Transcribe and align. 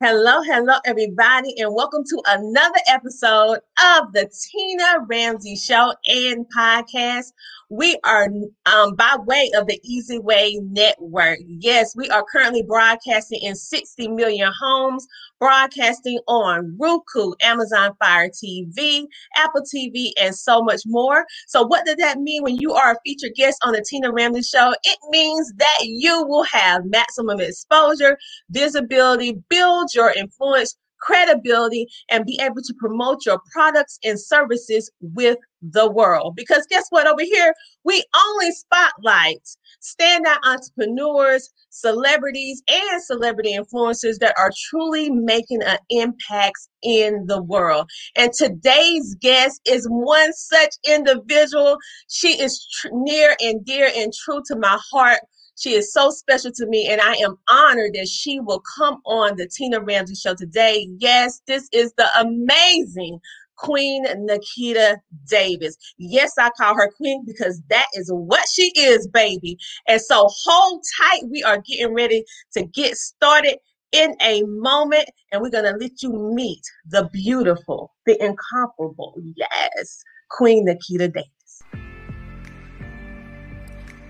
Hello, 0.00 0.40
hello, 0.44 0.74
everybody, 0.84 1.52
and 1.58 1.74
welcome 1.74 2.04
to 2.04 2.22
another 2.28 2.78
episode 2.86 3.58
of 3.84 4.12
the 4.12 4.30
Tina 4.30 5.04
Ramsey 5.08 5.56
Show 5.56 5.92
and 6.06 6.46
Podcast. 6.56 7.32
We 7.68 7.98
are 8.04 8.28
um, 8.66 8.94
by 8.94 9.16
way 9.26 9.50
of 9.56 9.66
the 9.66 9.80
Easy 9.82 10.20
Way 10.20 10.60
Network. 10.62 11.40
Yes, 11.48 11.96
we 11.96 12.08
are 12.10 12.24
currently 12.30 12.62
broadcasting 12.62 13.40
in 13.42 13.56
60 13.56 14.06
million 14.06 14.52
homes, 14.56 15.04
broadcasting 15.38 16.18
on 16.26 16.76
Roku, 16.78 17.32
Amazon 17.42 17.92
Fire 17.98 18.28
TV, 18.28 19.06
Apple 19.36 19.62
TV, 19.62 20.12
and 20.20 20.34
so 20.34 20.62
much 20.62 20.82
more. 20.86 21.24
So, 21.46 21.66
what 21.66 21.86
does 21.86 21.96
that 21.96 22.18
mean 22.18 22.42
when 22.42 22.56
you 22.56 22.74
are 22.74 22.92
a 22.92 22.96
featured 23.04 23.34
guest 23.34 23.58
on 23.64 23.72
the 23.72 23.84
Tina 23.88 24.12
Ramsey 24.12 24.42
Show? 24.42 24.74
It 24.84 24.98
means 25.10 25.52
that 25.56 25.78
you 25.82 26.24
will 26.24 26.44
have 26.44 26.84
maximum 26.86 27.40
exposure, 27.40 28.18
visibility, 28.50 29.38
build 29.48 29.94
your 29.94 30.12
influence 30.12 30.76
credibility 31.00 31.86
and 32.10 32.26
be 32.26 32.38
able 32.42 32.62
to 32.62 32.74
promote 32.78 33.24
your 33.26 33.40
products 33.52 33.98
and 34.04 34.18
services 34.18 34.90
with 35.00 35.38
the 35.62 35.90
world. 35.90 36.34
Because 36.36 36.66
guess 36.70 36.84
what? 36.90 37.06
Over 37.06 37.22
here, 37.22 37.54
we 37.84 38.04
only 38.16 38.50
spotlight 38.52 39.42
standout 39.82 40.38
entrepreneurs, 40.44 41.50
celebrities, 41.70 42.62
and 42.68 43.02
celebrity 43.02 43.56
influencers 43.56 44.18
that 44.20 44.34
are 44.38 44.50
truly 44.70 45.10
making 45.10 45.62
an 45.62 45.78
impact 45.90 46.58
in 46.82 47.26
the 47.26 47.42
world. 47.42 47.88
And 48.16 48.32
today's 48.32 49.16
guest 49.20 49.60
is 49.66 49.86
one 49.88 50.32
such 50.32 50.74
individual. 50.86 51.78
She 52.08 52.40
is 52.40 52.66
tr- 52.80 52.88
near 52.92 53.36
and 53.40 53.64
dear 53.64 53.90
and 53.94 54.12
true 54.12 54.42
to 54.46 54.56
my 54.56 54.78
heart 54.92 55.20
she 55.58 55.74
is 55.74 55.92
so 55.92 56.10
special 56.10 56.52
to 56.52 56.66
me, 56.66 56.88
and 56.88 57.00
I 57.00 57.14
am 57.14 57.36
honored 57.48 57.94
that 57.94 58.08
she 58.08 58.40
will 58.40 58.62
come 58.76 59.00
on 59.04 59.36
the 59.36 59.48
Tina 59.48 59.80
Ramsey 59.80 60.14
Show 60.14 60.34
today. 60.34 60.88
Yes, 60.98 61.40
this 61.46 61.68
is 61.72 61.92
the 61.96 62.06
amazing 62.18 63.20
Queen 63.56 64.06
Nakita 64.06 64.98
Davis. 65.28 65.76
Yes, 65.98 66.32
I 66.38 66.50
call 66.50 66.76
her 66.76 66.90
Queen 66.96 67.24
because 67.26 67.60
that 67.70 67.86
is 67.94 68.08
what 68.12 68.46
she 68.52 68.72
is, 68.76 69.08
baby. 69.08 69.58
And 69.88 70.00
so 70.00 70.28
hold 70.44 70.84
tight. 71.00 71.22
We 71.28 71.42
are 71.42 71.58
getting 71.58 71.92
ready 71.92 72.24
to 72.54 72.62
get 72.62 72.96
started 72.96 73.58
in 73.90 74.14
a 74.22 74.42
moment, 74.44 75.08
and 75.32 75.42
we're 75.42 75.50
going 75.50 75.64
to 75.64 75.78
let 75.78 76.02
you 76.02 76.12
meet 76.34 76.62
the 76.86 77.08
beautiful, 77.12 77.94
the 78.06 78.22
incomparable, 78.22 79.14
yes, 79.34 80.04
Queen 80.30 80.66
Nakita 80.66 81.12
Davis. 81.12 81.37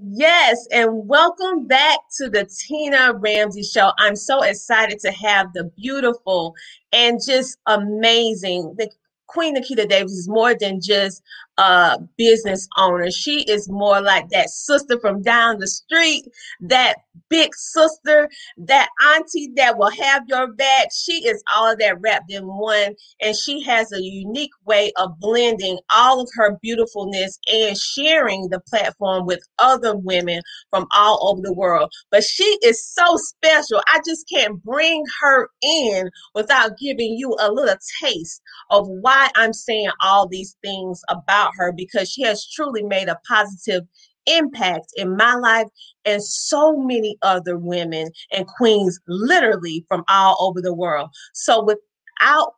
Yes, 0.00 0.64
and 0.70 1.08
welcome 1.08 1.66
back 1.66 1.98
to 2.18 2.30
the 2.30 2.44
Tina 2.44 3.14
Ramsey 3.14 3.64
Show. 3.64 3.90
I'm 3.98 4.14
so 4.14 4.42
excited 4.42 5.00
to 5.00 5.10
have 5.10 5.52
the 5.54 5.64
beautiful 5.76 6.54
and 6.92 7.18
just 7.26 7.58
amazing, 7.66 8.76
the 8.78 8.88
Queen 9.26 9.56
Nakita 9.56 9.88
Davis 9.88 10.12
is 10.12 10.28
more 10.28 10.54
than 10.54 10.80
just 10.80 11.20
a 11.58 11.98
business 12.18 12.68
owner. 12.78 13.10
She 13.10 13.42
is 13.44 13.68
more 13.70 14.00
like 14.02 14.30
that 14.30 14.50
sister 14.50 14.98
from 15.00 15.22
down 15.22 15.58
the 15.58 15.68
street, 15.68 16.24
that 16.62 16.96
big 17.30 17.54
sister, 17.54 18.30
that 18.58 18.88
auntie 19.14 19.50
that 19.56 19.78
will 19.78 19.90
have 19.90 20.24
your 20.28 20.52
back. 20.52 20.88
She 20.96 21.26
is 21.26 21.42
all 21.54 21.72
of 21.72 21.80
that 21.80 22.00
wrapped 22.00 22.32
in 22.32 22.44
one. 22.46 22.94
And 23.22 23.36
she 23.36 23.62
has 23.64 23.92
a 23.92 24.02
unique 24.02 24.52
way 24.66 24.92
of 24.98 25.18
blending 25.20 25.78
all 25.94 26.20
of 26.22 26.28
her 26.34 26.58
beautifulness 26.62 27.38
and 27.52 27.76
sharing 27.76 28.48
the 28.50 28.60
platform 28.68 29.26
with 29.26 29.40
other 29.58 29.96
women 29.96 30.42
from 30.70 30.86
all 30.92 31.30
over 31.30 31.42
the 31.42 31.54
world. 31.54 31.92
But 32.10 32.24
she 32.24 32.58
is 32.64 32.84
so 32.84 33.16
special. 33.16 33.82
I 33.88 34.00
just 34.06 34.28
can't 34.32 34.62
bring 34.64 35.04
her 35.22 35.48
in 35.62 36.10
without 36.34 36.78
giving 36.78 37.16
you 37.18 37.36
a 37.40 37.52
little 37.52 37.76
taste 38.02 38.42
of 38.70 38.86
why 38.88 39.30
I'm 39.36 39.52
saying 39.52 39.90
all 40.02 40.28
these 40.28 40.56
things 40.64 41.00
about 41.10 41.47
about 41.48 41.54
her 41.56 41.72
because 41.72 42.10
she 42.10 42.22
has 42.22 42.46
truly 42.48 42.82
made 42.82 43.08
a 43.08 43.18
positive 43.26 43.84
impact 44.26 44.86
in 44.96 45.16
my 45.16 45.34
life 45.34 45.66
and 46.04 46.22
so 46.22 46.76
many 46.76 47.16
other 47.22 47.56
women 47.56 48.10
and 48.32 48.46
queens 48.46 48.98
literally 49.08 49.84
from 49.88 50.04
all 50.08 50.36
over 50.40 50.60
the 50.60 50.74
world. 50.74 51.10
So 51.32 51.64
without 51.64 52.52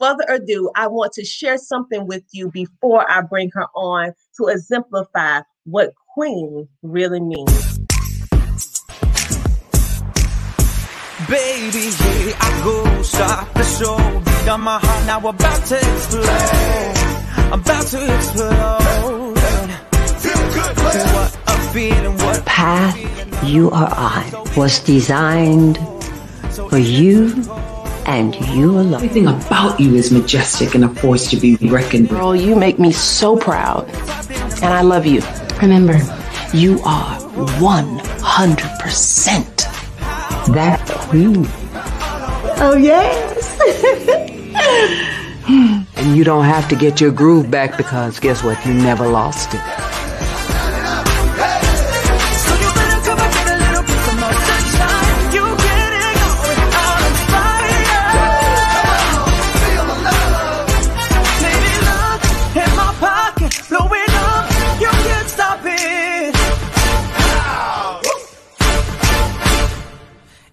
further 0.00 0.24
ado, 0.28 0.70
I 0.74 0.88
want 0.88 1.12
to 1.14 1.24
share 1.24 1.58
something 1.58 2.06
with 2.06 2.24
you 2.32 2.50
before 2.50 3.08
I 3.10 3.22
bring 3.22 3.50
her 3.54 3.66
on 3.74 4.12
to 4.38 4.46
exemplify 4.48 5.42
what 5.64 5.92
queen 6.14 6.68
really 6.82 7.20
means. 7.20 7.78
Baby, 11.28 11.90
here 11.90 12.34
I 12.38 12.60
go, 12.64 13.02
start 13.02 13.54
the 13.54 13.64
show. 13.64 14.50
On 14.50 14.60
my 14.60 14.78
heart, 14.78 15.06
now 15.06 15.26
about 15.26 15.64
to 15.66 15.76
explode. 15.76 17.03
I'm 17.52 17.60
about 17.60 17.86
to 17.86 18.14
explode. 18.14 19.34
The 22.34 22.42
path 22.46 22.96
you 23.44 23.70
are 23.70 23.92
on 23.94 24.24
was 24.56 24.80
designed 24.80 25.78
for 26.70 26.78
you 26.78 27.32
and 28.06 28.34
you 28.54 28.70
alone. 28.70 28.94
Everything 28.94 29.26
about 29.26 29.78
you 29.80 29.94
is 29.94 30.10
majestic 30.10 30.74
and 30.74 30.84
a 30.84 30.88
force 30.88 31.28
to 31.30 31.36
be 31.36 31.56
reckoned 31.56 32.08
with. 32.10 32.18
Girl, 32.18 32.34
you 32.36 32.54
make 32.56 32.78
me 32.78 32.92
so 32.92 33.36
proud. 33.36 33.88
And 34.62 34.72
I 34.72 34.82
love 34.82 35.04
you. 35.06 35.20
Remember, 35.60 35.98
you 36.52 36.80
are 36.84 37.18
100% 37.58 40.54
that 40.54 40.80
queen. 40.86 41.46
Oh, 42.56 42.76
yes. 42.78 43.58
And 45.96 46.16
you 46.16 46.24
don't 46.24 46.44
have 46.44 46.68
to 46.68 46.76
get 46.76 47.00
your 47.00 47.12
groove 47.12 47.50
back 47.50 47.76
because 47.76 48.18
guess 48.20 48.42
what? 48.42 48.64
You 48.66 48.74
never 48.74 49.06
lost 49.06 49.54
it. 49.54 49.60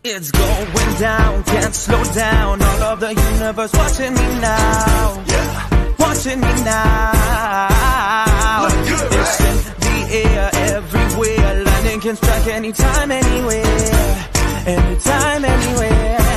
It's 0.04 0.30
going 0.32 1.00
down, 1.00 1.44
can't 1.44 1.74
slow 1.74 2.04
down. 2.14 2.62
All 2.62 2.84
of 2.84 3.00
the 3.00 3.14
universe 3.14 3.72
watching 3.74 4.14
me 4.14 4.40
now. 4.42 5.31
Watching 6.24 6.42
me 6.42 6.54
now. 6.64 8.68
Good, 8.70 9.12
it's 9.12 9.42
right? 9.42 9.50
in 9.50 9.58
the 9.80 9.96
air, 10.30 10.46
everywhere. 10.54 11.64
Lightning 11.64 12.00
can 12.00 12.16
strike 12.16 12.46
anytime, 12.46 13.10
anywhere. 13.10 13.66
Anytime, 14.68 15.46
anywhere. 15.46 16.20
To. 16.22 16.28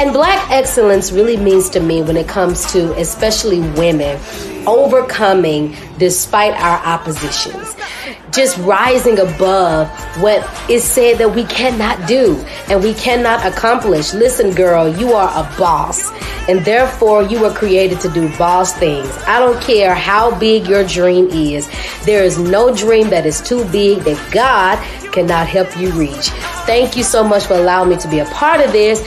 And 0.00 0.12
black 0.12 0.50
excellence 0.50 1.12
really 1.12 1.36
means 1.36 1.70
to 1.70 1.78
me 1.78 2.02
when 2.02 2.16
it 2.16 2.26
comes 2.26 2.66
to 2.72 2.92
especially 2.98 3.60
women 3.78 4.18
overcoming 4.66 5.76
despite 5.98 6.54
our 6.54 6.84
oppositions 6.84 7.76
just 8.32 8.58
rising 8.58 9.18
above 9.18 9.88
what 10.20 10.46
is 10.70 10.84
said 10.84 11.18
that 11.18 11.34
we 11.34 11.44
cannot 11.44 12.06
do 12.08 12.36
and 12.68 12.82
we 12.82 12.94
cannot 12.94 13.44
accomplish. 13.44 14.12
Listen, 14.14 14.52
girl, 14.52 14.88
you 14.88 15.12
are 15.12 15.30
a 15.30 15.58
boss, 15.58 16.10
and 16.48 16.64
therefore 16.64 17.22
you 17.22 17.40
were 17.40 17.52
created 17.52 18.00
to 18.00 18.08
do 18.10 18.28
boss 18.36 18.72
things. 18.74 19.10
I 19.26 19.38
don't 19.38 19.60
care 19.62 19.94
how 19.94 20.38
big 20.38 20.66
your 20.66 20.84
dream 20.84 21.28
is, 21.28 21.68
there 22.04 22.24
is 22.24 22.38
no 22.38 22.74
dream 22.74 23.10
that 23.10 23.26
is 23.26 23.40
too 23.40 23.64
big 23.66 24.00
that 24.00 24.32
God 24.32 24.78
cannot 25.12 25.46
help 25.46 25.76
you 25.76 25.90
reach. 25.92 26.28
Thank 26.66 26.96
you 26.96 27.02
so 27.02 27.22
much 27.22 27.46
for 27.46 27.54
allowing 27.54 27.90
me 27.90 27.96
to 27.98 28.08
be 28.08 28.20
a 28.20 28.26
part 28.26 28.60
of 28.60 28.72
this. 28.72 29.00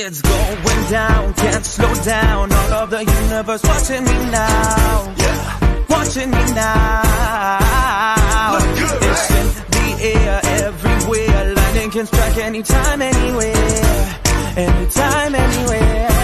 It's 0.00 0.22
going 0.22 0.90
down, 0.90 1.34
can't 1.34 1.66
slow 1.66 1.92
down. 2.04 2.52
All 2.52 2.72
of 2.72 2.90
the 2.90 3.04
universe 3.04 3.64
watching 3.64 4.04
me 4.04 4.12
now. 4.30 5.12
Yeah. 5.18 5.84
Watching 5.88 6.30
me 6.30 6.44
now. 6.54 8.58
It's 8.76 9.30
in 9.38 9.46
the 9.74 10.04
air 10.04 10.40
everywhere. 10.62 11.52
Lightning 11.52 11.90
can 11.90 12.06
strike 12.06 12.36
anytime, 12.36 13.02
anywhere. 13.02 14.20
Anytime, 14.56 15.34
anywhere. 15.34 16.17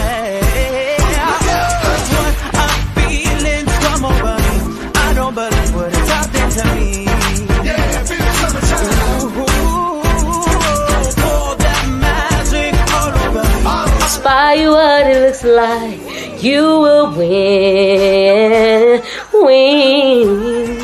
Spy 14.25 14.57
what 14.71 15.07
it 15.07 15.21
looks 15.21 15.45
like. 15.45 16.01
You 16.43 16.63
will 16.81 17.13
win, 17.13 19.03
win. 19.35 20.81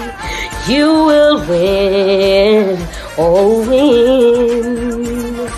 You 0.68 0.88
will 1.08 1.40
win, 1.48 2.76
oh 3.16 3.64
win. 3.66 5.48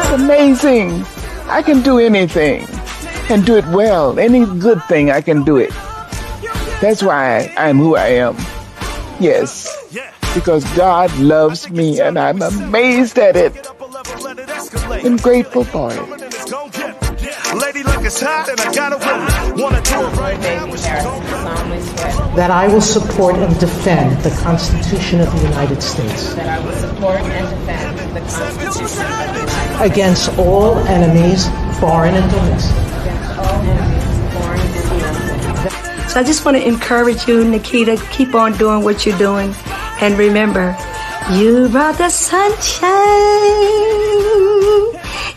It's 0.00 0.10
amazing. 0.10 1.06
I 1.46 1.62
can 1.62 1.80
do 1.82 2.00
anything 2.00 2.66
and 3.30 3.46
do 3.46 3.54
it 3.54 3.66
well. 3.66 4.18
Any 4.18 4.44
good 4.58 4.82
thing, 4.88 5.12
I 5.12 5.20
can 5.20 5.44
do 5.44 5.58
it. 5.58 5.70
That's 6.82 7.04
why 7.04 7.54
I'm 7.56 7.78
who 7.78 7.94
I 7.94 8.18
am. 8.18 8.34
Yes, 9.20 9.70
because 10.34 10.64
God 10.74 11.16
loves 11.18 11.70
me 11.70 12.00
and 12.00 12.18
I'm 12.18 12.42
amazed 12.42 13.16
at 13.16 13.36
it 13.36 13.65
and 14.92 15.20
grateful 15.22 15.64
for 15.64 15.92
it. 15.92 15.98
Lady 17.54 17.82
like 17.82 18.04
it's 18.04 18.20
hot 18.20 18.48
and 18.48 18.60
I 18.60 18.72
got 18.72 18.92
a. 18.92 18.96
Wanna 19.60 19.80
do 19.82 19.94
it 19.94 20.16
right 20.16 20.38
now, 20.40 20.66
but 20.66 20.78
she 20.78 20.90
don't 20.90 22.36
That 22.36 22.50
I 22.50 22.68
will 22.68 22.80
support 22.80 23.36
and 23.36 23.58
defend 23.58 24.22
the 24.22 24.30
Constitution 24.42 25.20
of 25.20 25.32
the 25.32 25.48
United 25.48 25.82
States 25.82 26.34
That 26.34 26.48
I 26.48 26.60
will 26.64 26.74
support 26.74 27.20
and 27.20 27.48
defend 27.48 27.98
the 28.14 28.20
Constitution 28.20 29.06
of 29.06 29.34
the 29.34 29.40
United 29.40 29.48
States 29.48 29.80
against 29.80 30.38
all 30.38 30.78
enemies, 30.86 31.48
foreign 31.80 32.14
and 32.14 32.30
domestic. 32.30 32.76
against 32.76 33.38
all 33.38 33.62
enemies, 33.64 34.32
foreign 34.34 34.60
and 34.60 35.70
domestic. 35.70 36.10
So 36.10 36.20
I 36.20 36.24
just 36.24 36.44
want 36.44 36.56
to 36.56 36.66
encourage 36.66 37.26
you, 37.28 37.44
Nakita, 37.44 37.98
keep 38.10 38.34
on 38.34 38.56
doing 38.56 38.82
what 38.82 39.04
you're 39.06 39.18
doing. 39.18 39.54
And 40.00 40.18
remember, 40.18 40.76
you 41.32 41.68
brought 41.68 41.98
the 41.98 42.08
sunshine 42.08 42.92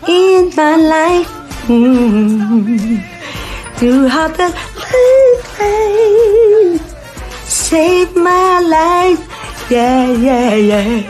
in 0.08 0.54
my 0.56 0.76
life. 0.76 1.30
Mm. 1.68 3.02
Throughout 3.78 4.38
the 4.38 4.50
life, 4.78 5.50
saved 7.48 8.16
my 8.16 8.60
life. 8.60 9.20
Yeah, 9.72 10.12
yeah, 10.12 10.56
yeah. 10.56 11.02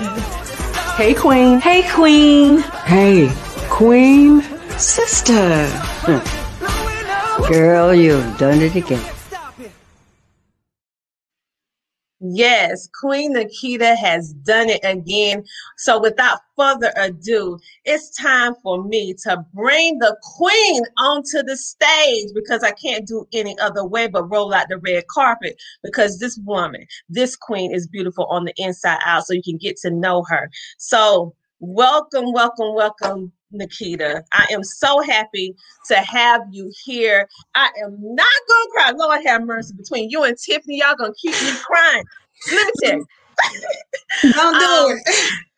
Hey, 0.95 1.13
Queen. 1.13 1.59
Hey, 1.59 1.83
Queen. 1.89 2.59
Hey, 2.85 3.29
Queen 3.69 4.41
Sister. 4.77 5.67
Girl, 7.49 7.93
you've 7.93 8.37
done 8.37 8.61
it 8.61 8.75
again. 8.75 9.18
Yes, 12.21 12.89
Queen 12.99 13.33
Nakita 13.33 13.95
has 13.95 14.33
done 14.33 14.69
it 14.69 14.81
again. 14.83 15.45
So, 15.77 16.01
without 16.01 16.39
further 16.57 16.91
ado, 16.97 17.57
it's 17.85 18.09
time 18.17 18.55
for 18.61 18.83
me 18.83 19.13
to 19.23 19.45
bring 19.53 19.99
the 19.99 20.17
Queen 20.21 20.83
onto 20.97 21.41
the 21.43 21.55
stage 21.55 22.27
because 22.35 22.61
I 22.61 22.71
can't 22.71 23.07
do 23.07 23.25
any 23.31 23.57
other 23.59 23.85
way 23.85 24.07
but 24.07 24.29
roll 24.29 24.53
out 24.53 24.67
the 24.67 24.79
red 24.79 25.07
carpet 25.07 25.61
because 25.81 26.19
this 26.19 26.37
woman, 26.39 26.85
this 27.07 27.37
Queen, 27.37 27.73
is 27.73 27.87
beautiful 27.87 28.25
on 28.25 28.43
the 28.43 28.53
inside 28.57 28.99
out. 29.05 29.25
So, 29.25 29.33
you 29.33 29.43
can 29.43 29.57
get 29.57 29.77
to 29.77 29.89
know 29.89 30.23
her. 30.27 30.51
So, 30.77 31.33
welcome, 31.61 32.33
welcome, 32.33 32.75
welcome. 32.75 33.31
Nakita, 33.53 34.21
I 34.33 34.47
am 34.51 34.63
so 34.63 35.01
happy 35.01 35.55
to 35.87 35.95
have 35.95 36.41
you 36.51 36.71
here. 36.83 37.27
I 37.55 37.69
am 37.83 37.97
not 37.99 38.27
gonna 38.47 38.69
cry. 38.71 38.91
Lord 38.95 39.25
have 39.25 39.43
mercy. 39.43 39.73
Between 39.75 40.09
you 40.09 40.23
and 40.23 40.37
Tiffany, 40.37 40.79
y'all 40.79 40.95
gonna 40.95 41.13
keep 41.19 41.33
me 41.33 41.51
crying. 41.65 42.03
Let 42.51 42.67
me 42.67 42.73
tell 42.83 42.97
you. 42.97 43.05
Don't 44.33 44.59
do 44.59 44.65
Um, 44.65 44.97
it. 44.97 45.03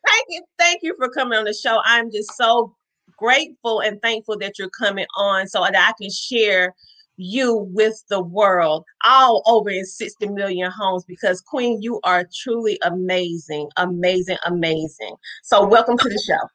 Thank 0.06 0.26
you, 0.28 0.42
thank 0.58 0.82
you 0.82 0.94
for 0.96 1.08
coming 1.08 1.38
on 1.38 1.44
the 1.44 1.54
show. 1.54 1.80
I'm 1.84 2.10
just 2.10 2.34
so 2.36 2.74
grateful 3.16 3.80
and 3.80 4.00
thankful 4.02 4.38
that 4.38 4.58
you're 4.58 4.70
coming 4.70 5.06
on 5.16 5.46
so 5.46 5.60
that 5.62 5.76
I 5.76 5.92
can 6.00 6.10
share 6.10 6.74
you 7.16 7.68
with 7.72 8.02
the 8.08 8.22
world 8.22 8.84
all 9.04 9.42
over 9.46 9.70
in 9.70 9.84
60 9.84 10.28
million 10.28 10.70
homes 10.70 11.04
because 11.04 11.40
Queen, 11.40 11.80
you 11.80 12.00
are 12.04 12.26
truly 12.42 12.78
amazing, 12.82 13.68
amazing, 13.76 14.38
amazing. 14.46 15.14
So 15.42 15.64
welcome 15.64 15.98
to 15.98 16.08
the 16.08 16.20
show. 16.26 16.48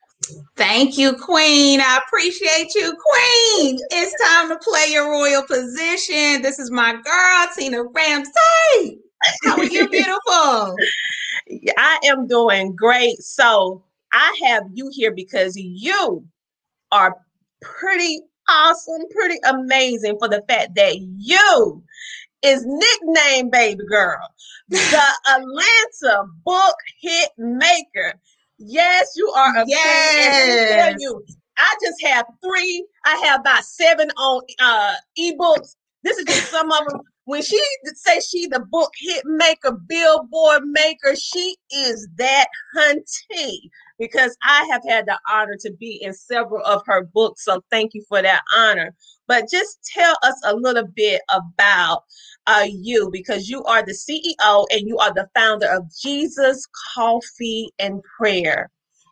Thank 0.55 0.97
you, 0.97 1.15
Queen. 1.15 1.79
I 1.79 1.99
appreciate 2.05 2.73
you, 2.75 2.95
Queen. 2.95 3.77
It's 3.91 4.23
time 4.23 4.49
to 4.49 4.57
play 4.57 4.87
your 4.89 5.09
royal 5.09 5.43
position. 5.43 6.41
This 6.41 6.59
is 6.59 6.71
my 6.71 6.93
girl, 6.93 7.47
Tina 7.55 7.83
Ramsey. 7.83 8.99
How 9.43 9.57
are 9.57 9.63
you, 9.63 9.87
beautiful? 9.89 10.75
I 11.77 11.99
am 12.05 12.27
doing 12.27 12.75
great. 12.75 13.21
So 13.21 13.83
I 14.11 14.37
have 14.45 14.63
you 14.73 14.89
here 14.91 15.13
because 15.13 15.55
you 15.55 16.25
are 16.91 17.17
pretty 17.61 18.21
awesome, 18.49 19.03
pretty 19.11 19.39
amazing 19.47 20.17
for 20.19 20.27
the 20.27 20.43
fact 20.47 20.75
that 20.75 20.97
you 20.99 21.83
is 22.43 22.63
nicknamed 22.65 23.51
baby 23.51 23.83
girl, 23.89 24.19
the 24.69 24.77
Atlanta 25.29 26.25
book 26.45 26.75
hit 27.01 27.29
maker. 27.37 28.13
Yes, 28.59 29.13
you 29.15 29.29
are 29.29 29.49
a 29.57 29.65
queen. 29.65 29.73
And 29.73 30.67
tell 30.69 30.91
Yes. 30.91 30.95
you, 30.99 31.23
I 31.57 31.75
just 31.83 32.03
have 32.05 32.25
three. 32.43 32.85
I 33.05 33.15
have 33.25 33.41
about 33.41 33.63
seven 33.63 34.09
on 34.11 34.41
uh 34.59 34.95
ebooks. 35.19 35.75
This 36.03 36.17
is 36.17 36.25
just 36.25 36.49
some 36.49 36.71
of 36.71 36.85
them. 36.87 37.01
When 37.25 37.41
she 37.41 37.61
say 37.95 38.19
she 38.21 38.47
the 38.47 38.61
book 38.71 38.91
hit 38.97 39.23
maker, 39.25 39.71
billboard 39.87 40.63
maker, 40.65 41.15
she 41.15 41.57
is 41.71 42.07
that 42.17 42.47
hunty 42.77 43.59
because 43.99 44.35
I 44.43 44.67
have 44.71 44.81
had 44.87 45.05
the 45.05 45.17
honor 45.31 45.57
to 45.61 45.73
be 45.79 45.99
in 46.01 46.13
several 46.13 46.63
of 46.65 46.83
her 46.85 47.03
books. 47.13 47.43
So 47.43 47.61
thank 47.71 47.93
you 47.93 48.03
for 48.07 48.21
that 48.21 48.41
honor. 48.55 48.93
But 49.27 49.49
just 49.49 49.79
tell 49.93 50.15
us 50.23 50.39
a 50.45 50.55
little 50.55 50.87
bit 50.95 51.21
about 51.29 52.03
uh, 52.47 52.67
you 52.69 53.09
because 53.11 53.49
you 53.49 53.63
are 53.63 53.83
the 53.83 53.93
CEO 53.93 54.65
and 54.71 54.87
you 54.87 54.97
are 54.97 55.13
the 55.13 55.27
founder 55.35 55.67
of 55.67 55.83
Jesus 56.01 56.65
Coffee 56.95 57.71
and 57.79 58.01
Prayer. 58.17 58.69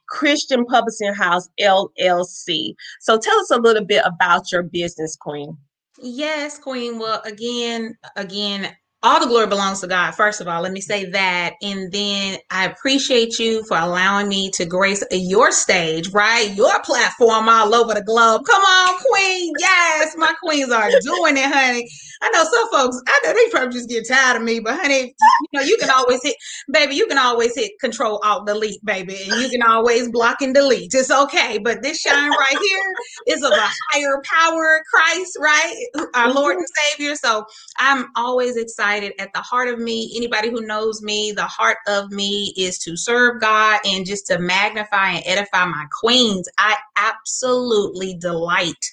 Christian 0.08 0.66
Publishing 0.66 1.14
House 1.14 1.50
LLC. 1.60 2.76
So 3.02 3.18
tell 3.18 3.40
us 3.40 3.50
a 3.50 3.58
little 3.58 3.84
bit 3.84 4.04
about 4.06 4.52
your 4.52 4.64
business, 4.64 5.16
Queen. 5.16 5.58
Yes, 6.00 6.60
Queen. 6.60 7.00
Well, 7.00 7.22
again, 7.26 7.98
again, 8.16 8.76
all 9.06 9.20
the 9.20 9.28
glory 9.28 9.46
belongs 9.46 9.82
to 9.82 9.88
God. 9.88 10.16
First 10.16 10.42
of 10.42 10.48
all, 10.48 10.64
let 10.64 10.72
me 10.72 10.82
say 10.82 11.06
that. 11.12 11.54
And 11.62 11.92
then 11.92 12.40
I 12.50 12.66
appreciate 12.66 13.38
you 13.38 13.64
for 13.66 13.78
allowing 13.78 14.28
me 14.28 14.50
to 14.56 14.66
grace 14.66 15.04
your 15.12 15.52
stage, 15.52 16.10
right? 16.10 16.52
Your 16.56 16.82
platform 16.82 17.48
all 17.48 17.76
over 17.76 17.94
the 17.94 18.04
globe. 18.04 18.42
Come 18.48 18.64
on, 18.64 19.00
Queen. 19.00 19.54
Yes, 19.60 20.16
my 20.18 20.34
queens 20.42 20.72
are 20.72 20.90
doing 20.90 21.38
it, 21.38 21.46
honey. 21.46 21.88
I 22.24 22.30
know 22.32 22.44
some 22.46 22.72
folks, 22.72 23.00
I 23.08 23.20
know 23.24 23.34
they 23.34 23.50
probably 23.52 23.74
just 23.74 23.90
get 23.90 24.08
tired 24.08 24.38
of 24.38 24.44
me, 24.44 24.60
but 24.60 24.76
honey, 24.80 25.14
you 25.20 25.60
know, 25.60 25.62
you 25.62 25.78
can 25.78 25.92
always 25.92 26.22
hit, 26.24 26.36
baby, 26.72 26.96
you 26.96 27.06
can 27.06 27.20
always 27.20 27.54
hit 27.54 27.74
control 27.80 28.20
alt 28.24 28.48
delete, 28.48 28.84
baby, 28.84 29.16
and 29.28 29.40
you 29.40 29.50
can 29.50 29.62
always 29.62 30.10
block 30.10 30.42
and 30.42 30.56
delete. 30.56 30.94
It's 30.96 31.12
okay. 31.12 31.60
But 31.60 31.84
this 31.84 32.00
shine 32.00 32.32
right 32.32 32.58
here 32.58 32.96
is 33.28 33.44
of 33.44 33.52
a 33.52 33.70
higher 33.92 34.22
power, 34.24 34.82
Christ, 34.92 35.38
right? 35.40 35.76
Our 36.16 36.34
Lord 36.34 36.58
and 36.58 36.68
Savior. 36.92 37.16
So 37.16 37.46
I'm 37.78 38.08
always 38.16 38.58
excited 38.58 38.95
at 39.04 39.34
the 39.34 39.42
heart 39.42 39.68
of 39.68 39.80
me. 39.80 40.12
Anybody 40.16 40.50
who 40.50 40.62
knows 40.62 41.02
me, 41.02 41.32
the 41.32 41.44
heart 41.44 41.78
of 41.88 42.12
me 42.12 42.54
is 42.58 42.78
to 42.80 42.96
serve 42.96 43.42
God 43.42 43.80
and 43.86 44.06
just 44.06 44.28
to 44.28 44.40
magnify 44.40 45.12
and 45.12 45.24
edify 45.26 45.66
my 45.66 45.86
queens. 46.00 46.48
I 46.58 46.78
absolutely 46.96 48.16
delight 48.16 48.86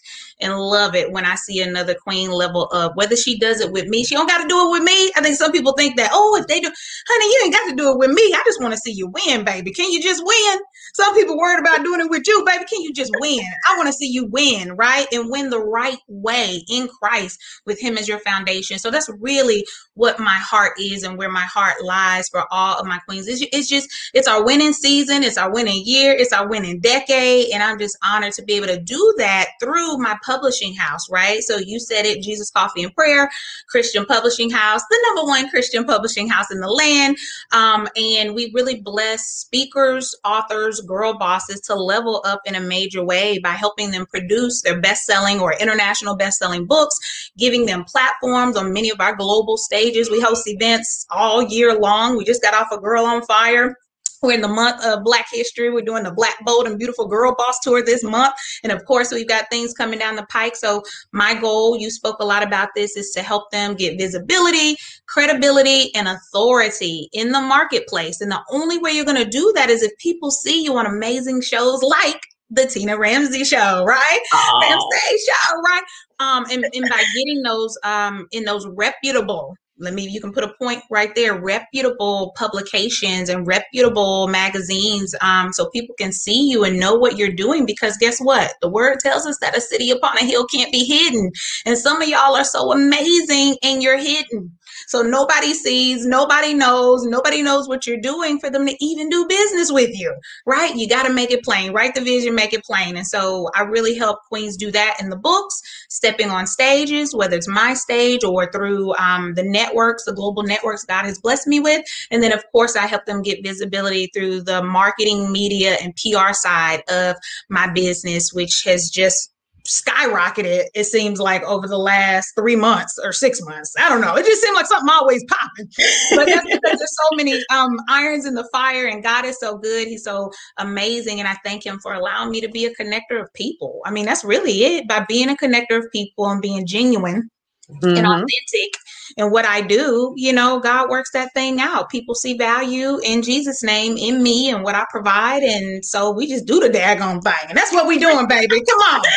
and 0.42 0.58
love 0.58 0.94
it 0.94 1.10
when 1.12 1.24
I 1.24 1.34
see 1.36 1.60
another 1.60 1.94
queen 1.94 2.30
level 2.30 2.68
up. 2.72 2.96
Whether 2.96 3.16
she 3.16 3.38
does 3.38 3.60
it 3.60 3.72
with 3.72 3.86
me, 3.86 4.04
she 4.04 4.14
don't 4.14 4.28
got 4.28 4.42
to 4.42 4.48
do 4.48 4.68
it 4.68 4.70
with 4.72 4.82
me. 4.82 5.12
I 5.16 5.22
think 5.22 5.36
some 5.36 5.52
people 5.52 5.72
think 5.72 5.96
that, 5.96 6.10
oh, 6.12 6.36
if 6.40 6.46
they 6.46 6.60
do, 6.60 6.70
honey, 7.08 7.24
you 7.26 7.40
ain't 7.44 7.54
got 7.54 7.70
to 7.70 7.76
do 7.76 7.92
it 7.92 7.98
with 7.98 8.10
me. 8.10 8.22
I 8.34 8.42
just 8.44 8.60
want 8.60 8.74
to 8.74 8.78
see 8.78 8.92
you 8.92 9.12
win, 9.26 9.44
baby. 9.44 9.72
Can 9.72 9.90
you 9.90 10.02
just 10.02 10.22
win? 10.24 10.58
Some 10.94 11.14
people 11.14 11.38
worried 11.38 11.60
about 11.60 11.84
doing 11.84 12.00
it 12.00 12.10
with 12.10 12.26
you, 12.26 12.44
baby. 12.44 12.64
Can 12.68 12.82
you 12.82 12.92
just 12.92 13.12
win? 13.20 13.40
I 13.70 13.76
want 13.76 13.86
to 13.86 13.92
see 13.92 14.08
you 14.08 14.26
win, 14.26 14.72
right? 14.72 15.06
And 15.12 15.30
win 15.30 15.48
the 15.48 15.60
right 15.60 15.98
way 16.08 16.62
in 16.68 16.88
Christ 16.88 17.40
with 17.64 17.80
Him 17.80 17.96
as 17.96 18.08
your 18.08 18.18
foundation. 18.20 18.78
So 18.78 18.90
that's 18.90 19.08
really 19.18 19.64
what 19.94 20.18
my 20.18 20.36
heart 20.36 20.72
is 20.78 21.02
and 21.02 21.16
where 21.16 21.30
my 21.30 21.44
heart 21.44 21.82
lies 21.82 22.28
for 22.28 22.44
all 22.50 22.78
of 22.78 22.86
my 22.86 22.98
queens. 23.06 23.28
It's, 23.28 23.42
it's 23.52 23.68
just, 23.68 23.88
it's 24.12 24.28
our 24.28 24.44
winning 24.44 24.72
season. 24.72 25.22
It's 25.22 25.38
our 25.38 25.52
winning 25.52 25.82
year. 25.84 26.12
It's 26.12 26.32
our 26.32 26.48
winning 26.48 26.80
decade. 26.80 27.50
And 27.52 27.62
I'm 27.62 27.78
just 27.78 27.96
honored 28.04 28.32
to 28.34 28.42
be 28.42 28.54
able 28.54 28.66
to 28.66 28.78
do 28.78 29.14
that 29.18 29.48
through 29.60 29.98
my 29.98 30.18
publishing 30.32 30.74
house, 30.74 31.10
right? 31.10 31.42
So 31.42 31.58
you 31.58 31.78
said 31.78 32.06
it, 32.06 32.22
Jesus 32.22 32.50
Coffee 32.50 32.82
and 32.82 32.94
Prayer, 32.94 33.30
Christian 33.68 34.06
Publishing 34.06 34.50
House, 34.50 34.80
the 34.88 34.98
number 35.06 35.28
one 35.28 35.50
Christian 35.50 35.84
publishing 35.84 36.28
house 36.28 36.50
in 36.50 36.60
the 36.60 36.68
land. 36.68 37.16
Um, 37.52 37.86
and 37.96 38.34
we 38.34 38.50
really 38.54 38.80
bless 38.80 39.22
speakers, 39.24 40.14
authors, 40.24 40.80
girl 40.80 41.18
bosses 41.18 41.60
to 41.62 41.74
level 41.74 42.22
up 42.24 42.40
in 42.46 42.54
a 42.54 42.60
major 42.60 43.04
way 43.04 43.38
by 43.38 43.50
helping 43.50 43.90
them 43.90 44.06
produce 44.06 44.62
their 44.62 44.80
best-selling 44.80 45.38
or 45.40 45.52
international 45.60 46.16
best-selling 46.16 46.66
books, 46.66 46.98
giving 47.36 47.66
them 47.66 47.84
platforms 47.84 48.56
on 48.56 48.72
many 48.72 48.90
of 48.90 49.00
our 49.00 49.14
global 49.14 49.56
stages. 49.56 50.10
We 50.10 50.20
host 50.20 50.48
events 50.48 51.06
all 51.10 51.42
year 51.42 51.78
long. 51.78 52.16
We 52.16 52.24
just 52.24 52.42
got 52.42 52.54
off 52.54 52.72
a 52.72 52.80
Girl 52.80 53.04
on 53.04 53.22
Fire 53.26 53.76
we're 54.22 54.32
in 54.32 54.40
the 54.40 54.48
month 54.48 54.84
of 54.84 55.04
Black 55.04 55.26
History. 55.30 55.70
We're 55.70 55.82
doing 55.82 56.04
the 56.04 56.12
Black 56.12 56.36
Bold 56.44 56.66
and 56.66 56.78
Beautiful 56.78 57.06
Girl 57.06 57.34
Boss 57.36 57.58
Tour 57.62 57.84
this 57.84 58.04
month. 58.04 58.34
And 58.62 58.72
of 58.72 58.84
course, 58.84 59.12
we've 59.12 59.28
got 59.28 59.46
things 59.50 59.74
coming 59.74 59.98
down 59.98 60.16
the 60.16 60.26
pike. 60.26 60.56
So, 60.56 60.82
my 61.12 61.34
goal, 61.34 61.76
you 61.76 61.90
spoke 61.90 62.18
a 62.20 62.24
lot 62.24 62.42
about 62.42 62.68
this, 62.74 62.96
is 62.96 63.10
to 63.10 63.22
help 63.22 63.50
them 63.50 63.74
get 63.74 63.98
visibility, 63.98 64.76
credibility, 65.06 65.94
and 65.94 66.08
authority 66.08 67.08
in 67.12 67.32
the 67.32 67.40
marketplace. 67.40 68.20
And 68.20 68.30
the 68.30 68.42
only 68.50 68.78
way 68.78 68.92
you're 68.92 69.04
going 69.04 69.22
to 69.22 69.28
do 69.28 69.52
that 69.56 69.70
is 69.70 69.82
if 69.82 69.92
people 69.98 70.30
see 70.30 70.62
you 70.62 70.76
on 70.76 70.86
amazing 70.86 71.42
shows 71.42 71.82
like 71.82 72.20
the 72.50 72.66
Tina 72.66 72.96
Ramsey 72.98 73.44
show, 73.44 73.84
right? 73.84 74.20
Oh. 74.32 74.60
Ramsey 74.62 75.24
show, 75.26 75.60
right? 75.62 75.82
Um, 76.20 76.44
and, 76.50 76.64
and 76.72 76.88
by 76.88 77.02
getting 77.16 77.42
those 77.42 77.76
um 77.82 78.28
in 78.30 78.44
those 78.44 78.66
reputable 78.68 79.56
let 79.82 79.94
me 79.94 80.08
you 80.08 80.20
can 80.20 80.32
put 80.32 80.44
a 80.44 80.54
point 80.54 80.82
right 80.90 81.14
there 81.14 81.38
reputable 81.38 82.32
publications 82.36 83.28
and 83.28 83.46
reputable 83.46 84.28
magazines 84.28 85.14
um, 85.20 85.52
so 85.52 85.68
people 85.70 85.94
can 85.98 86.12
see 86.12 86.48
you 86.48 86.64
and 86.64 86.78
know 86.78 86.94
what 86.94 87.18
you're 87.18 87.32
doing 87.32 87.66
because 87.66 87.96
guess 87.98 88.18
what? 88.20 88.54
The 88.62 88.68
word 88.68 89.00
tells 89.00 89.26
us 89.26 89.38
that 89.40 89.56
a 89.56 89.60
city 89.60 89.90
upon 89.90 90.16
a 90.18 90.24
hill 90.24 90.46
can't 90.46 90.72
be 90.72 90.84
hidden 90.84 91.30
and 91.66 91.76
some 91.76 92.00
of 92.00 92.08
y'all 92.08 92.36
are 92.36 92.44
so 92.44 92.72
amazing 92.72 93.56
and 93.62 93.82
you're 93.82 93.98
hidden 93.98 94.56
so 94.86 95.02
nobody 95.02 95.54
sees, 95.54 96.06
nobody 96.06 96.54
knows, 96.54 97.04
nobody 97.04 97.42
knows 97.42 97.68
what 97.68 97.86
you're 97.86 98.00
doing 98.00 98.38
for 98.38 98.50
them 98.50 98.66
to 98.66 98.84
even 98.84 99.08
do 99.08 99.26
business 99.26 99.72
with 99.72 99.90
you, 99.98 100.14
right? 100.46 100.74
You 100.74 100.88
got 100.88 101.06
to 101.06 101.12
make 101.12 101.30
it 101.30 101.44
plain, 101.44 101.72
write 101.72 101.94
the 101.94 102.00
vision, 102.00 102.34
make 102.34 102.52
it 102.52 102.64
plain. 102.64 102.96
And 102.96 103.06
so 103.06 103.48
I 103.54 103.62
really 103.62 103.96
help 103.96 104.20
queens 104.28 104.56
do 104.56 104.70
that 104.72 104.96
in 105.00 105.10
the 105.10 105.16
books, 105.16 105.60
stepping 105.88 106.30
on 106.30 106.46
stages, 106.46 107.14
whether 107.14 107.36
it's 107.36 107.48
my 107.48 107.74
stage 107.74 108.24
or 108.24 108.50
through 108.50 108.94
um, 108.96 109.34
the 109.34 109.42
networks, 109.42 110.04
the 110.04 110.12
global 110.12 110.42
networks 110.42 110.84
God 110.84 111.04
has 111.04 111.18
blessed 111.18 111.46
me 111.46 111.60
with. 111.60 111.84
And 112.10 112.22
then, 112.22 112.32
of 112.32 112.44
course, 112.52 112.76
I 112.76 112.86
help 112.86 113.06
them 113.06 113.22
get 113.22 113.44
visibility 113.44 114.10
through 114.14 114.42
the 114.42 114.62
marketing, 114.62 115.32
media, 115.32 115.76
and 115.82 115.94
PR 115.96 116.32
side 116.32 116.82
of 116.88 117.16
my 117.48 117.70
business, 117.72 118.32
which 118.32 118.62
has 118.64 118.90
just 118.90 119.31
skyrocketed 119.64 120.64
it 120.74 120.84
seems 120.84 121.20
like 121.20 121.42
over 121.44 121.68
the 121.68 121.78
last 121.78 122.34
three 122.34 122.56
months 122.56 122.98
or 123.02 123.12
six 123.12 123.40
months. 123.42 123.74
I 123.78 123.88
don't 123.88 124.00
know. 124.00 124.16
It 124.16 124.26
just 124.26 124.42
seemed 124.42 124.56
like 124.56 124.66
something 124.66 124.88
always 124.90 125.24
popping. 125.24 125.70
But 126.14 126.26
that's 126.26 126.46
because 126.46 126.78
there's 126.78 126.96
so 127.10 127.16
many 127.16 127.42
um, 127.50 127.78
irons 127.88 128.26
in 128.26 128.34
the 128.34 128.48
fire 128.52 128.86
and 128.86 129.02
god 129.02 129.24
is 129.24 129.38
so 129.38 129.56
good. 129.56 129.88
He's 129.88 130.04
so 130.04 130.30
amazing. 130.58 131.20
And 131.20 131.28
i 131.28 131.36
thank 131.44 131.64
him 131.64 131.78
for 131.78 131.94
allowing 131.94 132.30
me 132.30 132.40
to 132.40 132.48
be 132.48 132.66
a 132.66 132.74
connector 132.74 133.20
of 133.20 133.32
people. 133.34 133.80
I 133.84 133.90
mean 133.90 134.04
that's 134.04 134.24
really 134.24 134.64
it. 134.64 134.88
By 134.88 135.04
being 135.08 135.28
a 135.28 135.36
connector 135.36 135.78
of 135.78 135.90
people 135.92 136.28
and 136.28 136.42
being 136.42 136.66
genuine 136.66 137.30
mm-hmm. 137.70 137.96
and 137.96 138.06
authentic 138.06 138.72
and 139.16 139.30
what 139.30 139.44
I 139.44 139.60
do, 139.60 140.14
you 140.16 140.32
know, 140.32 140.60
God 140.60 140.88
works 140.88 141.10
that 141.12 141.32
thing 141.34 141.60
out. 141.60 141.90
People 141.90 142.14
see 142.14 142.36
value 142.36 142.98
in 143.04 143.22
Jesus' 143.22 143.62
name 143.62 143.96
in 143.96 144.22
me 144.22 144.50
and 144.50 144.64
what 144.64 144.74
I 144.74 144.86
provide. 144.90 145.42
And 145.42 145.84
so 145.84 146.10
we 146.10 146.26
just 146.26 146.46
do 146.46 146.60
the 146.60 146.68
daggone 146.68 147.22
thing. 147.22 147.48
And 147.48 147.56
that's 147.56 147.72
what 147.72 147.86
we 147.86 147.98
doing, 147.98 148.26
baby. 148.26 148.62
Come 148.68 148.78
on. 148.80 149.02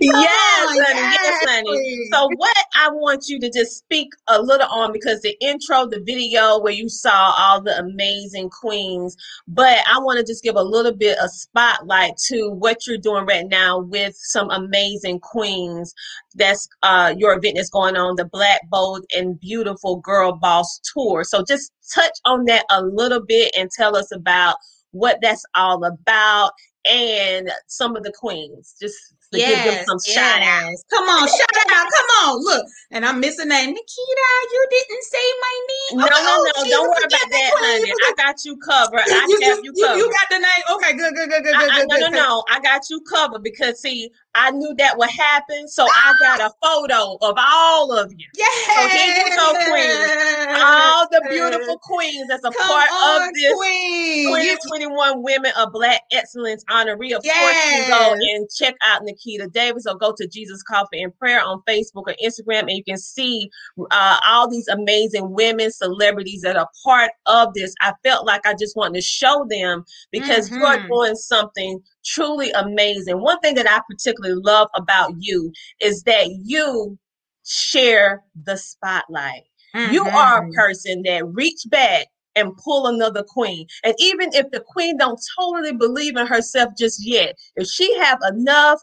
Yes, 0.00 0.68
on. 0.68 0.84
honey. 0.84 1.00
Yes, 1.00 1.44
honey. 1.48 2.08
So 2.12 2.28
what 2.36 2.56
I 2.74 2.90
want 2.90 3.28
you 3.28 3.40
to 3.40 3.50
just 3.50 3.78
speak 3.78 4.12
a 4.28 4.40
little 4.40 4.66
on 4.68 4.92
because 4.92 5.20
the 5.20 5.36
intro, 5.40 5.86
the 5.86 6.00
video 6.00 6.58
where 6.58 6.72
you 6.72 6.88
saw 6.88 7.32
all 7.36 7.60
the 7.60 7.78
amazing 7.78 8.50
queens, 8.50 9.16
but 9.48 9.78
I 9.90 9.98
want 9.98 10.18
to 10.18 10.24
just 10.24 10.42
give 10.42 10.56
a 10.56 10.62
little 10.62 10.94
bit 10.94 11.18
of 11.18 11.30
spotlight 11.30 12.16
to 12.28 12.50
what 12.50 12.86
you're 12.86 12.98
doing 12.98 13.26
right 13.26 13.46
now 13.48 13.80
with 13.80 14.14
some 14.16 14.50
amazing 14.50 15.20
queens. 15.20 15.94
That's 16.34 16.68
uh 16.82 17.14
your 17.16 17.36
event 17.36 17.58
is 17.58 17.70
going 17.70 17.96
on, 17.96 18.16
the 18.16 18.24
Black 18.24 18.60
Bold 18.70 19.04
and 19.16 19.39
beautiful 19.40 19.96
girl 19.96 20.32
boss 20.32 20.80
tour. 20.92 21.24
So 21.24 21.44
just 21.46 21.72
touch 21.94 22.12
on 22.24 22.44
that 22.46 22.64
a 22.70 22.82
little 22.82 23.24
bit 23.24 23.52
and 23.56 23.70
tell 23.70 23.96
us 23.96 24.10
about 24.14 24.56
what 24.92 25.18
that's 25.22 25.44
all 25.54 25.84
about 25.84 26.52
and 26.84 27.50
some 27.66 27.96
of 27.96 28.02
the 28.02 28.12
queens. 28.18 28.74
Just 28.80 28.96
to 29.32 29.38
yes, 29.38 29.64
give 29.64 29.74
them 29.74 29.84
some 29.86 29.98
yes. 30.04 30.14
shout 30.14 30.42
outs. 30.42 30.84
Come 30.90 31.04
on, 31.04 31.28
shout 31.28 31.66
out. 31.70 31.86
Come 31.86 32.10
on, 32.26 32.44
look. 32.44 32.66
And 32.90 33.06
I'm 33.06 33.20
missing 33.20 33.48
name. 33.48 33.70
Nakita, 33.70 34.30
you 34.52 34.66
didn't 34.70 35.04
say 35.04 35.26
my 35.40 35.56
name. 35.70 36.00
No, 36.00 36.08
oh, 36.10 36.50
no, 36.56 36.62
no. 36.62 36.70
Don't 36.70 36.88
worry 36.88 37.04
about 37.06 37.30
that, 37.30 37.50
honey. 37.54 37.92
I 37.92 38.12
got 38.16 38.44
you 38.44 38.56
covered. 38.56 39.00
I 39.06 39.26
you, 39.28 39.38
have 39.42 39.58
you, 39.62 39.72
you 39.72 39.84
covered. 39.84 39.98
You 39.98 40.10
got 40.10 40.26
the 40.30 40.38
name. 40.38 40.62
Okay, 40.74 40.92
good, 40.96 41.14
good, 41.14 41.30
good, 41.30 41.44
good, 41.44 41.54
I, 41.54 41.60
good. 41.60 41.70
I, 41.70 41.78
no, 41.84 41.86
good, 41.86 42.12
no, 42.12 42.18
no. 42.18 42.44
I 42.50 42.60
got 42.60 42.90
you 42.90 43.00
covered 43.02 43.44
because 43.44 43.80
see, 43.80 44.10
I 44.34 44.50
knew 44.50 44.74
that 44.78 44.98
would 44.98 45.10
happen, 45.10 45.68
so 45.68 45.86
I 45.86 46.14
got 46.20 46.40
a 46.40 46.50
photo 46.62 47.18
of 47.20 47.36
all 47.38 47.96
of 47.96 48.12
you. 48.12 48.26
Yeah. 48.34 48.46
So 48.74 48.88
here 48.88 49.14
you 49.16 49.36
go, 49.36 49.52
queens. 49.70 50.60
All 50.62 51.06
the 51.10 51.26
beautiful 51.30 51.78
queens 51.78 52.28
that's 52.28 52.44
a 52.44 52.50
Come 52.50 52.68
part 52.68 52.88
on, 52.90 53.28
of 53.28 53.34
this 53.34 53.54
queen. 53.54 54.28
2021 54.28 55.22
Women 55.22 55.52
of 55.56 55.72
Black 55.72 56.02
Excellence 56.10 56.64
honoree. 56.64 57.14
Of 57.14 57.24
yes. 57.24 57.38
course, 57.38 58.18
you 58.18 58.26
go 58.26 58.34
and 58.34 58.50
check 58.50 58.74
out 58.82 59.02
Nakita 59.02 59.19
Davis 59.52 59.86
or 59.86 59.96
go 59.96 60.14
to 60.16 60.28
Jesus 60.28 60.62
Coffee 60.62 61.02
and 61.02 61.16
Prayer 61.18 61.40
on 61.42 61.62
Facebook 61.68 62.04
or 62.06 62.14
Instagram, 62.24 62.62
and 62.62 62.72
you 62.72 62.84
can 62.84 62.98
see 62.98 63.50
uh, 63.90 64.18
all 64.26 64.48
these 64.48 64.68
amazing 64.68 65.30
women, 65.32 65.70
celebrities 65.70 66.42
that 66.42 66.56
are 66.56 66.68
part 66.84 67.12
of 67.26 67.54
this. 67.54 67.74
I 67.80 67.92
felt 68.02 68.26
like 68.26 68.46
I 68.46 68.54
just 68.54 68.76
wanted 68.76 68.94
to 68.94 69.02
show 69.02 69.46
them 69.48 69.84
because 70.10 70.48
mm-hmm. 70.48 70.60
you're 70.60 70.88
doing 70.88 71.14
something 71.16 71.80
truly 72.04 72.50
amazing. 72.52 73.20
One 73.20 73.40
thing 73.40 73.54
that 73.56 73.70
I 73.70 73.80
particularly 73.90 74.40
love 74.42 74.68
about 74.74 75.12
you 75.18 75.52
is 75.80 76.02
that 76.04 76.28
you 76.44 76.98
share 77.44 78.22
the 78.44 78.56
spotlight. 78.56 79.42
Mm-hmm. 79.74 79.92
You 79.92 80.04
are 80.04 80.46
a 80.46 80.52
person 80.52 81.02
that 81.04 81.26
reach 81.26 81.62
back 81.68 82.06
and 82.36 82.56
pull 82.56 82.86
another 82.86 83.24
queen. 83.26 83.66
And 83.84 83.94
even 83.98 84.30
if 84.32 84.50
the 84.50 84.60
queen 84.60 84.96
don't 84.96 85.20
totally 85.38 85.72
believe 85.72 86.16
in 86.16 86.26
herself 86.26 86.70
just 86.78 87.04
yet, 87.04 87.36
if 87.56 87.66
she 87.66 87.96
have 87.98 88.18
enough 88.28 88.80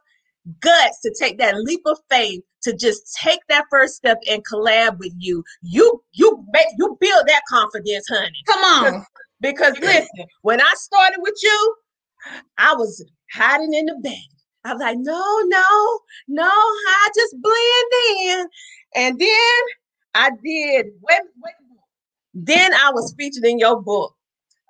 guts 0.61 1.01
to 1.01 1.13
take 1.19 1.37
that 1.39 1.55
leap 1.57 1.81
of 1.85 1.97
faith 2.09 2.41
to 2.63 2.75
just 2.75 3.17
take 3.21 3.39
that 3.49 3.65
first 3.69 3.95
step 3.95 4.19
and 4.29 4.45
collab 4.45 4.97
with 4.97 5.13
you, 5.17 5.43
you 5.61 6.01
you 6.13 6.45
make 6.51 6.67
you 6.77 6.97
build 6.99 7.23
that 7.27 7.41
confidence, 7.49 8.07
honey. 8.09 8.43
Come 8.47 8.63
on. 8.63 9.05
Because, 9.39 9.73
because 9.73 9.79
listen, 9.79 10.25
when 10.41 10.61
I 10.61 10.73
started 10.75 11.19
with 11.21 11.35
you, 11.41 11.75
I 12.57 12.73
was 12.73 13.05
hiding 13.31 13.73
in 13.73 13.85
the 13.85 13.95
back. 14.03 14.13
I 14.65 14.73
was 14.73 14.81
like, 14.81 14.97
no, 14.99 15.39
no, 15.45 15.99
no, 16.27 16.49
I 16.49 17.09
just 17.15 17.35
blend 17.41 18.39
in. 18.39 18.47
And 18.95 19.19
then 19.19 19.61
I 20.15 20.31
did. 20.43 20.87
Wait, 21.01 21.19
wait. 21.43 21.53
Then 22.33 22.73
I 22.73 22.91
was 22.91 23.13
featured 23.17 23.45
in 23.45 23.59
your 23.59 23.81
book 23.81 24.13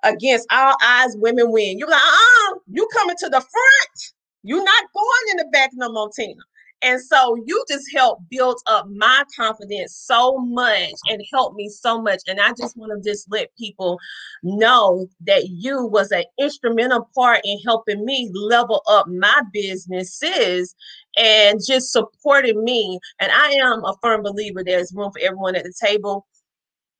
against 0.04 0.46
all 0.52 0.76
eyes, 0.82 1.16
women 1.16 1.50
win. 1.50 1.78
You're 1.78 1.88
like, 1.88 2.00
uh, 2.00 2.52
uh 2.52 2.58
you 2.68 2.88
coming 2.92 3.16
to 3.18 3.28
the 3.28 3.40
front. 3.40 4.12
You're 4.42 4.64
not 4.64 4.84
going 4.94 5.30
in 5.32 5.36
the 5.38 5.50
back 5.52 5.70
no 5.74 5.92
more, 5.92 6.10
Tina. 6.14 6.34
And 6.82 7.00
so 7.02 7.36
you 7.44 7.64
just 7.68 7.86
helped 7.92 8.28
build 8.30 8.60
up 8.66 8.86
my 8.88 9.24
confidence 9.36 9.96
so 9.96 10.38
much 10.38 10.92
and 11.08 11.20
helped 11.32 11.56
me 11.56 11.68
so 11.68 12.00
much. 12.00 12.20
And 12.28 12.40
I 12.40 12.52
just 12.52 12.76
want 12.76 12.92
to 12.92 13.10
just 13.10 13.30
let 13.30 13.48
people 13.58 13.98
know 14.44 15.08
that 15.26 15.48
you 15.48 15.84
was 15.86 16.12
an 16.12 16.24
instrumental 16.38 17.08
part 17.16 17.40
in 17.44 17.58
helping 17.64 18.04
me 18.04 18.30
level 18.32 18.82
up 18.88 19.06
my 19.08 19.42
businesses 19.52 20.74
and 21.16 21.60
just 21.66 21.90
supporting 21.90 22.62
me. 22.62 23.00
And 23.20 23.32
I 23.32 23.50
am 23.54 23.84
a 23.84 23.94
firm 24.00 24.22
believer 24.22 24.62
there's 24.62 24.92
room 24.94 25.10
for 25.12 25.20
everyone 25.20 25.56
at 25.56 25.64
the 25.64 25.74
table. 25.84 26.26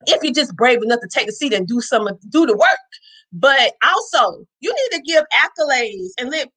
If 0.07 0.23
you're 0.23 0.33
just 0.33 0.55
brave 0.55 0.81
enough 0.83 0.99
to 1.01 1.09
take 1.13 1.27
the 1.27 1.33
seat 1.33 1.53
and 1.53 1.67
do 1.67 1.79
some 1.79 2.09
do 2.29 2.45
the 2.45 2.55
work. 2.55 2.67
But 3.31 3.73
also, 3.83 4.43
you 4.59 4.73
need 4.73 4.97
to 4.97 5.03
give 5.03 5.23
accolades 5.31 6.09
and 6.17 6.31
let 6.31 6.49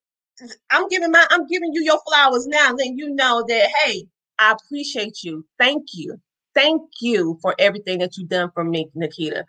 I'm 0.70 0.88
giving 0.88 1.10
my 1.10 1.26
I'm 1.30 1.46
giving 1.46 1.72
you 1.72 1.82
your 1.82 2.00
flowers 2.08 2.46
now, 2.46 2.72
letting 2.72 2.98
you 2.98 3.14
know 3.14 3.44
that 3.48 3.70
hey, 3.84 4.06
I 4.38 4.52
appreciate 4.52 5.22
you. 5.22 5.46
Thank 5.58 5.86
you. 5.94 6.20
Thank 6.54 6.82
you 7.00 7.38
for 7.40 7.54
everything 7.58 7.98
that 7.98 8.16
you've 8.16 8.28
done 8.28 8.50
for 8.52 8.64
me, 8.64 8.88
Nakita. 8.96 9.44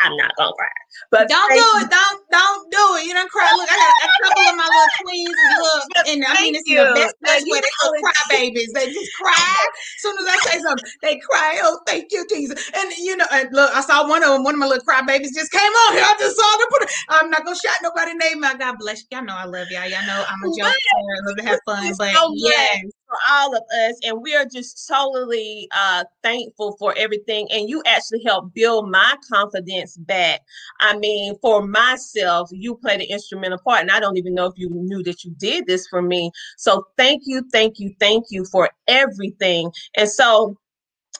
I'm 0.00 0.16
not 0.16 0.34
gonna 0.36 0.52
cry. 0.54 0.68
But 1.10 1.28
don't 1.28 1.50
do 1.50 1.56
it. 1.56 1.90
Don't 1.90 2.30
don't 2.30 2.70
do 2.70 2.96
it. 2.98 3.06
You 3.06 3.14
don't 3.14 3.30
cry. 3.30 3.52
Look, 3.56 3.68
I 3.70 3.76
got 3.76 4.08
a 4.08 4.22
couple 4.22 4.48
of 4.48 4.56
my 4.56 4.64
little 4.64 4.88
queens. 5.04 5.36
Look, 5.58 5.97
and 6.08 6.24
I 6.24 6.40
mean, 6.40 6.54
it's 6.54 6.68
you. 6.68 6.78
the 6.78 6.92
best 6.94 7.14
best 7.22 7.46
way. 7.46 7.60
They 7.60 7.68
little 7.84 8.00
cry 8.02 8.12
babies. 8.30 8.72
They 8.72 8.86
just 8.86 9.10
cry. 9.20 9.34
As 9.34 10.02
soon 10.02 10.16
as 10.18 10.26
I 10.26 10.36
say 10.50 10.58
something, 10.60 10.90
they 11.02 11.18
cry. 11.18 11.60
Oh, 11.62 11.80
thank 11.86 12.12
you, 12.12 12.26
Jesus. 12.28 12.70
And 12.74 12.92
you 12.98 13.16
know, 13.16 13.26
and 13.32 13.48
look, 13.52 13.74
I 13.74 13.80
saw 13.80 14.08
one 14.08 14.22
of 14.22 14.30
them. 14.30 14.44
One 14.44 14.54
of 14.54 14.60
my 14.60 14.66
little 14.66 14.84
cry 14.84 15.02
babies 15.02 15.34
just 15.34 15.50
came 15.52 15.60
on 15.60 15.94
here. 15.94 16.04
I 16.04 16.16
just 16.18 16.36
saw 16.36 16.58
them. 16.58 16.68
Put 16.70 16.82
it. 16.82 16.90
I'm 17.08 17.30
not 17.30 17.44
gonna 17.44 17.56
shout 17.56 17.76
nobody 17.82 18.14
name. 18.14 18.40
My 18.40 18.54
God 18.54 18.76
bless 18.78 19.00
you. 19.00 19.06
Y'all 19.12 19.24
know 19.24 19.36
I 19.36 19.44
love 19.44 19.68
y'all. 19.70 19.88
Y'all 19.88 20.06
know 20.06 20.24
I'm 20.28 20.50
a 20.50 20.56
joke. 20.56 20.66
I 20.66 21.28
love 21.28 21.36
to 21.36 21.44
have 21.44 21.60
fun. 21.66 21.92
But 21.98 22.14
so 22.14 22.32
yes 22.36 22.84
for 23.08 23.18
all 23.30 23.56
of 23.56 23.62
us 23.86 23.98
and 24.02 24.20
we 24.22 24.34
are 24.34 24.44
just 24.44 24.86
totally 24.86 25.68
uh 25.72 26.04
thankful 26.22 26.76
for 26.78 26.94
everything 26.96 27.48
and 27.50 27.68
you 27.68 27.82
actually 27.86 28.22
helped 28.24 28.54
build 28.54 28.90
my 28.90 29.16
confidence 29.32 29.96
back. 29.96 30.40
I 30.80 30.96
mean 30.98 31.34
for 31.40 31.66
myself 31.66 32.50
you 32.52 32.76
played 32.76 33.00
an 33.00 33.06
instrumental 33.08 33.58
part 33.58 33.80
and 33.80 33.90
i 33.90 34.00
don't 34.00 34.18
even 34.18 34.34
know 34.34 34.46
if 34.46 34.54
you 34.56 34.68
knew 34.70 35.02
that 35.04 35.24
you 35.24 35.34
did 35.38 35.66
this 35.66 35.86
for 35.88 36.02
me. 36.02 36.30
So 36.56 36.86
thank 36.96 37.22
you 37.24 37.42
thank 37.52 37.78
you 37.78 37.94
thank 37.98 38.26
you 38.30 38.44
for 38.44 38.70
everything. 38.86 39.70
And 39.96 40.08
so 40.08 40.56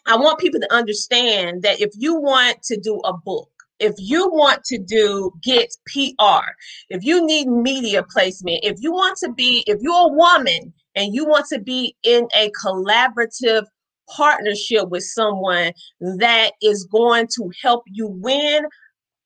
i 0.06 0.16
want 0.16 0.38
people 0.38 0.60
to 0.60 0.72
understand 0.72 1.62
that 1.62 1.80
if 1.80 1.90
you 1.94 2.20
want 2.20 2.62
to 2.64 2.78
do 2.78 3.00
a 3.04 3.16
book 3.16 3.48
if 3.80 3.94
you 3.98 4.28
want 4.28 4.64
to 4.64 4.78
do 4.78 5.32
get 5.42 5.68
PR, 5.86 6.44
if 6.88 7.04
you 7.04 7.24
need 7.24 7.46
media 7.46 8.02
placement, 8.02 8.60
if 8.64 8.76
you 8.80 8.92
want 8.92 9.16
to 9.18 9.32
be, 9.32 9.62
if 9.66 9.78
you're 9.80 10.10
a 10.10 10.12
woman 10.12 10.72
and 10.98 11.14
you 11.14 11.24
want 11.24 11.46
to 11.46 11.60
be 11.60 11.96
in 12.02 12.26
a 12.34 12.50
collaborative 12.62 13.64
partnership 14.10 14.88
with 14.88 15.04
someone 15.04 15.72
that 16.00 16.52
is 16.60 16.84
going 16.90 17.28
to 17.36 17.52
help 17.62 17.84
you 17.86 18.08
win, 18.08 18.66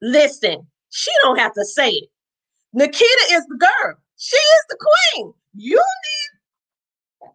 listen, 0.03 0.67
she 0.91 1.11
don't 1.23 1.39
have 1.39 1.55
to 1.55 1.65
say 1.65 1.89
it. 1.89 2.09
Nakita 2.77 3.33
is 3.33 3.47
the 3.47 3.57
girl. 3.57 3.95
She 4.19 4.37
is 4.37 4.65
the 4.69 4.77
queen. 5.15 5.33
You 5.55 5.77
need 5.77 7.31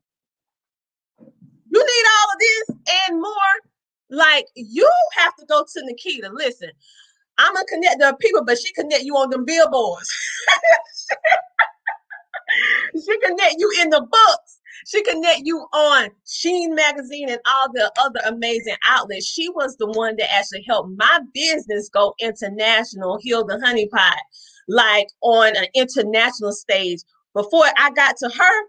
you 1.69 1.79
need 1.79 2.05
all 2.15 2.31
of 2.33 2.39
this 2.39 2.77
and 3.09 3.21
more. 3.21 3.55
Like 4.09 4.45
you 4.55 4.89
have 5.15 5.35
to 5.37 5.45
go 5.47 5.63
to 5.63 5.81
Nakita. 5.81 6.31
Listen, 6.31 6.69
I'm 7.37 7.53
gonna 7.53 7.65
connect 7.67 7.99
the 7.99 8.15
people, 8.19 8.43
but 8.45 8.57
she 8.57 8.71
connect 8.73 9.03
you 9.03 9.15
on 9.15 9.31
them 9.31 9.45
billboards. 9.45 10.09
she 12.93 13.19
connect 13.19 13.55
you 13.57 13.71
in 13.81 13.89
the 13.89 14.01
books. 14.01 14.59
She 14.85 15.03
connect 15.03 15.41
you 15.43 15.59
on 15.73 16.09
Sheen 16.25 16.75
Magazine 16.75 17.29
and 17.29 17.41
all 17.45 17.71
the 17.73 17.91
other 17.99 18.19
amazing 18.25 18.75
outlets. 18.85 19.25
She 19.25 19.49
was 19.49 19.75
the 19.77 19.87
one 19.87 20.15
that 20.17 20.33
actually 20.33 20.63
helped 20.67 20.91
my 20.97 21.19
business 21.33 21.89
go 21.89 22.13
international, 22.19 23.17
Heal 23.21 23.45
the 23.45 23.59
Honey 23.59 23.87
Pot, 23.87 24.17
like 24.67 25.07
on 25.21 25.55
an 25.57 25.65
international 25.75 26.53
stage. 26.53 26.99
Before 27.33 27.65
I 27.77 27.91
got 27.91 28.17
to 28.17 28.29
her, 28.29 28.63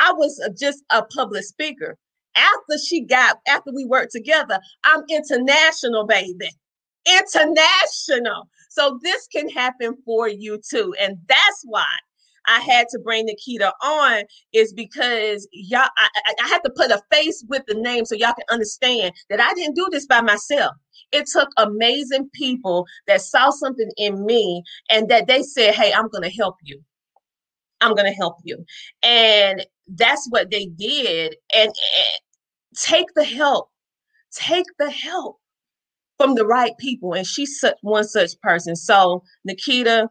I 0.00 0.12
was 0.12 0.40
just 0.58 0.82
a 0.90 1.02
public 1.04 1.44
speaker. 1.44 1.96
After 2.34 2.78
she 2.84 3.02
got, 3.02 3.38
after 3.46 3.70
we 3.74 3.84
worked 3.84 4.12
together, 4.12 4.58
I'm 4.84 5.02
international, 5.08 6.06
baby. 6.06 6.50
International. 7.06 8.48
So 8.70 8.98
this 9.02 9.26
can 9.26 9.48
happen 9.48 9.96
for 10.04 10.28
you 10.28 10.60
too. 10.68 10.94
And 11.00 11.18
that's 11.28 11.62
why 11.64 11.86
I 12.46 12.60
had 12.60 12.86
to 12.90 12.98
bring 12.98 13.26
Nakita 13.26 13.72
on 13.82 14.24
is 14.52 14.72
because 14.72 15.46
y'all, 15.52 15.88
I, 15.98 16.08
I 16.42 16.48
had 16.48 16.60
to 16.64 16.70
put 16.74 16.90
a 16.90 17.02
face 17.12 17.44
with 17.48 17.62
the 17.66 17.74
name 17.74 18.04
so 18.04 18.14
y'all 18.14 18.34
can 18.34 18.44
understand 18.50 19.14
that 19.28 19.40
I 19.40 19.52
didn't 19.54 19.76
do 19.76 19.88
this 19.90 20.06
by 20.06 20.20
myself. 20.20 20.74
It 21.12 21.26
took 21.26 21.48
amazing 21.56 22.30
people 22.34 22.86
that 23.06 23.20
saw 23.20 23.50
something 23.50 23.90
in 23.96 24.24
me 24.24 24.62
and 24.90 25.08
that 25.08 25.26
they 25.26 25.42
said, 25.42 25.74
Hey, 25.74 25.92
I'm 25.92 26.08
going 26.08 26.22
to 26.22 26.30
help 26.30 26.56
you. 26.62 26.80
I'm 27.80 27.94
going 27.94 28.06
to 28.10 28.16
help 28.16 28.36
you. 28.44 28.64
And 29.02 29.64
that's 29.88 30.26
what 30.30 30.50
they 30.50 30.66
did. 30.66 31.36
And, 31.54 31.68
and 31.68 32.20
take 32.76 33.06
the 33.14 33.24
help. 33.24 33.68
Take 34.32 34.66
the 34.78 34.90
help 34.90 35.38
from 36.18 36.34
the 36.34 36.46
right 36.46 36.72
people. 36.78 37.14
And 37.14 37.26
she's 37.26 37.58
such 37.58 37.76
one 37.80 38.04
such 38.04 38.38
person. 38.42 38.76
So, 38.76 39.22
Nakita, 39.48 40.08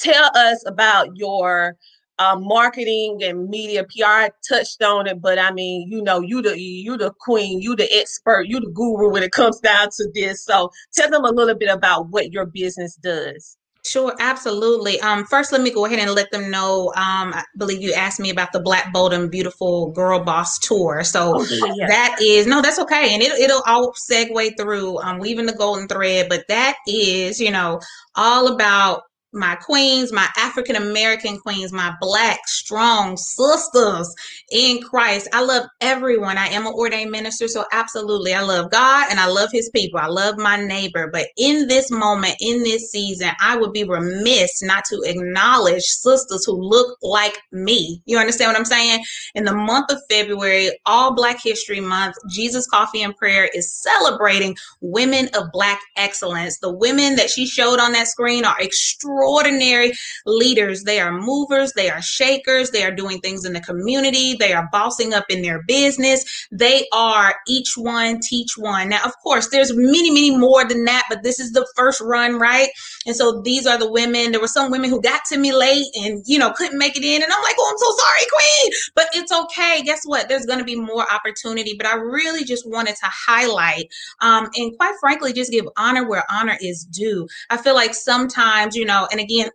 tell 0.00 0.30
us 0.34 0.62
about 0.66 1.16
your 1.16 1.76
um, 2.18 2.42
marketing 2.44 3.20
and 3.22 3.48
media 3.48 3.84
PR 3.84 4.04
I 4.04 4.30
touched 4.48 4.82
on 4.82 5.06
it, 5.06 5.20
but 5.20 5.38
I 5.38 5.52
mean, 5.52 5.88
you 5.88 6.02
know, 6.02 6.20
you 6.20 6.42
the 6.42 6.58
you 6.58 6.96
the 6.96 7.12
queen, 7.20 7.60
you 7.60 7.76
the 7.76 7.88
expert, 7.96 8.46
you 8.48 8.60
the 8.60 8.70
guru 8.70 9.12
when 9.12 9.22
it 9.22 9.32
comes 9.32 9.60
down 9.60 9.88
to 9.96 10.10
this. 10.14 10.44
So 10.44 10.70
tell 10.94 11.10
them 11.10 11.24
a 11.24 11.30
little 11.30 11.56
bit 11.56 11.70
about 11.70 12.08
what 12.08 12.32
your 12.32 12.46
business 12.46 12.96
does. 12.96 13.56
Sure, 13.86 14.14
absolutely. 14.18 15.00
Um, 15.00 15.24
first, 15.24 15.52
let 15.52 15.62
me 15.62 15.70
go 15.70 15.86
ahead 15.86 15.98
and 16.00 16.10
let 16.10 16.30
them 16.30 16.50
know. 16.50 16.88
Um, 16.96 17.32
I 17.32 17.44
believe 17.56 17.80
you 17.80 17.94
asked 17.94 18.20
me 18.20 18.28
about 18.28 18.52
the 18.52 18.60
Black 18.60 18.92
Bold 18.92 19.14
and 19.14 19.30
Beautiful 19.30 19.92
Girl 19.92 20.22
Boss 20.22 20.58
Tour. 20.58 21.04
So 21.04 21.34
oh, 21.36 21.74
yeah. 21.76 21.86
that 21.86 22.18
is 22.20 22.46
no, 22.46 22.60
that's 22.60 22.78
okay, 22.80 23.14
and 23.14 23.22
it, 23.22 23.32
it'll 23.40 23.62
all 23.66 23.94
segue 24.10 24.58
through 24.58 24.98
um, 24.98 25.18
weaving 25.18 25.46
the 25.46 25.54
golden 25.54 25.88
thread. 25.88 26.28
But 26.28 26.44
that 26.48 26.76
is, 26.86 27.40
you 27.40 27.50
know, 27.50 27.80
all 28.16 28.52
about 28.52 29.02
my 29.32 29.56
queens, 29.56 30.12
my 30.12 30.26
African 30.36 30.76
American 30.76 31.38
queens, 31.38 31.72
my 31.72 31.94
black 32.00 32.40
strong 32.46 33.16
sisters 33.16 34.14
in 34.50 34.80
Christ. 34.80 35.28
I 35.32 35.42
love 35.42 35.66
everyone. 35.80 36.38
I 36.38 36.46
am 36.48 36.66
an 36.66 36.72
ordained 36.72 37.10
minister, 37.10 37.46
so 37.48 37.64
absolutely, 37.72 38.32
I 38.32 38.42
love 38.42 38.70
God 38.70 39.08
and 39.10 39.20
I 39.20 39.26
love 39.26 39.50
His 39.52 39.70
people. 39.74 40.00
I 40.00 40.06
love 40.06 40.38
my 40.38 40.56
neighbor. 40.56 41.10
But 41.12 41.26
in 41.36 41.68
this 41.68 41.90
moment, 41.90 42.36
in 42.40 42.62
this 42.62 42.90
season, 42.90 43.30
I 43.40 43.56
would 43.56 43.72
be 43.72 43.84
remiss 43.84 44.62
not 44.62 44.84
to 44.86 45.02
acknowledge 45.04 45.82
sisters 45.82 46.44
who 46.44 46.54
look 46.54 46.96
like 47.02 47.38
me. 47.52 48.02
You 48.06 48.18
understand 48.18 48.50
what 48.50 48.58
I'm 48.58 48.64
saying? 48.64 49.04
In 49.34 49.44
the 49.44 49.54
month 49.54 49.92
of 49.92 50.00
February, 50.08 50.70
all 50.86 51.14
Black 51.14 51.42
History 51.42 51.80
Month, 51.80 52.16
Jesus 52.30 52.66
Coffee 52.66 53.02
and 53.02 53.16
Prayer 53.16 53.48
is 53.54 53.72
celebrating 53.72 54.56
women 54.80 55.28
of 55.34 55.52
Black 55.52 55.80
excellence. 55.96 56.58
The 56.58 56.72
women 56.72 57.16
that 57.16 57.30
she 57.30 57.46
showed 57.46 57.78
on 57.78 57.92
that 57.92 58.08
screen 58.08 58.44
are 58.44 58.58
extraordinary 58.58 59.17
extraordinary 59.18 59.92
leaders. 60.26 60.84
They 60.84 61.00
are 61.00 61.12
movers, 61.12 61.72
they 61.74 61.90
are 61.90 62.02
shakers, 62.02 62.70
they 62.70 62.84
are 62.84 62.90
doing 62.90 63.20
things 63.20 63.44
in 63.44 63.52
the 63.52 63.60
community, 63.60 64.34
they 64.34 64.52
are 64.52 64.68
bossing 64.70 65.14
up 65.14 65.24
in 65.28 65.42
their 65.42 65.62
business. 65.62 66.46
They 66.50 66.86
are 66.92 67.34
each 67.46 67.74
one 67.76 68.20
teach 68.20 68.56
one. 68.56 68.90
Now, 68.90 69.02
of 69.04 69.12
course, 69.18 69.48
there's 69.48 69.72
many, 69.74 70.10
many 70.10 70.36
more 70.36 70.64
than 70.64 70.84
that, 70.84 71.04
but 71.08 71.22
this 71.22 71.40
is 71.40 71.52
the 71.52 71.66
first 71.76 72.00
run, 72.00 72.38
right? 72.38 72.68
And 73.06 73.16
so 73.16 73.40
these 73.42 73.66
are 73.66 73.78
the 73.78 73.90
women. 73.90 74.32
There 74.32 74.40
were 74.40 74.48
some 74.48 74.70
women 74.70 74.90
who 74.90 75.00
got 75.00 75.22
to 75.26 75.38
me 75.38 75.52
late 75.52 75.86
and, 75.96 76.22
you 76.26 76.38
know, 76.38 76.52
couldn't 76.52 76.78
make 76.78 76.96
it 76.96 77.04
in. 77.04 77.22
And 77.22 77.32
I'm 77.32 77.42
like, 77.42 77.56
oh, 77.58 77.70
I'm 77.70 77.78
so 77.78 77.96
sorry, 77.96 78.26
queen. 78.30 78.72
But 78.94 79.06
it's 79.14 79.32
okay. 79.32 79.82
Guess 79.84 80.02
what? 80.04 80.28
There's 80.28 80.46
going 80.46 80.58
to 80.58 80.64
be 80.64 80.76
more 80.76 81.10
opportunity. 81.10 81.74
But 81.76 81.86
I 81.86 81.96
really 81.96 82.44
just 82.44 82.68
wanted 82.68 82.96
to 82.96 83.06
highlight 83.06 83.90
um, 84.20 84.48
and 84.56 84.76
quite 84.76 84.94
frankly, 85.00 85.32
just 85.32 85.50
give 85.50 85.66
honor 85.76 86.08
where 86.08 86.24
honor 86.30 86.56
is 86.60 86.84
due. 86.84 87.28
I 87.50 87.56
feel 87.56 87.74
like 87.74 87.94
sometimes, 87.94 88.74
you 88.76 88.84
know, 88.84 89.07
and 89.10 89.20
again, 89.20 89.50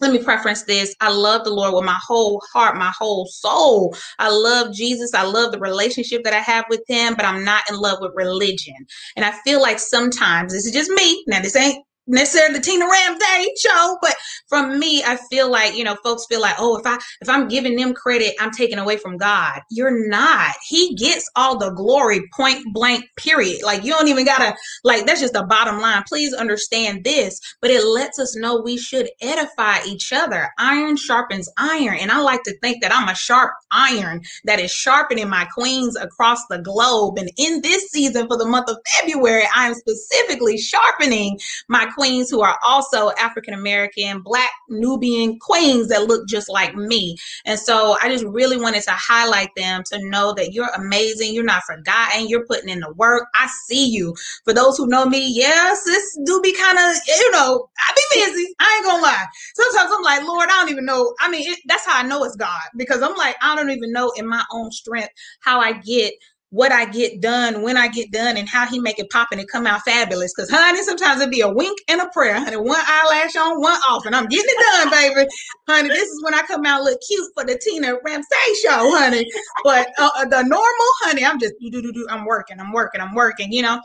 let 0.00 0.12
me 0.12 0.22
preference 0.22 0.64
this. 0.64 0.94
I 1.00 1.10
love 1.10 1.44
the 1.44 1.54
Lord 1.54 1.74
with 1.74 1.84
my 1.84 1.98
whole 2.06 2.42
heart, 2.52 2.76
my 2.76 2.92
whole 2.98 3.26
soul. 3.26 3.96
I 4.18 4.28
love 4.28 4.74
Jesus. 4.74 5.14
I 5.14 5.22
love 5.24 5.52
the 5.52 5.58
relationship 5.58 6.24
that 6.24 6.34
I 6.34 6.40
have 6.40 6.64
with 6.68 6.82
Him, 6.88 7.14
but 7.14 7.24
I'm 7.24 7.44
not 7.44 7.64
in 7.70 7.76
love 7.76 7.98
with 8.00 8.12
religion. 8.14 8.74
And 9.16 9.24
I 9.24 9.32
feel 9.44 9.62
like 9.62 9.78
sometimes 9.78 10.52
this 10.52 10.66
is 10.66 10.72
just 10.72 10.90
me. 10.90 11.24
Now, 11.28 11.40
this 11.40 11.56
ain't 11.56 11.84
necessarily 12.06 12.54
the 12.54 12.64
Tina 12.64 12.86
Ramsay 12.86 13.50
show, 13.58 13.98
but 14.02 14.14
from 14.48 14.78
me, 14.78 15.02
I 15.04 15.16
feel 15.30 15.50
like, 15.50 15.76
you 15.76 15.84
know, 15.84 15.96
folks 16.02 16.26
feel 16.26 16.40
like, 16.40 16.56
oh, 16.58 16.78
if 16.78 16.86
I 16.86 16.98
if 17.20 17.28
I'm 17.28 17.48
giving 17.48 17.76
them 17.76 17.94
credit, 17.94 18.34
I'm 18.40 18.50
taking 18.50 18.78
away 18.78 18.96
from 18.96 19.16
God. 19.16 19.60
You're 19.70 20.08
not. 20.08 20.54
He 20.66 20.94
gets 20.94 21.28
all 21.36 21.58
the 21.58 21.70
glory, 21.70 22.28
point 22.34 22.64
blank, 22.72 23.04
period. 23.16 23.62
Like 23.62 23.84
you 23.84 23.92
don't 23.92 24.08
even 24.08 24.24
gotta 24.24 24.54
like 24.82 25.06
that's 25.06 25.20
just 25.20 25.32
the 25.34 25.44
bottom 25.44 25.80
line. 25.80 26.02
Please 26.06 26.34
understand 26.34 27.04
this, 27.04 27.40
but 27.60 27.70
it 27.70 27.84
lets 27.84 28.18
us 28.18 28.36
know 28.36 28.60
we 28.60 28.76
should 28.76 29.08
edify 29.20 29.78
each 29.86 30.12
other. 30.12 30.50
Iron 30.58 30.96
sharpens 30.96 31.50
iron. 31.58 31.96
And 32.00 32.10
I 32.10 32.20
like 32.20 32.42
to 32.44 32.58
think 32.58 32.82
that 32.82 32.94
I'm 32.94 33.08
a 33.08 33.14
sharp 33.14 33.52
iron 33.70 34.22
that 34.44 34.60
is 34.60 34.70
sharpening 34.70 35.28
my 35.28 35.46
queens 35.46 35.96
across 35.96 36.46
the 36.48 36.58
globe. 36.58 37.18
And 37.18 37.30
in 37.36 37.62
this 37.62 37.90
season 37.90 38.26
for 38.28 38.36
the 38.36 38.46
month 38.46 38.68
of 38.70 38.78
February, 39.00 39.44
I 39.54 39.68
am 39.68 39.74
specifically 39.74 40.58
sharpening 40.58 41.38
my 41.68 41.86
queens 41.94 42.30
who 42.30 42.42
are 42.42 42.58
also 42.66 43.10
African 43.20 43.54
American, 43.54 44.20
Black, 44.20 44.50
Nubian 44.68 45.38
queens 45.38 45.88
that 45.88 46.04
look 46.04 46.28
just 46.28 46.48
like 46.48 46.74
me. 46.74 47.16
And 47.44 47.58
so 47.58 47.96
I 48.02 48.08
just 48.08 48.24
really 48.24 48.56
wanted 48.56 48.82
to 48.84 48.92
highlight 48.92 49.50
them 49.56 49.82
to 49.92 49.98
know 50.08 50.32
that 50.34 50.52
you're 50.52 50.70
amazing. 50.74 51.34
You're 51.34 51.44
not 51.44 51.62
forgotten. 51.64 52.28
You're 52.28 52.46
putting 52.46 52.68
in 52.68 52.80
the 52.80 52.92
work. 52.94 53.26
I 53.34 53.48
see 53.66 53.88
you. 53.88 54.14
For 54.44 54.52
those 54.52 54.76
who 54.76 54.86
know 54.86 55.06
me, 55.06 55.30
yes, 55.32 55.84
this 55.84 56.18
do 56.24 56.40
be 56.42 56.52
kind 56.54 56.78
of, 56.78 56.96
you 57.06 57.30
know, 57.32 57.68
I 57.78 57.92
be 57.94 58.20
busy. 58.20 58.54
I 58.60 58.74
ain't 58.76 58.86
gonna 58.86 59.02
lie. 59.02 59.26
Sometimes 59.54 59.90
I'm 59.94 60.02
like, 60.02 60.22
Lord, 60.22 60.48
I 60.50 60.60
don't 60.60 60.70
even 60.70 60.84
know. 60.84 61.14
I 61.20 61.30
mean, 61.30 61.50
it, 61.52 61.58
that's 61.66 61.86
how 61.86 61.98
I 61.98 62.06
know 62.06 62.24
it's 62.24 62.36
God 62.36 62.62
because 62.76 63.02
I'm 63.02 63.16
like, 63.16 63.36
I 63.40 63.54
don't 63.54 63.70
even 63.70 63.92
know 63.92 64.12
in 64.16 64.26
my 64.26 64.44
own 64.52 64.70
strength 64.70 65.10
how 65.40 65.60
I 65.60 65.72
get 65.72 66.14
what 66.54 66.70
I 66.70 66.84
get 66.84 67.20
done, 67.20 67.62
when 67.62 67.76
I 67.76 67.88
get 67.88 68.12
done, 68.12 68.36
and 68.36 68.48
how 68.48 68.64
he 68.64 68.78
make 68.78 69.00
it 69.00 69.10
pop 69.10 69.28
and 69.32 69.40
it 69.40 69.48
come 69.48 69.66
out 69.66 69.82
fabulous. 69.84 70.32
Cause 70.34 70.48
honey, 70.48 70.82
sometimes 70.84 71.20
it 71.20 71.30
be 71.30 71.40
a 71.40 71.48
wink 71.48 71.76
and 71.88 72.00
a 72.00 72.08
prayer, 72.10 72.36
honey. 72.36 72.56
One 72.56 72.80
eyelash 72.86 73.34
on, 73.34 73.60
one 73.60 73.80
off, 73.88 74.06
and 74.06 74.14
I'm 74.14 74.26
getting 74.26 74.46
it 74.46 74.84
done, 74.84 74.90
baby. 74.90 75.28
honey, 75.68 75.88
this 75.88 76.08
is 76.08 76.22
when 76.22 76.32
I 76.32 76.42
come 76.42 76.64
out 76.64 76.84
look 76.84 77.00
cute 77.06 77.28
for 77.34 77.44
the 77.44 77.58
Tina 77.58 77.96
Ramsay 78.04 78.54
show, 78.62 78.96
honey. 78.96 79.28
But 79.64 79.88
uh, 79.98 80.10
uh 80.16 80.24
the 80.26 80.42
normal, 80.42 80.90
honey, 81.02 81.24
I'm 81.24 81.40
just 81.40 81.54
do 81.60 81.70
do 81.70 81.82
do 81.82 81.92
do. 81.92 82.06
I'm 82.08 82.24
working, 82.24 82.60
I'm 82.60 82.72
working, 82.72 83.00
I'm 83.00 83.14
working. 83.14 83.52
You 83.52 83.62
know. 83.62 83.80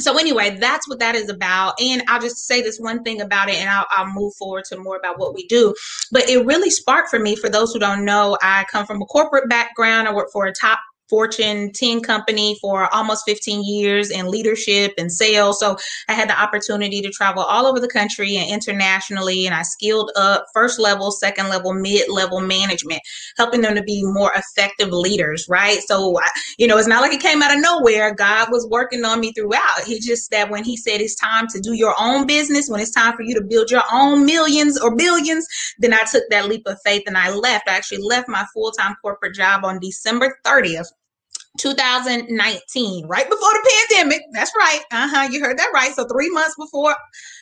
So 0.00 0.18
anyway, 0.18 0.56
that's 0.58 0.88
what 0.88 0.98
that 1.00 1.14
is 1.14 1.28
about. 1.28 1.74
And 1.78 2.02
I'll 2.08 2.22
just 2.22 2.46
say 2.46 2.62
this 2.62 2.80
one 2.80 3.02
thing 3.04 3.20
about 3.20 3.50
it, 3.50 3.56
and 3.56 3.68
I'll, 3.68 3.86
I'll 3.90 4.10
move 4.10 4.32
forward 4.34 4.64
to 4.70 4.78
more 4.78 4.96
about 4.96 5.18
what 5.18 5.34
we 5.34 5.46
do. 5.46 5.74
But 6.10 6.28
it 6.28 6.44
really 6.46 6.70
sparked 6.70 7.10
for 7.10 7.18
me. 7.18 7.36
For 7.36 7.50
those 7.50 7.72
who 7.72 7.78
don't 7.78 8.04
know, 8.06 8.38
I 8.40 8.64
come 8.72 8.86
from 8.86 9.02
a 9.02 9.04
corporate 9.04 9.50
background. 9.50 10.08
I 10.08 10.14
work 10.14 10.30
for 10.32 10.46
a 10.46 10.52
top 10.52 10.78
Fortune 11.10 11.72
10 11.72 12.00
company 12.02 12.56
for 12.60 12.92
almost 12.94 13.24
15 13.26 13.64
years 13.64 14.10
in 14.10 14.30
leadership 14.30 14.94
and 14.96 15.10
sales. 15.10 15.58
So 15.58 15.76
I 16.08 16.14
had 16.14 16.28
the 16.28 16.40
opportunity 16.40 17.02
to 17.02 17.10
travel 17.10 17.42
all 17.42 17.66
over 17.66 17.80
the 17.80 17.88
country 17.88 18.36
and 18.36 18.50
internationally, 18.50 19.44
and 19.44 19.54
I 19.54 19.62
skilled 19.62 20.12
up 20.16 20.46
first 20.54 20.78
level, 20.78 21.10
second 21.10 21.48
level, 21.48 21.74
mid 21.74 22.08
level 22.08 22.40
management, 22.40 23.00
helping 23.36 23.60
them 23.60 23.74
to 23.74 23.82
be 23.82 24.04
more 24.04 24.32
effective 24.34 24.90
leaders, 24.90 25.46
right? 25.48 25.80
So, 25.80 26.18
you 26.58 26.68
know, 26.68 26.78
it's 26.78 26.88
not 26.88 27.02
like 27.02 27.12
it 27.12 27.20
came 27.20 27.42
out 27.42 27.54
of 27.54 27.60
nowhere. 27.60 28.14
God 28.14 28.48
was 28.50 28.66
working 28.70 29.04
on 29.04 29.20
me 29.20 29.32
throughout. 29.32 29.84
He 29.84 29.98
just 29.98 30.30
that 30.30 30.50
when 30.50 30.64
He 30.64 30.76
said 30.76 31.00
it's 31.00 31.16
time 31.16 31.48
to 31.48 31.60
do 31.60 31.74
your 31.74 31.94
own 31.98 32.26
business, 32.26 32.68
when 32.70 32.80
it's 32.80 32.92
time 32.92 33.16
for 33.16 33.22
you 33.22 33.34
to 33.34 33.42
build 33.42 33.70
your 33.70 33.82
own 33.92 34.24
millions 34.24 34.80
or 34.80 34.94
billions, 34.94 35.46
then 35.80 35.92
I 35.92 36.04
took 36.10 36.24
that 36.30 36.48
leap 36.48 36.62
of 36.66 36.78
faith 36.84 37.02
and 37.06 37.18
I 37.18 37.34
left. 37.34 37.68
I 37.68 37.76
actually 37.76 38.02
left 38.02 38.28
my 38.28 38.46
full 38.54 38.70
time 38.70 38.94
corporate 39.02 39.34
job 39.34 39.64
on 39.64 39.80
December 39.80 40.38
30th 40.46 40.86
2019, 41.58 43.06
right 43.06 43.28
before 43.28 43.52
the 43.52 43.84
pandemic. 43.88 44.22
That's 44.32 44.52
right. 44.56 44.80
Uh-huh. 44.92 45.28
You 45.30 45.40
heard 45.40 45.58
that 45.58 45.70
right. 45.74 45.92
So 45.92 46.06
three 46.06 46.30
months 46.30 46.54
before 46.58 46.94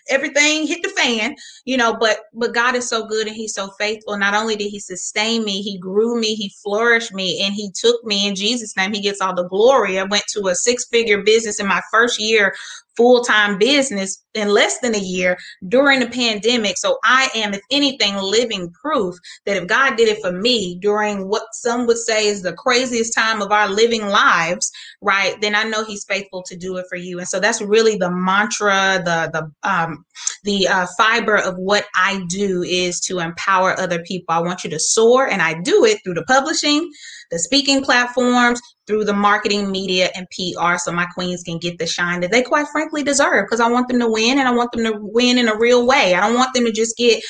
everything 0.09 0.67
hit 0.67 0.83
the 0.83 0.89
fan, 0.91 1.37
you 1.65 1.77
know, 1.77 1.97
but 1.99 2.21
but 2.33 2.55
God 2.55 2.75
is 2.75 2.89
so 2.89 3.07
good 3.07 3.27
and 3.27 3.37
he's 3.37 3.55
so 3.55 3.71
faithful. 3.79 4.17
Not 4.17 4.35
only 4.35 4.57
did 4.57 4.71
he 4.71 4.81
sustain 4.81 5.45
me, 5.45 5.63
he 5.63 5.79
grew 5.79 6.19
me, 6.19 6.35
he 6.35 6.53
flourished 6.63 7.13
me, 7.13 7.43
and 7.43 7.55
he 7.55 7.71
took 7.71 8.03
me 8.05 8.27
in 8.27 8.35
Jesus' 8.35 8.77
name. 8.77 8.93
He 8.93 9.03
gets 9.03 9.21
all 9.21 9.35
the 9.35 9.49
glory. 9.49 9.99
I 9.99 10.05
went 10.05 10.25
to 10.29 10.49
a 10.49 10.55
six-figure 10.55 11.23
business 11.23 11.61
in 11.61 11.67
my 11.67 11.83
first 11.91 12.21
year 12.21 12.55
full 12.99 13.23
time 13.23 13.57
business 13.59 14.23
in 14.35 14.49
less 14.49 14.81
than 14.81 14.95
a 14.95 14.99
year 14.99 15.39
during 15.69 16.01
the 16.01 16.09
pandemic. 16.09 16.77
So 16.77 16.99
I 17.05 17.31
am, 17.35 17.55
if 17.55 17.61
anything, 17.71 18.17
living 18.17 18.71
proof 18.73 19.15
that 19.47 19.57
if 19.57 19.69
God 19.69 19.97
did 19.97 20.09
it 20.09 20.21
for 20.21 20.33
me 20.33 20.79
during 20.81 21.29
what 21.29 21.45
some 21.53 21.87
would 21.87 21.97
say 21.97 22.27
is 22.27 22.43
the 22.43 22.53
craziest 22.53 23.15
time 23.15 23.41
of 23.41 23.53
our 23.53 23.69
living 23.69 24.07
lives, 24.09 24.71
right, 25.01 25.41
then 25.41 25.55
I 25.55 25.63
know 25.63 25.85
He's 25.85 26.05
faithful 26.05 26.43
to 26.43 26.57
do 26.57 26.77
it 26.77 26.87
for 26.91 26.97
you. 26.97 27.19
And 27.19 27.29
so 27.29 27.39
that's 27.39 27.63
really 27.63 27.97
the 27.97 28.11
mantra, 28.11 29.01
the 29.05 29.31
the 29.33 29.69
um, 29.69 30.05
the 30.43 30.67
uh, 30.67 30.87
fiber 30.99 31.37
of 31.37 31.57
what 31.57 31.87
I 31.95 32.25
do 32.29 32.63
is 32.65 33.01
to 33.03 33.21
empower 33.21 33.79
other 33.79 34.03
people. 34.03 34.35
I 34.35 34.41
want 34.41 34.65
you 34.65 34.71
to 34.71 34.81
soar, 34.81 35.29
and 35.29 35.41
I 35.41 35.61
do 35.61 35.85
it 35.85 36.01
through 36.03 36.15
the 36.15 36.25
publishing 36.25 36.91
the 37.31 37.39
speaking 37.39 37.83
platforms, 37.83 38.61
through 38.89 39.05
the 39.05 39.13
marketing, 39.13 39.71
media, 39.71 40.09
and 40.15 40.27
PR 40.31 40.79
so 40.79 40.91
my 40.91 41.07
queens 41.15 41.43
can 41.45 41.59
get 41.59 41.79
the 41.79 41.87
shine 41.87 42.21
that 42.21 42.33
they 42.33 42.43
quite 42.43 42.67
frankly 42.73 43.05
deserve 43.05 43.45
because 43.45 43.61
I 43.61 43.69
want 43.69 43.87
them 43.87 44.01
to 44.01 44.11
win 44.11 44.39
and 44.39 44.49
I 44.49 44.53
want 44.53 44.73
them 44.73 44.85
to 44.85 44.99
win 44.99 45.39
in 45.39 45.47
a 45.47 45.59
real 45.59 45.87
way. 45.87 46.15
I 46.15 46.27
don't 46.27 46.37
want 46.37 46.55
them 46.55 46.65
to 46.65 46.73
just 46.73 46.97
get 46.97 47.23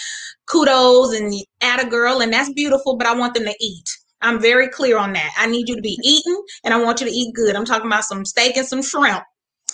kudos 0.47 1.13
and 1.19 1.35
at 1.61 1.85
a 1.85 1.89
girl, 1.89 2.21
and 2.21 2.33
that's 2.33 2.53
beautiful, 2.53 2.97
but 2.97 3.09
I 3.09 3.15
want 3.15 3.35
them 3.35 3.45
to 3.45 3.55
eat. 3.61 3.89
I'm 4.21 4.41
very 4.41 4.69
clear 4.69 4.99
on 4.99 5.13
that. 5.13 5.31
I 5.37 5.47
need 5.47 5.69
you 5.69 5.77
to 5.77 5.83
be 5.83 5.99
eating 6.03 6.43
and 6.65 6.75
I 6.75 6.83
want 6.83 7.01
you 7.01 7.07
to 7.07 7.13
eat 7.13 7.35
good. 7.35 7.55
I'm 7.55 7.65
talking 7.65 7.87
about 7.87 8.05
some 8.05 8.25
steak 8.25 8.57
and 8.57 8.67
some 8.67 8.83
shrimp. 8.83 9.23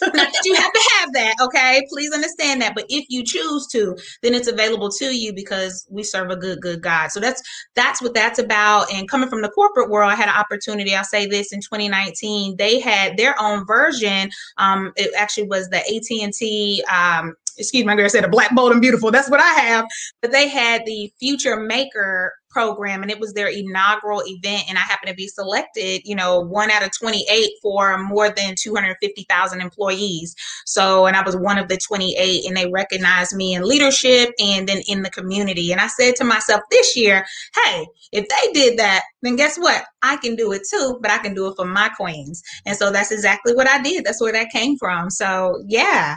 Not 0.03 0.13
that 0.15 0.43
you 0.45 0.55
have 0.55 0.73
to 0.73 0.91
have 0.99 1.13
that, 1.13 1.35
okay? 1.41 1.87
Please 1.89 2.13
understand 2.13 2.61
that. 2.63 2.75
But 2.75 2.87
if 2.89 3.07
you 3.09 3.23
choose 3.25 3.67
to, 3.69 3.97
then 4.23 4.35
it's 4.35 4.49
available 4.49 4.91
to 4.91 5.17
you 5.17 5.33
because 5.33 5.87
we 5.91 6.03
serve 6.03 6.31
a 6.31 6.37
good, 6.37 6.61
good 6.61 6.83
God. 6.83 7.11
So 7.11 7.21
that's 7.21 7.43
that's 7.75 8.03
what 8.03 8.15
that's 8.15 8.39
about. 8.39 8.93
And 8.93 9.09
coming 9.09 9.29
from 9.29 9.43
the 9.43 9.51
corporate 9.51 9.91
world, 9.91 10.11
I 10.11 10.17
had 10.17 10.29
an 10.29 10.35
opportunity. 10.35 10.95
I'll 10.95 11.05
say 11.05 11.27
this 11.27 11.53
in 11.53 11.61
2019, 11.61 12.57
they 12.57 12.81
had 12.81 13.17
their 13.17 13.41
own 13.41 13.67
version. 13.67 14.31
Um, 14.59 14.93
it 14.97 15.13
actually 15.17 15.47
was 15.47 15.69
the 15.69 15.79
AT 15.79 16.23
and 16.23 16.33
T. 16.33 16.85
Um, 16.93 17.35
excuse 17.59 17.85
me, 17.85 17.91
I'm 17.91 17.97
going 17.97 18.09
to 18.09 18.29
Black 18.29 18.55
Bold 18.55 18.73
and 18.73 18.81
Beautiful. 18.81 19.11
That's 19.11 19.31
what 19.31 19.41
I 19.41 19.53
have. 19.55 19.87
But 20.23 20.33
they 20.33 20.49
had 20.49 20.85
the 20.87 21.13
Future 21.19 21.57
Maker 21.57 22.33
program 22.55 23.03
and 23.03 23.11
it 23.11 23.19
was 23.19 23.35
their 23.35 23.49
inaugural 23.49 24.23
event 24.25 24.65
and 24.69 24.79
I 24.79 24.83
happened 24.83 25.09
to 25.09 25.15
be 25.15 25.27
selected, 25.27 26.03
you 26.05 26.15
know, 26.15 26.41
one 26.41 26.71
out 26.71 26.85
of 26.85 26.97
28 26.97 27.51
for 27.61 27.99
more 27.99 28.31
than 28.31 28.55
250,000 28.57 29.61
employees. 29.61 30.37
So, 30.65 31.07
and 31.07 31.17
I 31.17 31.23
was 31.23 31.37
one 31.37 31.59
of 31.59 31.69
the 31.69 31.77
28 31.77 32.47
and 32.47 32.57
they 32.57 32.71
recognized 32.71 33.35
me 33.35 33.55
in 33.55 33.69
leadership 33.69 34.31
and 34.39 34.69
then 34.69 34.83
in 34.89 35.03
the 35.03 35.11
community. 35.11 35.73
And 35.73 35.81
I 35.81 35.89
said 35.89 36.15
to 36.17 36.25
myself 36.25 36.63
this 36.71 36.97
year, 36.97 37.27
hey, 37.57 37.87
if 38.13 38.27
they 38.29 38.53
did 38.53 38.79
that, 38.79 39.03
then 39.23 39.35
guess 39.35 39.59
what? 39.59 39.85
I 40.03 40.17
can 40.17 40.37
do 40.37 40.53
it 40.53 40.63
too, 40.71 40.99
but 41.03 41.11
I 41.11 41.19
can 41.19 41.35
do 41.35 41.49
it 41.49 41.57
for 41.57 41.67
my 41.67 41.89
queens. 41.89 42.41
And 42.65 42.77
so 42.77 42.93
that's 42.93 43.11
exactly 43.11 43.53
what 43.55 43.69
I 43.69 43.83
did. 43.83 44.05
That's 44.05 44.21
where 44.21 44.33
that 44.33 44.51
came 44.51 44.79
from. 44.79 45.11
So, 45.11 45.61
yeah. 45.67 46.15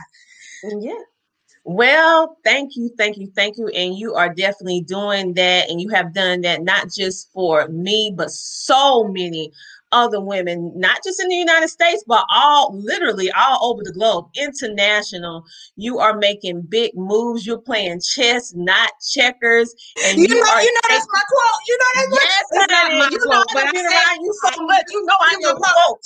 Yeah. 0.63 0.93
Well, 1.69 2.37
thank 2.45 2.77
you, 2.77 2.89
thank 2.97 3.17
you, 3.17 3.29
thank 3.35 3.57
you. 3.57 3.67
And 3.67 3.97
you 3.97 4.13
are 4.15 4.33
definitely 4.33 4.85
doing 4.87 5.33
that. 5.33 5.69
And 5.69 5.81
you 5.81 5.89
have 5.89 6.13
done 6.13 6.39
that 6.41 6.63
not 6.63 6.87
just 6.89 7.29
for 7.33 7.67
me, 7.67 8.13
but 8.15 8.31
so 8.31 9.03
many 9.03 9.51
other 9.91 10.21
women, 10.21 10.71
not 10.77 11.03
just 11.03 11.21
in 11.21 11.27
the 11.27 11.35
United 11.35 11.67
States, 11.67 12.05
but 12.07 12.25
all 12.33 12.73
literally 12.73 13.29
all 13.31 13.69
over 13.69 13.81
the 13.83 13.91
globe, 13.91 14.29
international. 14.35 15.43
You 15.75 15.99
are 15.99 16.17
making 16.17 16.61
big 16.61 16.91
moves. 16.95 17.45
You're 17.45 17.57
playing 17.57 17.99
chess, 17.99 18.53
not 18.55 18.91
checkers. 19.11 19.75
And 20.05 20.19
you, 20.19 20.23
you 20.23 20.41
know, 20.41 20.59
you 20.59 20.73
know 20.73 20.81
that's 20.87 21.07
my 21.11 21.21
quote. 21.27 21.61
You 21.67 21.77
know 21.79 21.85
that's, 21.95 22.23
yes, 22.23 22.43
my, 22.51 22.65
that's 22.69 22.93
my 22.93 23.09
you 23.11 23.19
quote. 23.19 23.33
Know, 23.33 23.45
but 23.53 23.65
I've 23.65 23.73
been 23.73 24.23
you 24.23 24.33
so 24.41 24.63
much. 24.63 24.83
You 24.89 25.05
know 25.05 25.15
I'm 25.19 25.41
your 25.41 25.55
quote. 25.55 25.99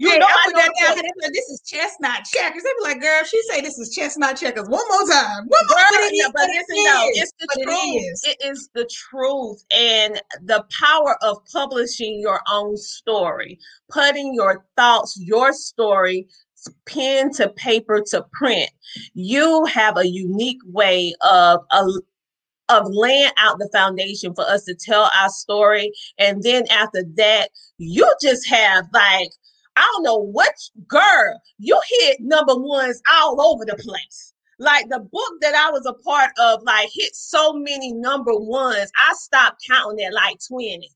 You 0.00 0.18
know, 0.18 0.24
I 0.24 0.42
put 0.46 0.54
that 0.54 0.72
down. 0.80 0.96
Like, 0.96 1.32
this 1.34 1.50
is 1.50 1.60
chestnut 1.60 2.24
checkers. 2.24 2.62
They 2.62 2.70
be 2.78 2.84
like, 2.84 3.02
girl, 3.02 3.22
she 3.22 3.38
say 3.50 3.60
this 3.60 3.78
is 3.78 3.94
chestnut 3.94 4.34
checkers. 4.34 4.66
One 4.66 4.88
more 4.88 5.06
time. 5.14 5.44
One 5.46 5.66
more 5.68 5.76
girl, 5.76 5.88
but, 5.90 6.00
it, 6.00 6.32
but 6.34 6.48
listen, 6.48 6.84
no, 6.84 7.02
it's 7.08 7.32
the 7.38 7.46
but 7.48 7.62
truth. 7.62 7.76
It 7.76 7.98
is. 7.98 8.24
it 8.24 8.36
is 8.42 8.70
the 8.72 8.88
truth. 8.90 9.62
And 9.70 10.22
the 10.42 10.64
power 10.80 11.18
of 11.20 11.44
publishing 11.52 12.18
your 12.18 12.40
own 12.50 12.78
story, 12.78 13.58
putting 13.90 14.32
your 14.32 14.64
thoughts, 14.74 15.18
your 15.20 15.52
story, 15.52 16.26
pen 16.86 17.30
to 17.34 17.50
paper 17.50 18.02
to 18.12 18.24
print. 18.32 18.70
You 19.12 19.66
have 19.66 19.98
a 19.98 20.08
unique 20.08 20.62
way 20.64 21.12
of, 21.20 21.60
of 21.72 21.90
of 22.70 22.86
laying 22.88 23.32
out 23.36 23.58
the 23.58 23.68
foundation 23.72 24.32
for 24.32 24.44
us 24.44 24.64
to 24.64 24.74
tell 24.76 25.10
our 25.20 25.28
story. 25.28 25.92
And 26.18 26.40
then 26.42 26.64
after 26.70 27.02
that, 27.16 27.48
you 27.78 28.10
just 28.22 28.48
have 28.48 28.86
like 28.94 29.32
I 29.80 29.90
don't 29.94 30.02
know 30.02 30.18
what 30.18 30.54
girl 30.86 31.40
you 31.58 31.80
hit 32.00 32.18
number 32.20 32.54
ones 32.54 33.00
all 33.14 33.40
over 33.40 33.64
the 33.64 33.76
place. 33.76 34.34
Like 34.58 34.90
the 34.90 34.98
book 34.98 35.32
that 35.40 35.54
I 35.54 35.70
was 35.70 35.86
a 35.86 35.94
part 36.04 36.32
of, 36.38 36.62
like 36.64 36.90
hit 36.92 37.14
so 37.14 37.54
many 37.54 37.94
number 37.94 38.36
ones. 38.36 38.90
I 39.08 39.14
stopped 39.14 39.62
counting 39.66 40.04
at 40.04 40.12
like 40.12 40.36
20. 40.46 40.86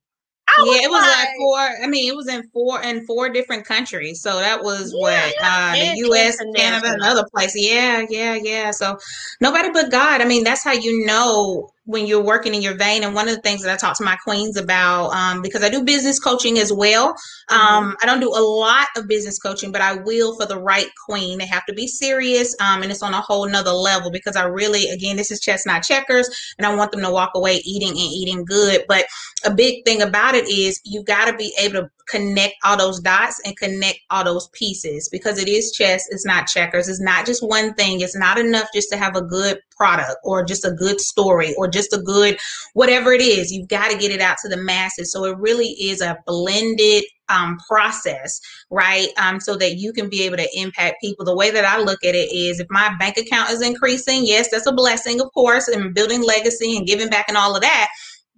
I 0.46 0.64
yeah, 0.66 0.84
it 0.84 0.90
was 0.90 1.00
like, 1.00 1.16
like, 1.16 1.36
four. 1.38 1.58
I 1.82 1.86
mean, 1.86 2.12
it 2.12 2.14
was 2.14 2.28
in 2.28 2.46
four 2.50 2.82
in 2.82 3.06
four 3.06 3.30
different 3.30 3.64
countries. 3.64 4.20
So 4.20 4.38
that 4.38 4.62
was 4.62 4.92
yeah, 4.94 5.00
what 5.00 5.34
uh, 5.42 5.72
the 5.72 5.98
U.S., 6.00 6.36
Canada, 6.54 6.92
and 6.92 7.02
other 7.02 7.24
places. 7.34 7.66
Yeah, 7.66 8.04
yeah, 8.10 8.34
yeah. 8.34 8.70
So 8.70 8.98
nobody 9.40 9.70
but 9.70 9.90
God. 9.90 10.20
I 10.20 10.26
mean, 10.26 10.44
that's 10.44 10.62
how 10.62 10.72
you 10.72 11.06
know 11.06 11.70
when 11.86 12.06
you're 12.06 12.22
working 12.22 12.54
in 12.54 12.62
your 12.62 12.76
vein. 12.76 13.04
And 13.04 13.14
one 13.14 13.28
of 13.28 13.34
the 13.34 13.42
things 13.42 13.62
that 13.62 13.72
I 13.72 13.76
talk 13.76 13.96
to 13.98 14.04
my 14.04 14.16
queens 14.16 14.56
about, 14.56 15.10
um, 15.10 15.42
because 15.42 15.62
I 15.62 15.68
do 15.68 15.84
business 15.84 16.18
coaching 16.18 16.58
as 16.58 16.72
well. 16.72 17.14
Mm-hmm. 17.50 17.54
Um, 17.54 17.96
I 18.02 18.06
don't 18.06 18.20
do 18.20 18.30
a 18.30 18.40
lot 18.40 18.88
of 18.96 19.06
business 19.06 19.38
coaching, 19.38 19.72
but 19.72 19.80
I 19.80 19.94
will 19.96 20.36
for 20.36 20.46
the 20.46 20.58
right 20.58 20.88
queen. 21.06 21.38
They 21.38 21.46
have 21.46 21.66
to 21.66 21.74
be 21.74 21.86
serious, 21.86 22.56
um, 22.60 22.82
and 22.82 22.90
it's 22.90 23.02
on 23.02 23.14
a 23.14 23.20
whole 23.20 23.46
nother 23.48 23.72
level 23.72 24.10
because 24.10 24.36
I 24.36 24.44
really, 24.44 24.88
again, 24.88 25.16
this 25.16 25.30
is 25.30 25.40
chestnut 25.40 25.82
checkers, 25.82 26.28
and 26.58 26.66
I 26.66 26.74
want 26.74 26.92
them 26.92 27.02
to 27.02 27.10
walk 27.10 27.32
away 27.34 27.56
eating 27.64 27.90
and 27.90 27.98
eating 27.98 28.44
good. 28.44 28.84
But 28.88 29.04
a 29.44 29.52
big 29.52 29.84
thing 29.84 30.02
about 30.02 30.34
it 30.34 30.48
is 30.48 30.80
you 30.84 31.02
got 31.02 31.26
to 31.26 31.36
be 31.36 31.52
able 31.58 31.82
to 31.82 31.90
connect 32.08 32.54
all 32.64 32.76
those 32.76 33.00
dots 33.00 33.40
and 33.44 33.56
connect 33.56 33.98
all 34.10 34.24
those 34.24 34.48
pieces 34.48 35.08
because 35.10 35.38
it 35.38 35.48
is 35.48 35.72
chess, 35.72 36.06
it's 36.10 36.26
not 36.26 36.46
checkers. 36.46 36.88
It's 36.88 37.00
not 37.00 37.26
just 37.26 37.46
one 37.46 37.74
thing. 37.74 38.00
It's 38.00 38.16
not 38.16 38.38
enough 38.38 38.68
just 38.74 38.90
to 38.90 38.96
have 38.96 39.16
a 39.16 39.22
good 39.22 39.58
product 39.76 40.16
or 40.24 40.44
just 40.44 40.64
a 40.64 40.72
good 40.72 41.00
story 41.00 41.54
or 41.56 41.68
just 41.68 41.92
a 41.92 41.98
good 41.98 42.38
whatever 42.74 43.12
it 43.12 43.20
is. 43.20 43.52
You've 43.52 43.68
got 43.68 43.90
to 43.90 43.98
get 43.98 44.10
it 44.10 44.20
out 44.20 44.36
to 44.42 44.48
the 44.48 44.56
masses. 44.56 45.12
So 45.12 45.24
it 45.24 45.38
really 45.38 45.68
is 45.68 46.00
a 46.00 46.18
blended 46.26 47.04
um, 47.28 47.58
process, 47.66 48.38
right? 48.70 49.08
Um, 49.16 49.40
so 49.40 49.56
that 49.56 49.76
you 49.76 49.92
can 49.92 50.10
be 50.10 50.22
able 50.22 50.36
to 50.36 50.48
impact 50.54 51.00
people. 51.00 51.24
The 51.24 51.34
way 51.34 51.50
that 51.50 51.64
I 51.64 51.78
look 51.78 52.04
at 52.04 52.14
it 52.14 52.30
is 52.32 52.60
if 52.60 52.66
my 52.70 52.94
bank 52.98 53.16
account 53.16 53.50
is 53.50 53.62
increasing, 53.62 54.26
yes, 54.26 54.50
that's 54.50 54.66
a 54.66 54.72
blessing, 54.72 55.20
of 55.20 55.32
course, 55.32 55.68
and 55.68 55.94
building 55.94 56.22
legacy 56.22 56.76
and 56.76 56.86
giving 56.86 57.08
back 57.08 57.26
and 57.28 57.36
all 57.36 57.54
of 57.54 57.62
that 57.62 57.88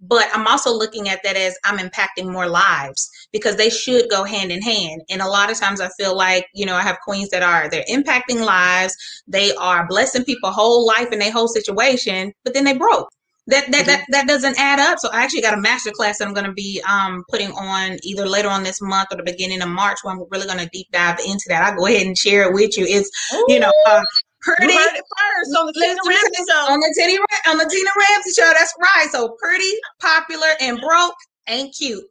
but 0.00 0.26
I'm 0.35 0.46
also 0.46 0.72
looking 0.72 1.09
at 1.09 1.22
that 1.24 1.37
as 1.37 1.56
I'm 1.64 1.78
impacting 1.78 2.30
more 2.30 2.48
lives 2.48 3.11
because 3.32 3.56
they 3.56 3.70
should 3.70 4.09
go 4.11 4.24
hand 4.24 4.52
in 4.52 4.62
hand. 4.62 5.02
And 5.09 5.22
a 5.22 5.28
lot 5.28 5.50
of 5.50 5.59
times 5.59 5.80
I 5.80 5.88
feel 5.98 6.16
like, 6.16 6.46
you 6.54 6.66
know, 6.66 6.74
I 6.74 6.82
have 6.82 6.98
queens 7.04 7.30
that 7.30 7.42
are 7.42 7.68
they're 7.70 7.85
impacting 7.90 8.44
lives, 8.44 8.94
they 9.26 9.54
are 9.54 9.87
blessing 9.88 10.24
people 10.24 10.50
whole 10.50 10.87
life 10.87 11.12
in 11.12 11.18
their 11.18 11.32
whole 11.32 11.48
situation, 11.48 12.32
but 12.44 12.54
then 12.54 12.64
they 12.64 12.76
broke. 12.76 13.09
That 13.48 13.70
that, 13.70 13.82
mm-hmm. 13.82 13.87
that 13.87 14.04
that 14.11 14.26
doesn't 14.26 14.59
add 14.59 14.80
up. 14.80 14.98
So 14.98 15.09
I 15.12 15.22
actually 15.22 15.42
got 15.42 15.54
a 15.54 15.61
master 15.61 15.92
class 15.92 16.18
that 16.18 16.26
I'm 16.26 16.35
going 16.35 16.46
to 16.46 16.52
be 16.52 16.82
um, 16.88 17.22
putting 17.28 17.52
on 17.52 17.96
either 18.02 18.26
later 18.26 18.48
on 18.48 18.64
this 18.64 18.82
month 18.82 19.09
or 19.12 19.18
the 19.18 19.22
beginning 19.22 19.62
of 19.62 19.68
March 19.68 19.98
where 20.02 20.12
I'm 20.12 20.24
really 20.30 20.46
going 20.46 20.59
to 20.59 20.68
deep 20.72 20.88
dive 20.90 21.20
into 21.20 21.44
that. 21.48 21.62
I'll 21.62 21.78
go 21.78 21.87
ahead 21.87 22.09
and 22.09 22.18
share 22.18 22.42
it 22.42 22.54
with 22.54 22.76
you. 22.76 22.85
It's 22.88 23.09
Ooh. 23.32 23.44
you 23.46 23.61
know 23.61 23.72
uh, 23.87 24.02
pretty. 24.46 24.72
You 24.72 24.78
heard 24.78 24.94
it 24.94 25.04
first 25.04 25.56
on 25.59 25.66
the 25.66 25.72
Tina 25.72 25.98
Ramsay 26.06 26.44
show. 26.48 26.72
On 26.72 26.80
the 26.80 26.94
Tina 26.96 27.20
on 27.48 27.59
the 27.59 27.68
Tina 27.68 27.90
Ramsay 27.96 28.30
show. 28.30 28.52
That's 28.54 28.74
right. 28.80 29.09
So 29.11 29.37
pretty, 29.42 29.70
popular, 30.00 30.48
and 30.61 30.80
broke 30.80 31.14
ain't 31.48 31.74
cute. 31.74 32.04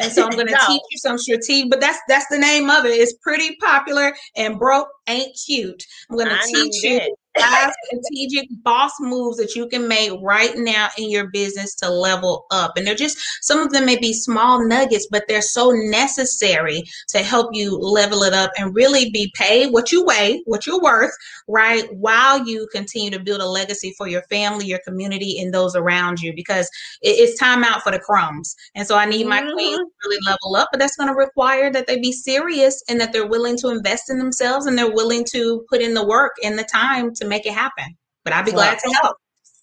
And 0.00 0.12
so 0.12 0.24
I'm 0.24 0.30
going 0.30 0.46
to 0.46 0.52
no. 0.52 0.66
teach 0.66 0.82
you 0.90 0.98
some 0.98 1.18
strategic, 1.18 1.70
but 1.70 1.80
that's 1.80 1.98
that's 2.08 2.26
the 2.30 2.38
name 2.38 2.70
of 2.70 2.84
it. 2.84 2.90
It's 2.90 3.14
pretty 3.14 3.56
popular 3.56 4.14
and 4.36 4.58
broke 4.58 4.88
ain't 5.08 5.36
cute. 5.46 5.84
I'm 6.10 6.16
going 6.16 6.28
to 6.28 6.38
teach 6.46 6.82
you 6.82 6.96
it 6.96 7.12
five 7.40 7.72
strategic 7.84 8.48
boss 8.62 8.92
moves 9.00 9.36
that 9.38 9.54
you 9.54 9.68
can 9.68 9.88
make 9.88 10.12
right 10.22 10.56
now 10.56 10.88
in 10.98 11.10
your 11.10 11.28
business 11.28 11.74
to 11.76 11.90
level 11.90 12.46
up. 12.50 12.76
And 12.76 12.86
they're 12.86 12.94
just 12.94 13.18
some 13.42 13.58
of 13.58 13.70
them 13.70 13.86
may 13.86 13.98
be 13.98 14.12
small 14.12 14.66
nuggets, 14.66 15.06
but 15.10 15.24
they're 15.28 15.42
so 15.42 15.70
necessary 15.70 16.84
to 17.08 17.18
help 17.18 17.50
you 17.52 17.76
level 17.76 18.22
it 18.22 18.32
up 18.32 18.50
and 18.58 18.74
really 18.74 19.10
be 19.10 19.32
paid 19.36 19.72
what 19.72 19.92
you 19.92 20.04
weigh, 20.04 20.42
what 20.46 20.66
you're 20.66 20.80
worth, 20.80 21.12
right? 21.46 21.84
While 21.94 22.46
you 22.46 22.68
continue 22.72 23.10
to 23.10 23.20
build 23.20 23.40
a 23.40 23.46
legacy 23.46 23.94
for 23.96 24.08
your 24.08 24.22
family, 24.22 24.66
your 24.66 24.80
community, 24.86 25.40
and 25.40 25.52
those 25.52 25.74
around 25.74 26.20
you, 26.20 26.32
because 26.34 26.68
it's 27.02 27.38
time 27.38 27.64
out 27.64 27.82
for 27.82 27.92
the 27.92 27.98
crumbs. 27.98 28.54
And 28.74 28.86
so 28.86 28.96
I 28.96 29.04
need 29.04 29.26
my 29.26 29.40
mm-hmm. 29.40 29.52
queens 29.52 29.78
to 29.78 30.08
really 30.08 30.20
level 30.26 30.56
up, 30.56 30.68
but 30.70 30.80
that's 30.80 30.96
going 30.96 31.08
to 31.08 31.14
require 31.14 31.72
that 31.72 31.86
they 31.86 31.98
be 31.98 32.12
serious 32.12 32.82
and 32.88 33.00
that 33.00 33.12
they're 33.12 33.26
willing 33.26 33.56
to 33.58 33.68
invest 33.68 34.10
in 34.10 34.18
themselves 34.18 34.66
and 34.66 34.76
they're 34.76 34.92
willing 34.92 35.24
to 35.32 35.64
put 35.68 35.80
in 35.80 35.94
the 35.94 36.06
work 36.06 36.32
and 36.44 36.58
the 36.58 36.64
time 36.64 37.14
to 37.14 37.26
make 37.28 37.46
it 37.46 37.54
happen. 37.54 37.96
But 38.24 38.32
I'd 38.32 38.44
be 38.44 38.52
well, 38.52 38.60
glad 38.60 38.78
to 38.78 38.94
help. 39.02 39.16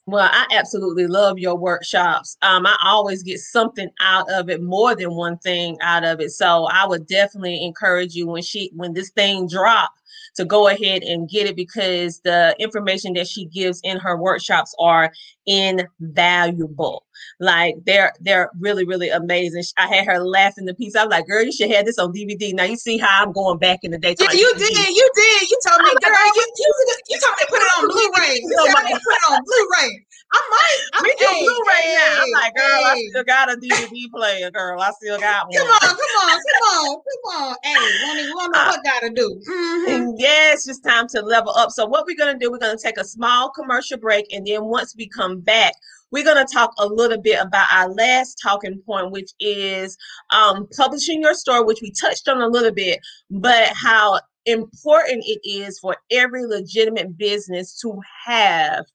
Well, 0.07 0.29
I 0.31 0.45
absolutely 0.51 1.07
love 1.07 1.39
your 1.39 1.57
workshops. 1.57 2.37
Um, 2.43 2.67
I 2.67 2.77
always 2.83 3.23
get 3.23 3.39
something 3.39 3.89
out 3.99 4.31
of 4.31 4.49
it, 4.49 4.61
more 4.61 4.95
than 4.95 5.15
one 5.15 5.37
thing 5.39 5.77
out 5.81 6.03
of 6.03 6.19
it. 6.19 6.29
So 6.31 6.65
I 6.65 6.85
would 6.85 7.07
definitely 7.07 7.63
encourage 7.63 8.13
you 8.13 8.27
when 8.27 8.43
she 8.43 8.71
when 8.75 8.93
this 8.93 9.09
thing 9.09 9.47
drop 9.47 9.91
to 10.35 10.45
go 10.45 10.67
ahead 10.67 11.03
and 11.03 11.29
get 11.29 11.47
it 11.47 11.55
because 11.55 12.19
the 12.21 12.55
information 12.59 13.13
that 13.13 13.27
she 13.27 13.45
gives 13.45 13.79
in 13.83 13.97
her 13.97 14.17
workshops 14.17 14.73
are 14.79 15.11
invaluable. 15.45 17.05
Like 17.39 17.75
they're 17.85 18.13
they're 18.21 18.49
really 18.59 18.85
really 18.85 19.09
amazing. 19.09 19.63
I 19.77 19.87
had 19.87 20.05
her 20.05 20.19
laughing 20.19 20.65
the 20.65 20.73
piece. 20.73 20.95
I 20.95 21.03
was 21.05 21.11
like, 21.11 21.27
"Girl, 21.27 21.43
you 21.43 21.51
should 21.51 21.71
have 21.71 21.85
this 21.85 21.97
on 21.97 22.11
DVD." 22.13 22.53
Now 22.53 22.63
you 22.63 22.75
see 22.77 22.97
how 22.97 23.23
I'm 23.23 23.31
going 23.31 23.57
back 23.57 23.79
in 23.83 23.91
the 23.91 23.97
day. 23.97 24.15
Yeah, 24.19 24.31
you 24.31 24.53
did, 24.57 24.69
you 24.69 25.09
did. 25.15 25.49
You 25.49 25.59
told 25.67 25.81
me, 25.81 25.91
girl, 26.01 26.11
you, 26.35 26.53
you, 26.57 26.73
you 27.09 27.19
told 27.19 27.35
me 27.37 27.45
to 27.45 27.49
put 27.49 27.61
it 27.61 27.71
on 27.77 27.87
Blu-ray. 27.87 28.39
You 28.41 28.55
told 28.57 28.69
me 28.69 28.93
to 28.93 28.99
put 28.99 29.13
it 29.13 29.31
on 29.31 29.41
Blu-ray. 29.43 30.04
I 30.33 30.41
might. 30.49 30.79
I'm 30.93 31.03
we 31.03 31.15
do 31.17 31.25
Blu-ray 31.25 31.81
hey, 31.81 31.95
now. 31.95 32.23
I'm 32.23 32.31
like, 32.31 32.55
girl, 32.55 32.65
hey. 32.67 32.83
I 32.85 33.03
still 33.09 33.23
got 33.23 33.53
a 33.53 33.57
DVD 33.57 34.11
player, 34.11 34.51
girl. 34.51 34.81
I 34.81 34.91
still 34.91 35.19
got 35.19 35.47
one. 35.47 35.57
Come 35.57 35.67
on, 35.67 35.79
come 35.79 35.97
on, 35.97 36.29
come 36.29 36.69
on, 36.73 36.95
come 36.95 37.41
on. 37.41 37.55
Hey, 37.63 37.73
want 37.73 38.19
to 38.19 38.27
know 38.29 38.65
what 38.65 38.83
gotta 38.83 39.09
do? 39.09 39.41
Mm-hmm. 39.49 40.11
Yes, 40.17 40.55
it's 40.55 40.65
just 40.65 40.83
time 40.83 41.07
to 41.09 41.21
level 41.21 41.53
up. 41.55 41.71
So 41.71 41.85
what 41.85 42.05
we're 42.05 42.17
gonna 42.17 42.39
do? 42.39 42.51
We're 42.51 42.57
gonna 42.57 42.77
take 42.77 42.97
a 42.97 43.05
small 43.05 43.49
commercial 43.51 43.97
break, 43.97 44.33
and 44.33 44.45
then 44.45 44.65
once 44.65 44.95
we 44.97 45.07
come 45.07 45.39
back, 45.39 45.73
we're 46.11 46.23
going 46.23 46.45
to 46.45 46.53
talk 46.53 46.71
a 46.77 46.87
little 46.87 47.19
bit 47.19 47.41
about 47.41 47.67
our 47.73 47.89
last 47.89 48.39
talking 48.41 48.81
point, 48.85 49.11
which 49.11 49.31
is 49.39 49.97
um, 50.29 50.67
publishing 50.77 51.21
your 51.21 51.33
story, 51.33 51.63
which 51.63 51.81
we 51.81 51.91
touched 51.91 52.29
on 52.29 52.41
a 52.41 52.47
little 52.47 52.71
bit, 52.71 52.99
but 53.29 53.73
how 53.75 54.19
important 54.45 55.25
it 55.25 55.41
is 55.43 55.79
for 55.79 55.97
every 56.11 56.45
legitimate 56.45 57.17
business 57.17 57.79
to 57.81 57.99
have 58.25 58.85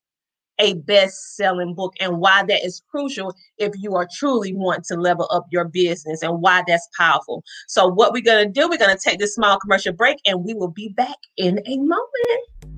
a 0.59 0.75
best 0.75 1.35
selling 1.35 1.73
book 1.73 1.93
and 1.99 2.19
why 2.19 2.43
that 2.43 2.63
is 2.63 2.81
crucial 2.89 3.33
if 3.57 3.71
you 3.77 3.95
are 3.95 4.07
truly 4.13 4.53
want 4.53 4.83
to 4.85 4.95
level 4.95 5.27
up 5.31 5.45
your 5.51 5.65
business 5.65 6.21
and 6.21 6.41
why 6.41 6.63
that's 6.67 6.87
powerful. 6.97 7.43
So, 7.67 7.87
what 7.87 8.13
we're 8.13 8.21
going 8.21 8.45
to 8.45 8.51
do, 8.51 8.69
we're 8.69 8.77
going 8.77 8.95
to 8.95 9.01
take 9.01 9.19
this 9.19 9.35
small 9.35 9.59
commercial 9.59 9.93
break 9.93 10.17
and 10.25 10.43
we 10.43 10.53
will 10.53 10.71
be 10.71 10.89
back 10.89 11.17
in 11.37 11.59
a 11.65 11.77
moment. 11.77 12.70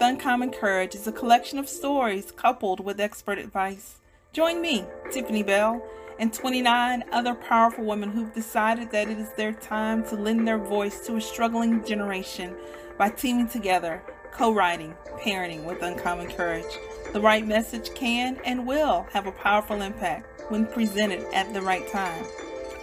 Uncommon 0.00 0.50
Courage 0.50 0.96
is 0.96 1.06
a 1.06 1.12
collection 1.12 1.60
of 1.60 1.68
stories 1.68 2.32
coupled 2.32 2.80
with 2.80 2.98
expert 2.98 3.38
advice. 3.38 3.98
Join 4.32 4.60
me, 4.60 4.84
Tiffany 5.12 5.44
Bell, 5.44 5.80
and 6.18 6.34
29 6.34 7.04
other 7.12 7.32
powerful 7.32 7.84
women 7.84 8.10
who've 8.10 8.34
decided 8.34 8.90
that 8.90 9.08
it 9.08 9.18
is 9.18 9.32
their 9.34 9.52
time 9.52 10.04
to 10.08 10.16
lend 10.16 10.48
their 10.48 10.58
voice 10.58 11.06
to 11.06 11.14
a 11.14 11.20
struggling 11.20 11.84
generation 11.84 12.56
by 12.98 13.08
teaming 13.08 13.46
together, 13.46 14.02
co 14.32 14.52
writing, 14.52 14.96
parenting 15.20 15.62
with 15.62 15.80
uncommon 15.80 16.28
courage. 16.32 16.80
The 17.12 17.20
right 17.20 17.46
message 17.46 17.94
can 17.94 18.38
and 18.44 18.66
will 18.66 19.06
have 19.12 19.28
a 19.28 19.32
powerful 19.32 19.80
impact 19.80 20.42
when 20.50 20.66
presented 20.66 21.24
at 21.32 21.54
the 21.54 21.62
right 21.62 21.86
time. 21.92 22.24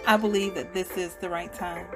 I 0.06 0.16
believe 0.16 0.54
that 0.54 0.72
this 0.72 0.96
is 0.96 1.16
the 1.16 1.28
right 1.28 1.52
time. 1.52 1.86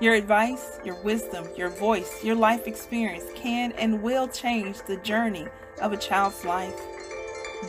Your 0.00 0.14
advice, 0.14 0.78
your 0.84 0.94
wisdom, 1.02 1.48
your 1.56 1.70
voice, 1.70 2.22
your 2.22 2.36
life 2.36 2.68
experience 2.68 3.24
can 3.34 3.72
and 3.72 4.00
will 4.00 4.28
change 4.28 4.78
the 4.82 4.96
journey 4.98 5.46
of 5.82 5.92
a 5.92 5.96
child's 5.96 6.44
life. 6.44 6.80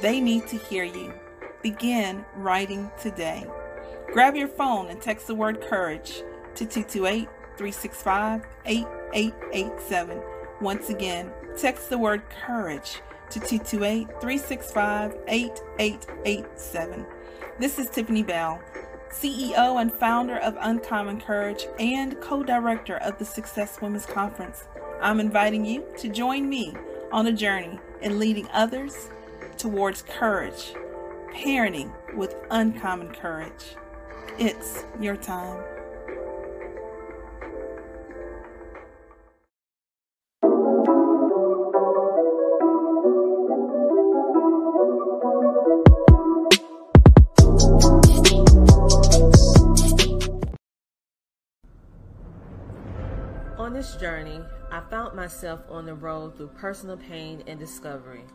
They 0.01 0.21
need 0.21 0.47
to 0.49 0.57
hear 0.57 0.83
you. 0.83 1.11
Begin 1.63 2.23
writing 2.35 2.91
today. 3.01 3.47
Grab 4.13 4.35
your 4.35 4.47
phone 4.47 4.89
and 4.89 5.01
text 5.01 5.25
the 5.25 5.33
word 5.33 5.59
courage 5.61 6.21
to 6.53 6.65
228 6.65 7.27
365 7.57 8.45
8887. 8.65 10.21
Once 10.61 10.89
again, 10.89 11.31
text 11.57 11.89
the 11.89 11.97
word 11.97 12.21
courage 12.45 13.01
to 13.31 13.39
228 13.39 14.07
365 14.21 15.17
8887. 15.27 17.05
This 17.59 17.79
is 17.79 17.89
Tiffany 17.89 18.23
Bell, 18.23 18.61
CEO 19.11 19.81
and 19.81 19.93
founder 19.93 20.37
of 20.37 20.57
Uncommon 20.59 21.19
Courage 21.19 21.67
and 21.79 22.19
co 22.21 22.43
director 22.43 22.97
of 22.97 23.17
the 23.17 23.25
Success 23.25 23.81
Women's 23.81 24.05
Conference. 24.05 24.65
I'm 25.01 25.19
inviting 25.19 25.65
you 25.65 25.83
to 25.97 26.09
join 26.09 26.47
me 26.47 26.75
on 27.11 27.27
a 27.27 27.33
journey 27.33 27.79
in 28.01 28.19
leading 28.19 28.47
others 28.53 29.09
towards 29.57 30.03
courage, 30.03 30.73
parenting 31.33 31.91
with 32.15 32.35
uncommon 32.51 33.11
courage. 33.11 33.75
It's 34.37 34.83
your 34.99 35.17
time. 35.17 35.78
This 53.79 53.95
journey, 53.95 54.41
I 54.73 54.81
found 54.91 55.15
myself 55.15 55.61
on 55.69 55.85
the 55.85 55.93
road 55.93 56.35
through 56.35 56.49
personal 56.49 56.97
pain 56.97 57.41
and 57.47 57.57
discovery. 57.57 58.25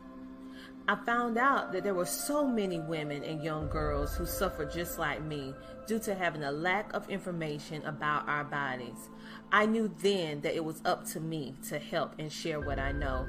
I 0.87 0.95
found 1.05 1.37
out 1.37 1.71
that 1.71 1.83
there 1.83 1.93
were 1.93 2.07
so 2.07 2.47
many 2.47 2.79
women 2.79 3.23
and 3.23 3.43
young 3.43 3.69
girls 3.69 4.15
who 4.15 4.25
suffered 4.25 4.71
just 4.71 4.97
like 4.97 5.21
me 5.21 5.53
due 5.85 5.99
to 5.99 6.15
having 6.15 6.43
a 6.45 6.51
lack 6.51 6.91
of 6.95 7.07
information 7.11 7.85
about 7.85 8.27
our 8.27 8.43
bodies. 8.43 9.11
I 9.51 9.67
knew 9.67 9.93
then 10.01 10.41
that 10.41 10.55
it 10.55 10.65
was 10.65 10.81
up 10.83 11.05
to 11.09 11.19
me 11.19 11.53
to 11.69 11.77
help 11.77 12.15
and 12.17 12.33
share 12.33 12.59
what 12.59 12.79
I 12.79 12.91
know. 12.91 13.27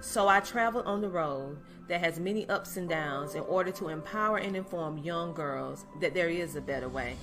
So 0.00 0.26
I 0.26 0.40
traveled 0.40 0.86
on 0.86 1.02
the 1.02 1.08
road 1.08 1.56
that 1.86 2.00
has 2.00 2.18
many 2.18 2.48
ups 2.48 2.76
and 2.76 2.88
downs 2.88 3.36
in 3.36 3.42
order 3.42 3.70
to 3.70 3.90
empower 3.90 4.38
and 4.38 4.56
inform 4.56 4.98
young 4.98 5.34
girls 5.34 5.86
that 6.00 6.14
there 6.14 6.28
is 6.28 6.56
a 6.56 6.60
better 6.60 6.88
way. 6.88 7.14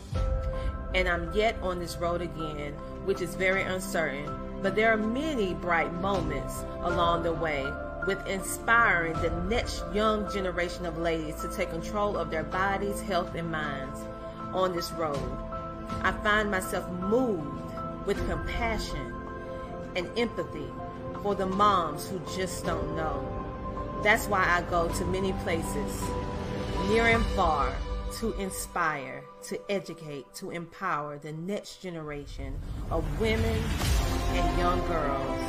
And 0.95 1.07
I'm 1.07 1.31
yet 1.33 1.57
on 1.61 1.79
this 1.79 1.97
road 1.97 2.21
again, 2.21 2.73
which 3.09 3.21
is 3.21 3.33
very 3.33 3.63
uncertain, 3.63 4.29
but 4.61 4.75
there 4.75 4.93
are 4.93 4.95
many 4.95 5.55
bright 5.55 5.91
moments 5.95 6.63
along 6.81 7.23
the 7.23 7.33
way 7.33 7.65
with 8.05 8.23
inspiring 8.27 9.13
the 9.13 9.31
next 9.49 9.83
young 9.91 10.31
generation 10.31 10.85
of 10.85 10.95
ladies 10.99 11.33
to 11.41 11.49
take 11.49 11.71
control 11.71 12.15
of 12.15 12.29
their 12.29 12.43
bodies, 12.43 13.01
health, 13.01 13.33
and 13.33 13.51
minds 13.51 13.99
on 14.53 14.75
this 14.75 14.91
road. 14.91 15.17
I 16.03 16.11
find 16.23 16.51
myself 16.51 16.87
moved 17.01 17.73
with 18.05 18.23
compassion 18.29 19.11
and 19.95 20.07
empathy 20.15 20.69
for 21.23 21.33
the 21.33 21.47
moms 21.47 22.07
who 22.07 22.21
just 22.37 22.63
don't 22.63 22.95
know. 22.95 23.25
That's 24.03 24.27
why 24.27 24.45
I 24.45 24.61
go 24.69 24.87
to 24.87 25.05
many 25.05 25.33
places, 25.41 26.03
near 26.89 27.07
and 27.07 27.25
far, 27.35 27.73
to 28.19 28.33
inspire, 28.33 29.23
to 29.43 29.59
educate, 29.71 30.25
to 30.35 30.51
empower 30.51 31.17
the 31.17 31.31
next 31.31 31.81
generation 31.81 32.59
of 32.91 33.03
women 33.19 33.63
and 34.33 34.57
young 34.57 34.79
girls 34.87 35.41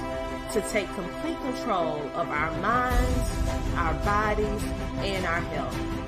to 0.53 0.61
take 0.70 0.92
complete 0.94 1.38
control 1.42 1.98
of 2.14 2.29
our 2.29 2.50
minds, 2.61 3.31
our 3.76 3.94
bodies, 4.05 4.62
and 4.98 5.24
our 5.24 5.40
health. 5.40 5.99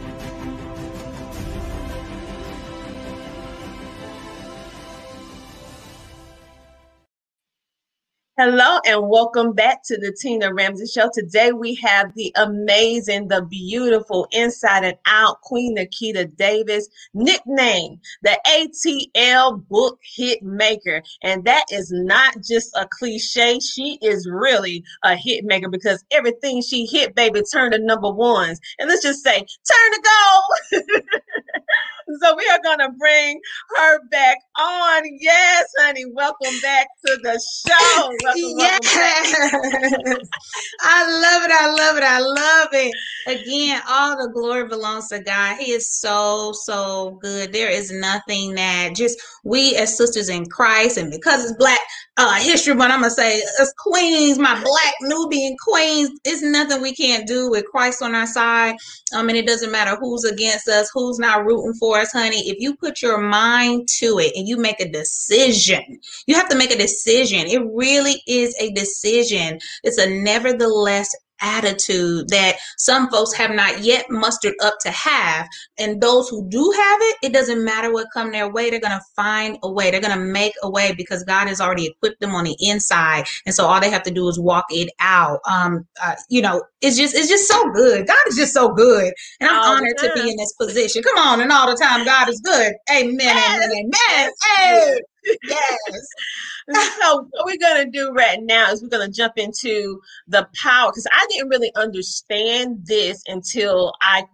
Hello 8.44 8.80
and 8.84 9.08
welcome 9.08 9.52
back 9.52 9.84
to 9.84 9.96
the 9.96 10.12
Tina 10.20 10.52
Ramsey 10.52 10.88
Show. 10.88 11.08
Today 11.14 11.52
we 11.52 11.76
have 11.76 12.12
the 12.16 12.32
amazing, 12.34 13.28
the 13.28 13.42
beautiful, 13.42 14.26
inside 14.32 14.82
and 14.82 14.96
out 15.06 15.40
Queen 15.42 15.76
Nakita 15.76 16.36
Davis, 16.36 16.88
nicknamed 17.14 18.00
the 18.22 18.36
ATL 18.48 19.64
book 19.68 20.00
hit 20.02 20.42
maker. 20.42 21.04
And 21.22 21.44
that 21.44 21.66
is 21.70 21.92
not 21.92 22.38
just 22.42 22.74
a 22.74 22.88
cliche. 22.90 23.60
She 23.60 24.00
is 24.02 24.28
really 24.28 24.82
a 25.04 25.14
hit 25.14 25.44
maker 25.44 25.68
because 25.68 26.04
everything 26.10 26.62
she 26.62 26.84
hit, 26.84 27.14
baby, 27.14 27.42
turned 27.42 27.74
to 27.74 27.78
number 27.78 28.10
ones. 28.10 28.58
And 28.80 28.88
let's 28.88 29.04
just 29.04 29.22
say, 29.22 29.36
turn 29.36 29.92
to 29.92 30.02
gold. 30.02 30.82
so 32.22 32.36
we 32.36 32.48
are 32.52 32.60
going 32.62 32.78
to 32.78 32.90
bring 32.98 33.40
her 33.76 34.00
back 34.10 34.38
on. 34.58 35.02
Yes, 35.20 35.66
honey. 35.80 36.04
Welcome 36.12 36.58
back 36.62 36.88
to 37.06 37.18
the 37.22 37.40
show. 37.66 38.10
Welcome, 38.22 38.58
yes. 38.58 39.34
welcome 39.82 40.18
I 40.80 41.20
love 41.20 41.42
it. 41.44 41.50
I 41.52 41.70
love 41.72 41.96
it. 41.96 42.02
I 42.04 42.18
love 42.18 42.68
it. 42.72 42.94
Again, 43.26 43.82
all 43.88 44.16
the 44.16 44.32
glory 44.32 44.68
belongs 44.68 45.08
to 45.08 45.20
God. 45.20 45.56
He 45.58 45.72
is 45.72 45.90
so, 45.90 46.52
so 46.52 47.18
good. 47.22 47.52
There 47.52 47.70
is 47.70 47.92
nothing 47.92 48.54
that 48.54 48.94
just 48.94 49.20
we 49.44 49.76
as 49.76 49.96
sisters 49.96 50.28
in 50.28 50.46
Christ, 50.46 50.98
and 50.98 51.10
because 51.10 51.44
it's 51.44 51.58
Black 51.58 51.80
uh, 52.18 52.34
History 52.34 52.74
but 52.74 52.90
I'm 52.90 53.02
to 53.02 53.10
say, 53.10 53.40
as 53.60 53.72
queens, 53.78 54.38
my 54.38 54.54
Black 54.62 54.94
Nubian 55.00 55.56
queens, 55.58 56.10
it's 56.24 56.42
nothing 56.42 56.82
we 56.82 56.94
can't 56.94 57.26
do 57.26 57.50
with 57.50 57.64
Christ 57.64 58.02
on 58.02 58.14
our 58.14 58.26
side. 58.26 58.76
Um, 59.14 59.28
and 59.28 59.38
it 59.38 59.46
doesn't 59.46 59.72
matter 59.72 59.96
who's 59.96 60.24
against 60.24 60.68
us, 60.68 60.90
who's 60.92 61.18
not 61.18 61.46
rooting 61.46 61.74
for 61.74 61.98
us, 61.98 62.12
honey. 62.12 62.48
If 62.50 62.58
you 62.60 62.76
put 62.76 63.00
your 63.00 63.18
mind 63.18 63.88
to 63.98 64.18
it 64.18 64.32
and 64.36 64.46
you 64.46 64.58
make 64.58 64.80
a 64.80 64.88
decision, 64.88 65.98
you 66.26 66.34
have 66.34 66.50
to 66.50 66.56
make 66.56 66.70
a 66.70 66.78
decision. 66.78 67.46
It 67.46 67.62
really 67.72 68.22
is 68.26 68.54
a 68.60 68.70
decision. 68.72 69.58
It's 69.82 69.98
a 69.98 70.08
nevertheless 70.08 71.14
attitude 71.42 72.28
that 72.28 72.56
some 72.78 73.08
folks 73.10 73.32
have 73.34 73.50
not 73.50 73.80
yet 73.80 74.06
mustered 74.10 74.54
up 74.62 74.74
to 74.80 74.90
have. 74.90 75.46
And 75.78 76.00
those 76.00 76.28
who 76.28 76.48
do 76.48 76.72
have 76.76 76.98
it 77.02 77.16
it 77.24 77.32
doesn't 77.32 77.64
matter 77.64 77.92
what 77.92 78.08
come 78.12 78.32
their 78.32 78.50
way 78.50 78.70
they're 78.70 78.80
going 78.80 78.98
to 78.98 79.04
find 79.14 79.58
a 79.62 79.70
way. 79.70 79.90
They're 79.90 80.00
going 80.00 80.18
to 80.18 80.24
make 80.24 80.54
a 80.62 80.70
way 80.70 80.94
because 80.96 81.24
god 81.24 81.48
has 81.48 81.60
already 81.60 81.86
equipped 81.86 82.20
them 82.20 82.34
on 82.34 82.44
the 82.44 82.56
inside. 82.60 83.26
And 83.46 83.54
so 83.54 83.66
all 83.66 83.80
they 83.80 83.90
have 83.90 84.02
to 84.04 84.10
do 84.10 84.28
is 84.28 84.38
walk 84.38 84.66
it 84.70 84.90
out. 85.00 85.40
Um 85.50 85.86
uh, 86.02 86.14
you 86.28 86.42
know 86.42 86.62
it's 86.80 86.96
just 86.96 87.14
it's 87.14 87.28
just 87.28 87.48
so 87.48 87.70
good. 87.72 88.06
God 88.06 88.16
is 88.28 88.36
just 88.36 88.54
so 88.54 88.72
good. 88.72 89.12
And 89.40 89.50
i'm 89.50 89.58
All 89.58 89.76
honored 89.76 89.96
to 89.98 90.10
be 90.14 90.30
in 90.30 90.36
this 90.36 90.52
position. 90.54 91.02
Come 91.02 91.18
on 91.18 91.40
and 91.40 91.52
all 91.52 91.70
the 91.70 91.76
time 91.76 92.04
god 92.04 92.28
is 92.28 92.40
good. 92.40 92.72
Amen 92.90 93.16
Yes, 93.20 93.56
amen 93.56 93.70
amen. 93.72 93.90
Yes, 94.08 94.32
hey 94.58 95.00
yes 95.48 95.78
so 97.00 97.28
what 97.30 97.46
we're 97.46 97.56
gonna 97.58 97.90
do 97.90 98.12
right 98.12 98.40
now 98.42 98.70
is 98.70 98.82
we're 98.82 98.88
gonna 98.88 99.10
jump 99.10 99.34
into 99.36 100.00
the 100.28 100.46
power 100.62 100.90
because 100.90 101.06
I 101.12 101.26
didn't 101.30 101.48
really 101.48 101.72
understand 101.76 102.86
this 102.86 103.22
until 103.26 103.92
I 104.00 104.24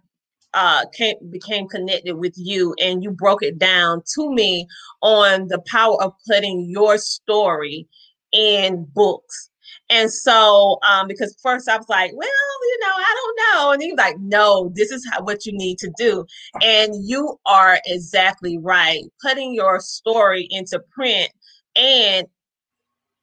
uh 0.54 0.86
came 0.94 1.16
became 1.30 1.68
connected 1.68 2.14
with 2.14 2.34
you 2.36 2.74
and 2.80 3.02
you 3.02 3.10
broke 3.10 3.42
it 3.42 3.58
down 3.58 4.02
to 4.14 4.32
me 4.32 4.66
on 5.02 5.48
the 5.48 5.60
power 5.66 6.02
of 6.02 6.12
putting 6.26 6.68
your 6.70 6.98
story 6.98 7.86
in 8.32 8.86
books. 8.94 9.50
And 9.90 10.12
so, 10.12 10.78
um, 10.88 11.08
because 11.08 11.36
first 11.42 11.68
I 11.68 11.76
was 11.76 11.88
like, 11.88 12.12
well, 12.14 12.28
you 12.28 12.78
know, 12.80 12.94
I 12.94 13.14
don't 13.14 13.38
know. 13.38 13.72
And 13.72 13.82
he 13.82 13.92
was 13.92 13.98
like, 13.98 14.18
no, 14.20 14.70
this 14.74 14.90
is 14.90 15.06
how, 15.10 15.22
what 15.22 15.46
you 15.46 15.52
need 15.52 15.78
to 15.78 15.92
do. 15.96 16.26
And 16.62 16.92
you 17.08 17.38
are 17.46 17.80
exactly 17.86 18.58
right. 18.58 19.04
Putting 19.22 19.54
your 19.54 19.80
story 19.80 20.46
into 20.50 20.80
print. 20.92 21.30
And 21.76 22.26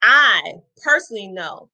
I 0.02 0.54
personally 0.82 1.28
know 1.28 1.70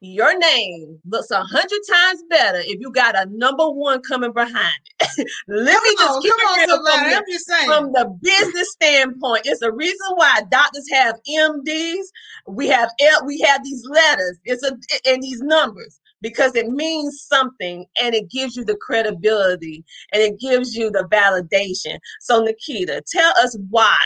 your 0.00 0.38
name 0.38 0.98
looks 1.06 1.30
a 1.30 1.42
hundred 1.42 1.80
times 1.90 2.22
better 2.30 2.58
if 2.58 2.78
you 2.80 2.90
got 2.92 3.16
a 3.16 3.26
number 3.30 3.68
one 3.68 4.00
coming 4.02 4.32
behind 4.32 4.74
it. 5.00 5.28
Let 5.48 5.82
me 5.82 5.90
just 5.98 6.16
on, 6.16 6.22
keep 6.22 6.32
come 6.32 6.58
it 6.58 6.66
real 6.68 6.76
from 6.76 6.84
the- 6.84 7.24
just 7.36 7.66
from 7.66 7.92
the 7.92 8.18
business 8.22 8.70
standpoint, 8.72 9.42
it's 9.44 9.62
a 9.62 9.72
reason 9.72 10.06
why 10.14 10.42
doctors 10.50 10.86
have 10.92 11.16
MDs. 11.28 12.04
We 12.46 12.68
have 12.68 12.90
L, 13.00 13.26
we 13.26 13.40
have 13.40 13.64
these 13.64 13.82
letters. 13.88 14.38
It's 14.44 14.62
a 14.62 14.76
and 15.06 15.22
these 15.22 15.40
numbers 15.40 16.00
because 16.20 16.54
it 16.54 16.68
means 16.68 17.24
something 17.28 17.86
and 18.00 18.14
it 18.14 18.30
gives 18.30 18.56
you 18.56 18.64
the 18.64 18.76
credibility 18.76 19.84
and 20.12 20.22
it 20.22 20.38
gives 20.40 20.74
you 20.74 20.90
the 20.90 21.06
validation. 21.10 21.98
So 22.20 22.44
Nakita, 22.44 23.02
tell 23.10 23.32
us 23.38 23.56
why 23.70 23.96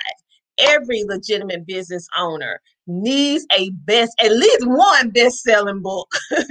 every 0.59 1.05
legitimate 1.05 1.67
business 1.67 2.07
owner 2.17 2.61
needs 2.87 3.47
a 3.57 3.71
best 3.71 4.13
at 4.21 4.33
least 4.33 4.67
one 4.67 5.11
best-selling 5.11 5.83
book. 5.83 6.13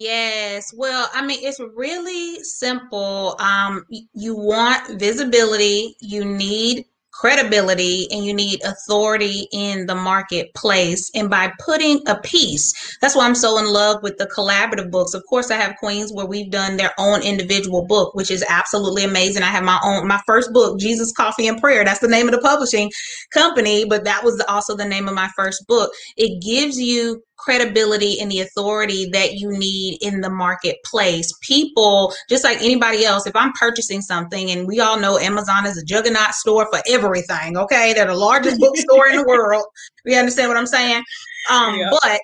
Yes. 0.00 0.72
Well, 0.74 1.10
I 1.12 1.24
mean, 1.24 1.40
it's 1.42 1.60
really 1.76 2.42
simple. 2.42 3.36
Um, 3.38 3.84
you 4.14 4.34
want 4.34 4.98
visibility, 4.98 5.94
you 6.00 6.24
need 6.24 6.86
credibility 7.20 8.08
and 8.10 8.24
you 8.24 8.32
need 8.32 8.62
authority 8.64 9.46
in 9.52 9.84
the 9.84 9.94
marketplace. 9.94 11.10
And 11.14 11.28
by 11.28 11.52
putting 11.58 12.00
a 12.06 12.18
piece, 12.20 12.72
that's 13.02 13.14
why 13.14 13.26
I'm 13.26 13.34
so 13.34 13.58
in 13.58 13.66
love 13.66 14.02
with 14.02 14.16
the 14.16 14.26
collaborative 14.26 14.90
books. 14.90 15.12
Of 15.12 15.22
course, 15.28 15.50
I 15.50 15.56
have 15.56 15.76
queens 15.76 16.12
where 16.14 16.24
we've 16.24 16.50
done 16.50 16.78
their 16.78 16.92
own 16.96 17.22
individual 17.22 17.84
book, 17.84 18.14
which 18.14 18.30
is 18.30 18.42
absolutely 18.48 19.04
amazing. 19.04 19.42
I 19.42 19.48
have 19.48 19.64
my 19.64 19.78
own, 19.84 20.08
my 20.08 20.20
first 20.26 20.50
book, 20.54 20.80
Jesus, 20.80 21.12
Coffee, 21.12 21.46
and 21.46 21.60
Prayer. 21.60 21.84
That's 21.84 22.00
the 22.00 22.08
name 22.08 22.26
of 22.26 22.32
the 22.32 22.40
publishing 22.40 22.90
company, 23.34 23.84
but 23.84 24.04
that 24.04 24.24
was 24.24 24.42
also 24.48 24.74
the 24.74 24.86
name 24.86 25.06
of 25.06 25.14
my 25.14 25.28
first 25.36 25.66
book. 25.66 25.92
It 26.16 26.42
gives 26.42 26.80
you 26.80 27.22
credibility 27.40 28.20
and 28.20 28.30
the 28.30 28.40
authority 28.40 29.08
that 29.12 29.34
you 29.34 29.50
need 29.50 29.98
in 30.00 30.20
the 30.20 30.30
marketplace. 30.30 31.32
People, 31.42 32.14
just 32.28 32.44
like 32.44 32.58
anybody 32.58 33.04
else, 33.04 33.26
if 33.26 33.34
I'm 33.34 33.52
purchasing 33.52 34.00
something, 34.00 34.50
and 34.50 34.66
we 34.66 34.80
all 34.80 34.98
know 34.98 35.18
Amazon 35.18 35.66
is 35.66 35.76
a 35.76 35.84
juggernaut 35.84 36.34
store 36.34 36.68
for 36.70 36.80
everything, 36.88 37.56
okay? 37.56 37.92
They're 37.92 38.06
the 38.06 38.14
largest 38.14 38.60
bookstore 38.60 39.08
in 39.08 39.16
the 39.16 39.24
world. 39.28 39.64
We 40.04 40.16
understand 40.16 40.48
what 40.48 40.56
I'm 40.56 40.66
saying? 40.66 41.02
Um, 41.50 41.76
yeah. 41.76 41.90
But 41.90 42.20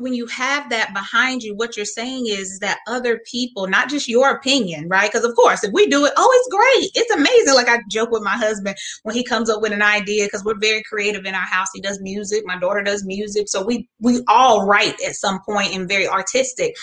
when 0.00 0.14
you 0.14 0.26
have 0.26 0.70
that 0.70 0.94
behind 0.94 1.42
you, 1.42 1.54
what 1.54 1.76
you're 1.76 1.84
saying 1.84 2.26
is 2.26 2.58
that 2.60 2.78
other 2.86 3.20
people, 3.26 3.66
not 3.66 3.88
just 3.88 4.08
your 4.08 4.30
opinion, 4.30 4.88
right? 4.88 5.10
Because 5.10 5.24
of 5.24 5.36
course, 5.36 5.62
if 5.62 5.72
we 5.72 5.86
do 5.86 6.04
it, 6.06 6.12
oh, 6.16 6.30
it's 6.32 6.54
great. 6.54 7.02
It's 7.02 7.14
amazing. 7.14 7.54
Like 7.54 7.68
I 7.68 7.80
joke 7.88 8.10
with 8.10 8.22
my 8.22 8.36
husband 8.36 8.76
when 9.02 9.14
he 9.14 9.22
comes 9.22 9.50
up 9.50 9.60
with 9.60 9.72
an 9.72 9.82
idea, 9.82 10.26
because 10.26 10.44
we're 10.44 10.58
very 10.58 10.82
creative 10.82 11.24
in 11.26 11.34
our 11.34 11.46
house. 11.46 11.68
He 11.74 11.80
does 11.80 12.00
music. 12.00 12.44
My 12.46 12.58
daughter 12.58 12.82
does 12.82 13.04
music. 13.04 13.48
So 13.48 13.64
we 13.64 13.88
we 14.00 14.22
all 14.26 14.66
write 14.66 15.00
at 15.06 15.14
some 15.14 15.40
point 15.42 15.74
and 15.74 15.88
very 15.88 16.08
artistic. 16.08 16.74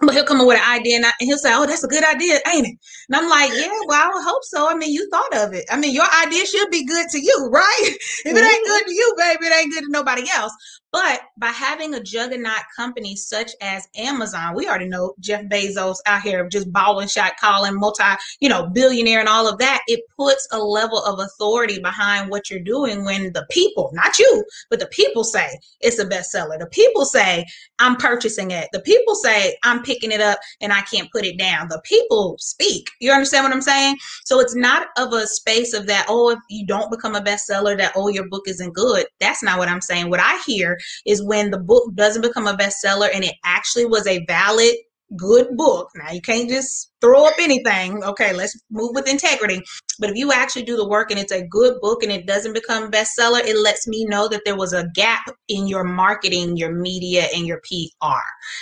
But 0.00 0.14
he'll 0.14 0.24
come 0.24 0.42
up 0.42 0.46
with 0.46 0.58
an 0.58 0.78
idea 0.78 0.96
and, 0.96 1.06
I, 1.06 1.12
and, 1.20 1.26
he'll 1.26 1.38
say, 1.38 1.52
"Oh, 1.54 1.64
that's 1.64 1.82
a 1.82 1.88
good 1.88 2.04
idea, 2.04 2.38
ain't 2.52 2.66
it?" 2.66 2.76
And 3.08 3.16
I'm 3.16 3.30
like, 3.30 3.50
"Yeah, 3.54 3.72
well, 3.86 4.04
I 4.04 4.12
would 4.12 4.24
hope 4.24 4.44
so. 4.44 4.70
I 4.70 4.74
mean, 4.74 4.92
you 4.92 5.08
thought 5.10 5.34
of 5.34 5.54
it. 5.54 5.64
I 5.70 5.78
mean, 5.78 5.94
your 5.94 6.04
idea 6.22 6.44
should 6.44 6.70
be 6.70 6.84
good 6.84 7.08
to 7.08 7.18
you, 7.18 7.48
right? 7.52 7.80
if 7.80 8.26
it 8.26 8.28
ain't 8.28 8.66
good 8.66 8.82
mm-hmm. 8.82 8.88
to 8.88 8.94
you, 8.94 9.14
baby, 9.16 9.46
it 9.46 9.58
ain't 9.58 9.72
good 9.72 9.84
to 9.84 9.90
nobody 9.90 10.28
else." 10.34 10.52
But 10.96 11.20
by 11.36 11.48
having 11.48 11.92
a 11.92 12.02
juggernaut 12.02 12.62
company 12.74 13.16
such 13.16 13.50
as 13.60 13.86
Amazon, 13.98 14.54
we 14.54 14.66
already 14.66 14.88
know 14.88 15.12
Jeff 15.20 15.42
Bezos 15.42 15.98
out 16.06 16.22
here 16.22 16.48
just 16.48 16.72
balling 16.72 17.06
shot 17.06 17.34
calling 17.38 17.78
multi, 17.78 18.02
you 18.40 18.48
know, 18.48 18.70
billionaire 18.70 19.20
and 19.20 19.28
all 19.28 19.46
of 19.46 19.58
that. 19.58 19.82
It 19.88 20.00
puts 20.16 20.48
a 20.52 20.58
level 20.58 21.04
of 21.04 21.18
authority 21.18 21.80
behind 21.80 22.30
what 22.30 22.48
you're 22.48 22.60
doing 22.60 23.04
when 23.04 23.30
the 23.34 23.44
people, 23.50 23.90
not 23.92 24.18
you, 24.18 24.42
but 24.70 24.80
the 24.80 24.86
people 24.86 25.22
say 25.22 25.60
it's 25.82 25.98
a 25.98 26.06
bestseller. 26.06 26.58
The 26.58 26.68
people 26.68 27.04
say 27.04 27.44
I'm 27.78 27.96
purchasing 27.96 28.50
it. 28.52 28.68
The 28.72 28.80
people 28.80 29.16
say 29.16 29.58
I'm 29.64 29.82
picking 29.82 30.12
it 30.12 30.22
up 30.22 30.38
and 30.62 30.72
I 30.72 30.80
can't 30.80 31.12
put 31.12 31.26
it 31.26 31.38
down. 31.38 31.68
The 31.68 31.82
people 31.84 32.36
speak. 32.38 32.88
You 33.02 33.12
understand 33.12 33.44
what 33.44 33.52
I'm 33.52 33.60
saying? 33.60 33.98
So 34.24 34.40
it's 34.40 34.54
not 34.54 34.86
of 34.96 35.12
a 35.12 35.26
space 35.26 35.74
of 35.74 35.86
that, 35.88 36.06
oh, 36.08 36.30
if 36.30 36.38
you 36.48 36.64
don't 36.64 36.90
become 36.90 37.14
a 37.14 37.20
bestseller, 37.20 37.76
that, 37.76 37.92
oh, 37.96 38.08
your 38.08 38.28
book 38.30 38.44
isn't 38.48 38.72
good. 38.72 39.04
That's 39.20 39.42
not 39.42 39.58
what 39.58 39.68
I'm 39.68 39.82
saying. 39.82 40.08
What 40.08 40.20
I 40.20 40.40
hear 40.46 40.78
is 41.06 41.24
when 41.24 41.50
the 41.50 41.58
book 41.58 41.94
doesn't 41.94 42.22
become 42.22 42.46
a 42.46 42.56
bestseller 42.56 43.08
and 43.14 43.24
it 43.24 43.34
actually 43.44 43.86
was 43.86 44.06
a 44.06 44.24
valid 44.26 44.74
good 45.16 45.56
book. 45.56 45.88
Now 45.94 46.10
you 46.10 46.20
can't 46.20 46.48
just 46.48 46.90
throw 47.00 47.26
up 47.26 47.34
anything. 47.38 48.02
Okay, 48.02 48.32
let's 48.32 48.60
move 48.70 48.90
with 48.94 49.08
integrity. 49.08 49.62
But 50.00 50.10
if 50.10 50.16
you 50.16 50.32
actually 50.32 50.64
do 50.64 50.76
the 50.76 50.88
work 50.88 51.10
and 51.10 51.20
it's 51.20 51.32
a 51.32 51.46
good 51.46 51.80
book 51.80 52.02
and 52.02 52.10
it 52.10 52.26
doesn't 52.26 52.54
become 52.54 52.90
bestseller, 52.90 53.40
it 53.44 53.56
lets 53.56 53.86
me 53.86 54.04
know 54.06 54.28
that 54.28 54.42
there 54.44 54.56
was 54.56 54.72
a 54.72 54.88
gap 54.94 55.30
in 55.48 55.68
your 55.68 55.84
marketing, 55.84 56.56
your 56.56 56.72
media, 56.72 57.28
and 57.34 57.46
your 57.46 57.60
PR 57.60 58.16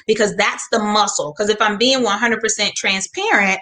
because 0.07 0.37
that's 0.37 0.69
the 0.71 0.79
muscle. 0.79 1.33
Because 1.33 1.51
if 1.51 1.61
I'm 1.61 1.79
being 1.79 2.05
100% 2.05 2.75
transparent, 2.75 3.61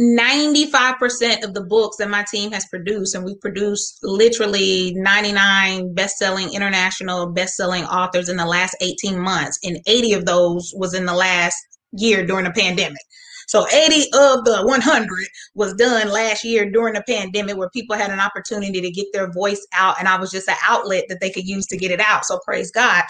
95% 0.00 1.44
of 1.44 1.52
the 1.52 1.64
books 1.68 1.98
that 1.98 2.08
my 2.08 2.24
team 2.30 2.52
has 2.52 2.66
produced, 2.66 3.14
and 3.14 3.22
we 3.22 3.34
produced 3.36 3.98
literally 4.02 4.94
99 4.94 5.94
best-selling 5.94 6.54
international 6.54 7.30
best-selling 7.32 7.84
authors 7.84 8.30
in 8.30 8.38
the 8.38 8.46
last 8.46 8.74
18 8.80 9.18
months, 9.18 9.58
and 9.62 9.78
80 9.86 10.14
of 10.14 10.24
those 10.24 10.72
was 10.74 10.94
in 10.94 11.04
the 11.04 11.12
last 11.12 11.56
year 11.92 12.24
during 12.24 12.44
the 12.44 12.52
pandemic. 12.52 13.02
So 13.50 13.66
80 13.68 14.04
of 14.14 14.44
the 14.44 14.62
100 14.62 15.08
was 15.54 15.74
done 15.74 16.08
last 16.08 16.44
year 16.44 16.70
during 16.70 16.94
the 16.94 17.02
pandemic 17.02 17.56
where 17.56 17.68
people 17.70 17.96
had 17.96 18.12
an 18.12 18.20
opportunity 18.20 18.80
to 18.80 18.90
get 18.92 19.08
their 19.12 19.30
voice 19.32 19.66
out 19.74 19.96
and 19.98 20.06
I 20.06 20.20
was 20.20 20.30
just 20.30 20.48
an 20.48 20.54
outlet 20.68 21.06
that 21.08 21.18
they 21.20 21.30
could 21.30 21.48
use 21.48 21.66
to 21.66 21.76
get 21.76 21.90
it 21.90 21.98
out. 21.98 22.24
So 22.24 22.38
praise 22.44 22.70
God. 22.70 23.02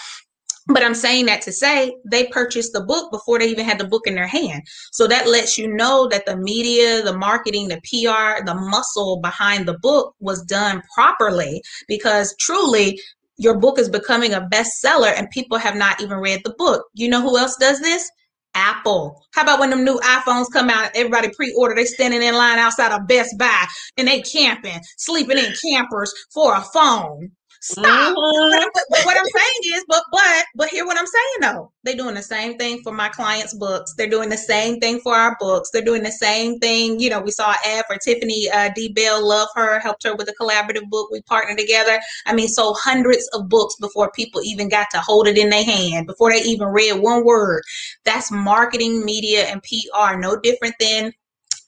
But 0.68 0.82
I'm 0.82 0.94
saying 0.94 1.26
that 1.26 1.42
to 1.42 1.52
say 1.52 1.96
they 2.11 2.26
purchased 2.26 2.72
the 2.72 2.82
book 2.82 3.11
before 3.11 3.38
they 3.38 3.48
even 3.48 3.64
had 3.64 3.78
the 3.78 3.88
book 3.88 4.06
in 4.06 4.14
their 4.14 4.26
hand. 4.26 4.62
So 4.92 5.06
that 5.06 5.28
lets 5.28 5.58
you 5.58 5.72
know 5.72 6.06
that 6.08 6.26
the 6.26 6.36
media, 6.36 7.02
the 7.02 7.16
marketing, 7.16 7.68
the 7.68 7.80
PR, 7.80 8.44
the 8.44 8.54
muscle 8.54 9.20
behind 9.20 9.66
the 9.66 9.78
book 9.78 10.14
was 10.20 10.42
done 10.44 10.82
properly 10.94 11.62
because 11.88 12.34
truly 12.38 13.00
your 13.36 13.58
book 13.58 13.78
is 13.78 13.88
becoming 13.88 14.34
a 14.34 14.42
bestseller 14.52 15.12
and 15.16 15.30
people 15.30 15.56
have 15.56 15.74
not 15.74 16.00
even 16.02 16.18
read 16.18 16.42
the 16.44 16.54
book. 16.58 16.84
You 16.94 17.08
know 17.08 17.22
who 17.22 17.38
else 17.38 17.56
does 17.56 17.80
this? 17.80 18.08
Apple. 18.54 19.22
How 19.32 19.42
about 19.42 19.61
when 19.61 19.70
them 19.70 19.84
new 19.84 19.98
iPhones 20.00 20.46
come 20.52 20.70
out, 20.70 20.90
everybody 20.94 21.30
pre-order, 21.34 21.74
they 21.74 21.84
standing 21.84 22.22
in 22.22 22.34
line 22.34 22.58
outside 22.58 22.92
of 22.92 23.06
Best 23.06 23.38
Buy 23.38 23.66
and 23.96 24.08
they 24.08 24.20
camping, 24.22 24.80
sleeping 24.98 25.38
in 25.38 25.54
campers 25.64 26.12
for 26.34 26.54
a 26.54 26.61
phone. 26.61 27.30
Stop. 27.61 28.16
Mm-hmm. 28.30 28.68
But, 28.90 29.04
what 29.04 29.16
I'm 29.16 29.24
saying 29.24 29.76
is, 29.76 29.84
but 29.88 30.02
but 30.11 30.44
but 30.54 30.68
hear 30.68 30.86
what 30.86 30.98
I'm 30.98 31.06
saying 31.06 31.54
though. 31.54 31.72
They're 31.84 31.96
doing 31.96 32.14
the 32.14 32.22
same 32.22 32.56
thing 32.58 32.80
for 32.82 32.92
my 32.92 33.08
clients' 33.08 33.54
books. 33.54 33.94
They're 33.96 34.08
doing 34.08 34.28
the 34.28 34.36
same 34.36 34.80
thing 34.80 35.00
for 35.00 35.14
our 35.14 35.36
books. 35.38 35.70
They're 35.70 35.84
doing 35.84 36.02
the 36.02 36.11
same 36.11 36.58
thing. 36.58 36.98
You 37.00 37.11
know, 37.11 37.20
we 37.20 37.30
saw 37.30 37.50
an 37.50 37.58
ad 37.64 37.84
for 37.86 37.96
Tiffany 37.96 38.48
uh, 38.50 38.70
D. 38.74 38.92
Bell. 38.92 39.26
Love 39.26 39.48
her. 39.54 39.78
Helped 39.80 40.04
her 40.04 40.14
with 40.14 40.28
a 40.28 40.34
collaborative 40.40 40.88
book. 40.88 41.11
We 41.11 41.22
partnered 41.22 41.58
together. 41.58 42.00
I 42.26 42.34
mean, 42.34 42.48
sold 42.48 42.78
hundreds 42.80 43.28
of 43.32 43.48
books 43.48 43.76
before 43.76 44.11
people 44.12 44.42
even 44.42 44.68
got 44.68 44.88
to 44.92 44.98
hold 44.98 45.28
it 45.28 45.38
in 45.38 45.50
their 45.50 45.64
hand, 45.64 46.06
before 46.06 46.30
they 46.30 46.42
even 46.42 46.68
read 46.68 47.00
one 47.00 47.24
word. 47.24 47.62
That's 48.04 48.30
marketing, 48.32 49.04
media, 49.04 49.44
and 49.44 49.62
PR. 49.62 50.16
No 50.16 50.38
different 50.40 50.74
than 50.80 51.12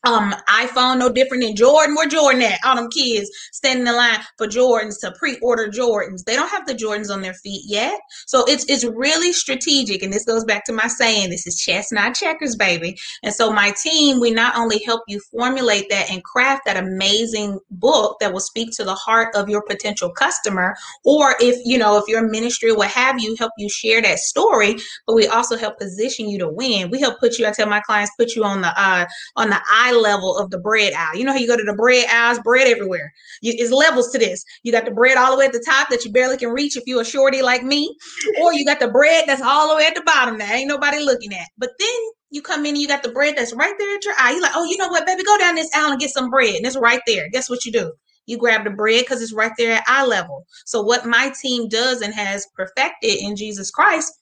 um 0.05 0.35
iPhone 0.49 0.99
no 0.99 1.09
different 1.09 1.43
than 1.43 1.57
Jordan. 1.57 1.95
Where 1.95 2.09
Jordan 2.09 2.43
at? 2.43 2.59
All 2.65 2.77
them 2.77 2.91
kids 2.91 3.31
standing 3.53 3.87
in 3.87 3.95
line 3.95 4.21
for 4.37 4.47
Jordans 4.47 5.01
to 5.01 5.13
pre-order 5.19 5.69
Jordans. 5.69 6.25
They 6.25 6.35
don't 6.35 6.51
have 6.51 6.67
the 6.67 6.75
Jordans 6.75 7.13
on 7.13 7.23
their 7.23 7.35
feet 7.35 7.63
yet. 7.67 7.99
So 8.27 8.45
it's 8.47 8.65
it's 8.69 8.85
really 8.85 9.33
strategic. 9.33 10.03
And 10.03 10.13
this 10.13 10.25
goes 10.25 10.45
back 10.45 10.65
to 10.67 10.73
my 10.73 10.89
saying, 10.89 11.31
this 11.31 11.47
is 11.47 11.57
chess, 11.57 11.93
not 11.93 12.15
checkers, 12.15 12.57
baby. 12.57 12.97
And 13.23 13.35
so 13.35 13.53
my 13.53 13.71
team, 13.71 14.21
we 14.21 14.31
not 14.31 14.57
only 14.57 14.83
help 14.85 15.03
you 15.09 15.21
formulate 15.31 15.89
that 15.91 16.11
and 16.11 16.25
craft 16.25 16.63
that 16.67 16.77
amazing 16.77 17.59
book 17.71 18.17
that 18.21 18.33
will 18.33 18.41
speak 18.41 18.71
to 18.77 18.85
the 18.85 18.95
heart 18.95 19.35
of 19.35 19.49
your 19.49 19.63
potential 19.63 20.11
customer, 20.11 20.75
or 21.05 21.35
if 21.41 21.57
you 21.65 21.79
know, 21.79 21.99
if 21.99 22.05
your 22.09 22.29
ministry 22.29 22.73
what 22.73 22.91
have 22.91 23.21
you, 23.21 23.37
help 23.39 23.53
you 23.59 23.69
share 23.69 24.03
that 24.03 24.19
story, 24.19 24.77
but 25.07 25.15
we 25.15 25.27
also 25.27 25.57
help 25.57 25.79
position 25.79 26.29
you 26.29 26.39
to 26.39 26.49
win. 26.49 26.91
We 26.91 27.01
help 27.01 27.21
put 27.21 27.39
you, 27.39 27.47
I 27.47 27.53
tell 27.53 27.69
my 27.69 27.81
clients, 27.81 28.13
put 28.19 28.35
you 28.35 28.45
on 28.45 28.63
the 28.63 28.73
uh 28.81 29.07
on 29.37 29.51
the 29.51 29.61
eye 29.71 29.92
level 30.01 30.37
of 30.37 30.51
the 30.51 30.59
bread 30.59 30.93
aisle. 30.93 31.17
You 31.17 31.25
know 31.25 31.33
how 31.33 31.39
you 31.39 31.47
go 31.47 31.57
to 31.57 31.65
the 31.65 31.75
bread 31.75 32.07
aisles, 32.11 32.39
bread 32.41 32.69
everywhere. 32.69 33.13
You, 33.41 33.53
it's 33.57 33.73
levels 33.73 34.11
to 34.13 34.19
this. 34.19 34.45
You 34.63 34.73
got 34.73 34.85
the 34.85 34.91
bread 34.91 35.17
all 35.17 35.33
the 35.33 35.39
way 35.39 35.47
at 35.47 35.53
the 35.53 35.65
top 35.65 35.89
that 35.91 36.05
you 36.05 36.13
barely 36.13 36.37
can 36.37 36.51
reach 36.51 36.77
if 36.77 36.85
you're 36.87 37.03
a 37.03 37.05
shorty 37.05 37.43
like 37.43 37.63
me, 37.63 37.97
or 38.41 38.53
you 38.55 38.65
got 38.65 38.81
the 38.81 38.89
bread 38.89 39.25
that's 39.27 39.43
all 39.43 39.69
the 39.69 39.77
way 39.77 39.87
at 39.87 39.95
the 39.95 40.03
bottom 40.03 40.39
that 40.39 40.53
ain't 40.53 40.69
nobody 40.69 40.99
looking 40.99 41.33
at. 41.33 41.49
But 41.59 41.71
then 41.79 41.89
you 42.31 42.43
come 42.43 42.65
in 42.65 42.75
and 42.75 42.79
you 42.79 42.89
got 42.89 43.03
the 43.03 43.13
bread 43.13 43.35
that's 43.37 43.53
right 43.53 43.75
there 43.79 43.97
at 43.97 44.05
your 44.05 44.15
eye. 44.19 44.33
You're 44.33 44.43
like, 44.43 44.53
oh, 44.55 44.65
you 44.65 44.79
know 44.79 44.89
what, 44.89 45.07
baby, 45.07 45.23
go 45.23 45.39
down 45.39 45.55
this 45.55 45.71
aisle 45.75 45.93
and 45.93 46.01
get 46.01 46.11
some 46.11 46.31
bread. 46.31 46.55
And 46.55 46.67
it's 46.67 46.77
right 46.77 47.03
there. 47.07 47.29
Guess 47.31 47.51
what 47.51 47.65
you 47.65 47.73
do? 47.73 47.93
You 48.27 48.39
grab 48.39 48.65
the 48.65 48.71
bread 48.71 49.05
because 49.05 49.21
it's 49.21 49.35
right 49.35 49.53
there 49.59 49.75
at 49.75 49.85
eye 49.87 50.07
level. 50.07 50.47
So 50.65 50.81
what 50.81 51.05
my 51.05 51.33
team 51.41 51.69
does 51.69 52.01
and 52.01 52.15
has 52.15 52.47
perfected 52.57 53.17
in 53.21 53.37
Jesus 53.37 53.71
Christ, 53.71 54.13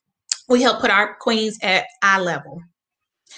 we 0.48 0.62
help 0.62 0.80
put 0.80 0.90
our 0.90 1.16
queens 1.20 1.58
at 1.62 1.84
eye 2.02 2.18
level. 2.18 2.60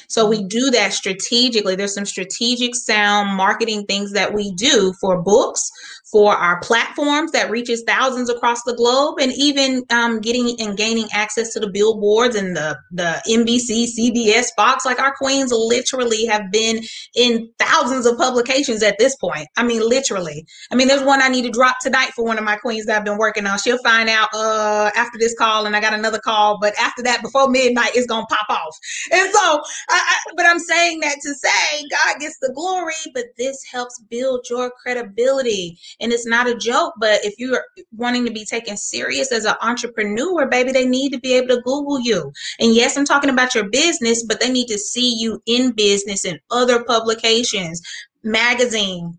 So 0.09 0.28
we 0.28 0.38
mm-hmm. 0.38 0.49
do 0.49 0.70
that 0.70 0.93
strategically. 0.93 1.76
There's 1.76 1.95
some 1.95 2.07
strategic 2.07 2.74
sound 2.74 3.36
marketing 3.36 3.86
things 3.86 4.12
that 4.12 4.32
we 4.32 4.53
do 4.53 4.93
for 5.01 5.22
books, 5.22 5.70
for 6.13 6.35
our 6.35 6.61
platforms 6.61 7.33
that 7.33 7.51
reaches 7.51 7.83
thousands 7.87 8.29
across 8.29 8.63
the 8.65 8.75
globe, 8.75 9.17
and 9.19 9.33
even 9.33 9.83
um, 9.91 10.21
getting 10.21 10.55
and 10.61 10.77
gaining 10.77 11.09
access 11.13 11.53
to 11.55 11.61
the 11.61 11.71
billboards 11.71 12.37
and 12.37 12.55
the 12.55 12.79
the 12.93 13.23
NBC, 13.27 13.87
CBS, 13.99 14.49
Fox. 14.55 14.85
Like 14.85 15.01
our 15.01 15.15
queens 15.15 15.51
literally 15.51 16.27
have 16.27 16.53
been 16.53 16.83
in 17.17 17.49
thousands 17.59 18.05
of 18.05 18.19
publications 18.19 18.83
at 18.83 18.99
this 18.99 19.17
point. 19.17 19.47
I 19.57 19.63
mean, 19.63 19.81
literally. 19.89 20.45
I 20.71 20.75
mean, 20.75 20.87
there's 20.87 21.03
one 21.03 21.23
I 21.23 21.29
need 21.29 21.43
to 21.43 21.51
drop 21.51 21.77
tonight 21.81 22.11
for 22.15 22.25
one 22.25 22.37
of 22.37 22.45
my 22.45 22.57
queens 22.57 22.85
that 22.87 22.99
I've 22.99 23.05
been 23.05 23.19
working 23.19 23.47
on. 23.47 23.59
She'll 23.59 23.79
find 23.79 24.11
out 24.11 24.29
uh, 24.35 24.91
after 24.95 25.19
this 25.19 25.35
call, 25.39 25.65
and 25.65 25.75
I 25.75 25.81
got 25.81 25.95
another 25.95 26.21
call. 26.21 26.59
But 26.61 26.75
after 26.79 27.03
that, 27.05 27.23
before 27.23 27.49
midnight, 27.49 27.93
it's 27.95 28.07
gonna 28.07 28.27
pop 28.27 28.47
off. 28.51 28.77
And 29.11 29.33
so, 29.33 29.61
I, 29.89 29.97
I, 29.97 30.17
but 30.37 30.45
I'm 30.45 30.59
saying 30.59 31.01
that 31.01 31.17
to 31.23 31.35
say 31.35 31.89
God 31.91 32.21
gets 32.21 32.37
the 32.41 32.53
glory, 32.55 32.93
but 33.15 33.25
this 33.39 33.57
helps 33.71 33.99
build 34.11 34.47
your 34.51 34.71
credibility 34.83 35.79
and 36.03 36.13
it's 36.13 36.27
not 36.27 36.49
a 36.49 36.57
joke. 36.57 36.95
But 36.99 37.25
if 37.25 37.35
you're 37.39 37.65
wanting 37.97 38.27
to 38.27 38.33
be 38.33 38.45
taken 38.45 38.77
serious 38.77 39.33
as 39.33 39.45
an 39.45 39.55
entrepreneur, 39.63 40.47
baby, 40.47 40.73
they 40.73 40.87
need 40.87 41.13
to 41.13 41.21
be 41.21 41.35
able 41.35 41.49
to 41.49 41.63
Google 41.63 42.01
you. 42.01 42.33
And 42.59 42.75
yes, 42.75 42.97
I'm 42.97 43.05
talking 43.05 43.31
about 43.31 43.55
your 43.55 43.69
business, 43.71 44.25
but 44.25 44.41
they 44.41 44.51
need 44.51 44.67
to 44.69 44.79
see 44.79 45.15
you 45.19 45.41
in 45.47 45.73
business 45.73 46.25
in 46.25 46.39
other 46.51 46.85
publications, 46.85 47.81
magazine, 48.23 49.19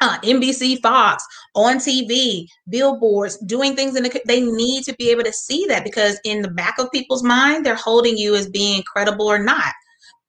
uh, 0.00 0.18
NBC, 0.20 0.82
Fox, 0.82 1.24
on 1.54 1.76
TV, 1.76 2.46
billboards, 2.68 3.38
doing 3.46 3.76
things 3.76 3.94
in 3.94 4.02
the, 4.02 4.20
they 4.26 4.40
need 4.40 4.82
to 4.84 4.94
be 4.96 5.10
able 5.10 5.22
to 5.22 5.32
see 5.32 5.64
that 5.68 5.84
because 5.84 6.18
in 6.24 6.42
the 6.42 6.50
back 6.50 6.74
of 6.78 6.90
people's 6.90 7.22
mind, 7.22 7.64
they're 7.64 7.76
holding 7.76 8.16
you 8.16 8.34
as 8.34 8.48
being 8.48 8.82
credible 8.82 9.26
or 9.26 9.38
not. 9.38 9.72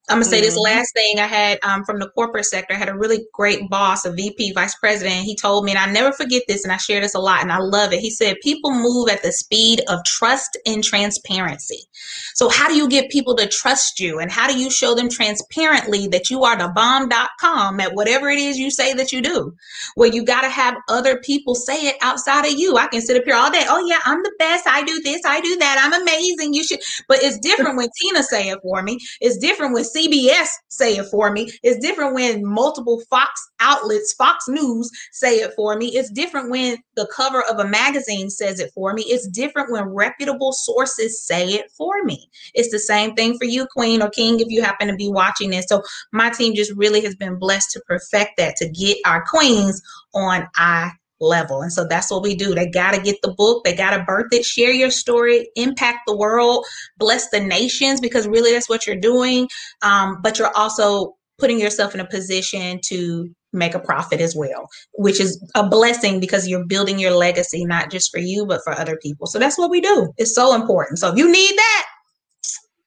I'm 0.09 0.15
gonna 0.15 0.25
say 0.25 0.37
mm-hmm. 0.37 0.45
this 0.45 0.57
last 0.57 0.93
thing 0.93 1.17
I 1.17 1.27
had 1.27 1.59
um, 1.63 1.85
from 1.85 1.97
the 1.99 2.09
corporate 2.09 2.43
sector. 2.45 2.73
I 2.73 2.77
had 2.77 2.89
a 2.89 2.97
really 2.97 3.25
great 3.31 3.69
boss, 3.69 4.03
a 4.03 4.11
VP, 4.11 4.51
vice 4.51 4.75
president. 4.75 5.23
He 5.23 5.33
told 5.33 5.63
me, 5.63 5.71
and 5.71 5.79
I 5.79 5.89
never 5.89 6.11
forget 6.11 6.43
this, 6.45 6.65
and 6.65 6.73
I 6.73 6.77
share 6.77 6.99
this 6.99 7.15
a 7.15 7.19
lot, 7.19 7.41
and 7.41 7.53
I 7.53 7.59
love 7.59 7.93
it. 7.93 8.01
He 8.01 8.09
said, 8.09 8.35
"People 8.41 8.71
move 8.71 9.07
at 9.07 9.23
the 9.23 9.31
speed 9.31 9.81
of 9.87 10.03
trust 10.03 10.57
and 10.65 10.83
transparency." 10.83 11.87
So, 12.35 12.49
how 12.49 12.67
do 12.67 12.75
you 12.75 12.89
get 12.89 13.11
people 13.11 13.33
to 13.37 13.47
trust 13.47 14.01
you, 14.01 14.19
and 14.19 14.29
how 14.29 14.45
do 14.45 14.59
you 14.59 14.69
show 14.69 14.93
them 14.93 15.07
transparently 15.07 16.07
that 16.07 16.29
you 16.29 16.43
are 16.43 16.57
the 16.57 16.67
bomb.com 16.67 17.79
at 17.79 17.93
whatever 17.93 18.29
it 18.29 18.39
is 18.39 18.57
you 18.57 18.71
say 18.71 18.93
that 18.93 19.13
you 19.13 19.21
do? 19.21 19.55
Well, 19.95 20.09
you 20.09 20.25
got 20.25 20.41
to 20.41 20.49
have 20.49 20.75
other 20.89 21.19
people 21.19 21.55
say 21.55 21.87
it 21.87 21.95
outside 22.01 22.45
of 22.45 22.51
you. 22.51 22.75
I 22.75 22.87
can 22.87 22.99
sit 22.99 23.15
up 23.15 23.23
here 23.23 23.35
all 23.35 23.51
day. 23.51 23.63
Oh 23.69 23.85
yeah, 23.87 23.99
I'm 24.03 24.21
the 24.21 24.33
best. 24.37 24.67
I 24.67 24.83
do 24.83 24.99
this. 25.01 25.21
I 25.25 25.39
do 25.39 25.55
that. 25.59 25.79
I'm 25.81 26.01
amazing. 26.01 26.53
You 26.53 26.65
should. 26.65 26.81
But 27.07 27.23
it's 27.23 27.39
different 27.39 27.77
when 27.77 27.87
Tina 28.01 28.21
say 28.21 28.49
it 28.49 28.59
for 28.61 28.83
me. 28.83 28.99
It's 29.21 29.37
different 29.37 29.73
when 29.73 29.85
CBS 29.95 30.47
say 30.69 30.95
it 30.95 31.05
for 31.11 31.31
me. 31.31 31.51
It's 31.63 31.79
different 31.79 32.13
when 32.13 32.45
multiple 32.45 33.01
Fox 33.09 33.31
outlets, 33.59 34.13
Fox 34.13 34.47
News 34.47 34.89
say 35.11 35.37
it 35.37 35.53
for 35.55 35.77
me. 35.77 35.87
It's 35.87 36.11
different 36.11 36.49
when 36.49 36.77
the 36.95 37.07
cover 37.15 37.43
of 37.49 37.59
a 37.59 37.67
magazine 37.67 38.29
says 38.29 38.59
it 38.59 38.71
for 38.73 38.93
me. 38.93 39.03
It's 39.03 39.27
different 39.27 39.71
when 39.71 39.85
reputable 39.85 40.51
sources 40.51 41.21
say 41.21 41.47
it 41.49 41.71
for 41.77 42.03
me. 42.03 42.29
It's 42.53 42.71
the 42.71 42.79
same 42.79 43.15
thing 43.15 43.37
for 43.37 43.45
you, 43.45 43.67
Queen 43.67 44.01
or 44.01 44.09
King, 44.09 44.39
if 44.39 44.47
you 44.49 44.61
happen 44.61 44.87
to 44.87 44.95
be 44.95 45.09
watching 45.09 45.49
this. 45.49 45.65
So 45.67 45.81
my 46.11 46.29
team 46.29 46.55
just 46.55 46.73
really 46.75 47.01
has 47.01 47.15
been 47.15 47.37
blessed 47.37 47.71
to 47.71 47.81
perfect 47.87 48.37
that, 48.37 48.55
to 48.57 48.69
get 48.69 48.97
our 49.05 49.23
queens 49.25 49.81
on 50.13 50.47
eye 50.55 50.91
level. 51.19 51.61
And 51.61 51.71
so 51.71 51.85
that's 51.87 52.11
what 52.11 52.23
we 52.23 52.35
do. 52.35 52.53
They 52.53 52.69
got 52.69 52.93
to 52.93 53.01
get 53.01 53.17
the 53.21 53.33
book, 53.33 53.63
they 53.63 53.75
got 53.75 53.95
to 53.95 54.03
birth 54.03 54.27
it, 54.31 54.45
share 54.45 54.71
your 54.71 54.91
story, 54.91 55.49
impact 55.55 55.99
the 56.07 56.15
world, 56.15 56.65
bless 56.97 57.29
the 57.29 57.39
nations, 57.39 58.01
because 58.01 58.27
really 58.27 58.51
that's 58.51 58.69
what 58.69 58.85
you're 58.85 58.95
doing. 58.95 59.47
Um, 59.81 60.17
but 60.21 60.39
you're 60.39 60.55
also 60.55 61.15
putting 61.39 61.59
yourself 61.59 61.93
in 61.93 61.99
a 61.99 62.07
position 62.07 62.79
to 62.85 63.29
make 63.53 63.75
a 63.75 63.79
profit 63.79 64.19
as 64.19 64.35
well, 64.35 64.67
which 64.93 65.19
is 65.19 65.41
a 65.55 65.67
blessing 65.67 66.19
because 66.19 66.47
you're 66.47 66.65
building 66.65 66.99
your 66.99 67.11
legacy, 67.11 67.65
not 67.65 67.91
just 67.91 68.11
for 68.11 68.19
you, 68.19 68.45
but 68.45 68.61
for 68.63 68.73
other 68.73 68.97
people. 69.01 69.27
So 69.27 69.39
that's 69.39 69.57
what 69.57 69.69
we 69.69 69.79
do. 69.79 70.11
It's 70.17 70.33
so 70.33 70.55
important. 70.55 70.99
So 70.99 71.11
if 71.11 71.17
you 71.17 71.31
need 71.31 71.55
that, 71.55 71.85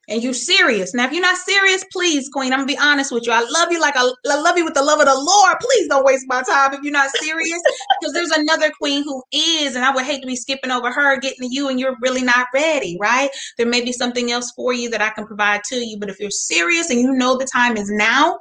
and 0.09 0.23
you're 0.23 0.35
serious. 0.35 0.95
Now, 0.95 1.07
if 1.07 1.13
you're 1.13 1.23
not 1.23 1.37
serious, 1.37 1.85
please, 1.91 2.29
Queen, 2.29 2.53
I'm 2.53 2.61
gonna 2.61 2.67
be 2.67 2.79
honest 2.79 3.11
with 3.11 3.27
you. 3.27 3.33
I 3.33 3.41
love 3.41 3.73
you 3.73 3.81
like 3.81 3.95
I, 3.97 4.09
I 4.31 4.41
love 4.41 4.57
you 4.57 4.65
with 4.65 4.75
the 4.75 4.83
love 4.83 5.01
of 5.01 5.07
the 5.07 5.15
Lord. 5.15 5.57
Please 5.61 5.89
don't 5.89 6.05
waste 6.05 6.27
my 6.29 6.43
time 6.43 6.75
if 6.75 6.83
you're 6.83 6.93
not 6.93 7.11
serious, 7.17 7.61
because 8.01 8.15
there's 8.15 8.31
another 8.31 8.71
queen 8.71 9.03
who 9.03 9.23
is, 9.33 9.75
and 9.75 9.85
I 9.85 9.95
would 9.95 10.05
hate 10.05 10.21
to 10.21 10.27
be 10.27 10.37
skipping 10.37 10.71
over 10.71 10.93
her, 10.93 11.19
getting 11.19 11.49
to 11.49 11.55
you, 11.55 11.69
and 11.69 11.81
you're 11.81 11.97
really 12.01 12.23
not 12.23 12.47
ready, 12.55 12.97
right? 13.01 13.31
There 13.59 13.67
may 13.67 13.85
be 13.85 13.93
something 13.93 14.31
else 14.31 14.53
for 14.53 14.73
you 14.73 14.91
that 14.91 15.03
I 15.03 15.11
can 15.11 15.27
provide 15.27 15.65
to 15.65 15.77
you, 15.77 15.99
but 15.99 16.09
if 16.09 16.21
you're 16.21 16.31
serious 16.31 16.91
and 16.91 17.01
you 17.01 17.13
know 17.13 17.37
the 17.37 17.45
time 17.45 17.77
is 17.77 17.91
now, 17.91 18.39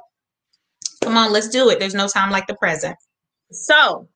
come 1.02 1.16
on, 1.16 1.32
let's 1.32 1.48
do 1.48 1.68
it. 1.70 1.80
There's 1.80 1.94
no 1.94 2.08
time 2.08 2.30
like 2.30 2.46
the 2.46 2.54
present. 2.54 2.96
So, 3.50 4.08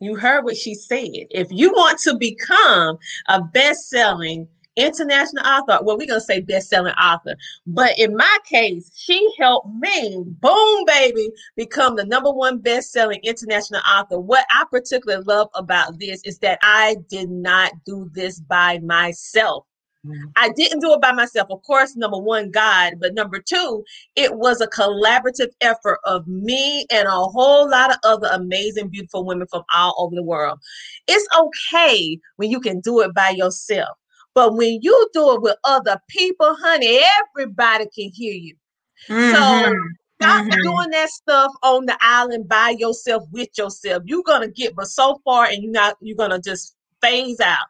you 0.00 0.16
heard 0.16 0.44
what 0.44 0.56
she 0.56 0.74
said. 0.74 1.26
If 1.30 1.48
you 1.50 1.72
want 1.72 1.98
to 2.00 2.16
become 2.16 2.98
a 3.28 3.40
best-selling 3.40 4.48
international 4.76 5.46
author. 5.46 5.78
Well, 5.82 5.96
we're 5.96 6.06
gonna 6.06 6.20
say 6.20 6.40
best-selling 6.40 6.94
author, 6.94 7.36
but 7.66 7.98
in 7.98 8.16
my 8.16 8.38
case, 8.44 8.90
she 8.94 9.28
helped 9.38 9.68
me, 9.78 10.24
boom, 10.26 10.84
baby, 10.86 11.30
become 11.56 11.96
the 11.96 12.04
number 12.04 12.30
one 12.30 12.58
best-selling 12.58 13.20
international 13.22 13.80
author. 13.88 14.18
What 14.18 14.46
I 14.50 14.64
particularly 14.70 15.24
love 15.24 15.48
about 15.54 15.98
this 15.98 16.22
is 16.24 16.38
that 16.40 16.58
I 16.62 16.96
did 17.08 17.30
not 17.30 17.72
do 17.84 18.10
this 18.14 18.40
by 18.40 18.78
myself. 18.80 19.64
Mm-hmm. 20.06 20.24
I 20.36 20.50
didn't 20.50 20.80
do 20.80 20.92
it 20.92 21.00
by 21.00 21.12
myself. 21.12 21.48
Of 21.50 21.62
course, 21.62 21.96
number 21.96 22.18
one, 22.18 22.50
God, 22.50 22.94
but 23.00 23.14
number 23.14 23.40
two, 23.40 23.84
it 24.16 24.34
was 24.34 24.60
a 24.60 24.66
collaborative 24.66 25.48
effort 25.62 25.98
of 26.04 26.26
me 26.26 26.84
and 26.90 27.08
a 27.08 27.10
whole 27.10 27.70
lot 27.70 27.90
of 27.90 27.96
other 28.04 28.28
amazing, 28.32 28.88
beautiful 28.88 29.24
women 29.24 29.46
from 29.50 29.62
all 29.74 29.94
over 29.98 30.14
the 30.14 30.22
world. 30.22 30.58
It's 31.08 31.26
okay 31.34 32.18
when 32.36 32.50
you 32.50 32.60
can 32.60 32.80
do 32.80 33.00
it 33.00 33.14
by 33.14 33.30
yourself. 33.30 33.96
But 34.34 34.54
when 34.56 34.80
you 34.82 35.08
do 35.12 35.34
it 35.34 35.42
with 35.42 35.56
other 35.64 36.00
people, 36.08 36.56
honey, 36.60 37.00
everybody 37.20 37.84
can 37.84 38.10
hear 38.12 38.34
you. 38.34 38.56
Mm-hmm. 39.08 39.34
So 39.34 39.74
stop 40.20 40.46
mm-hmm. 40.46 40.62
doing 40.62 40.90
that 40.90 41.08
stuff 41.10 41.52
on 41.62 41.86
the 41.86 41.96
island 42.00 42.48
by 42.48 42.70
yourself 42.78 43.24
with 43.30 43.48
yourself. 43.56 44.02
You're 44.06 44.22
gonna 44.24 44.48
get 44.48 44.74
but 44.74 44.88
so 44.88 45.20
far 45.24 45.46
and 45.46 45.62
you're 45.62 45.72
not 45.72 45.96
you're 46.00 46.16
gonna 46.16 46.40
just 46.40 46.74
phase 47.00 47.40
out. 47.40 47.66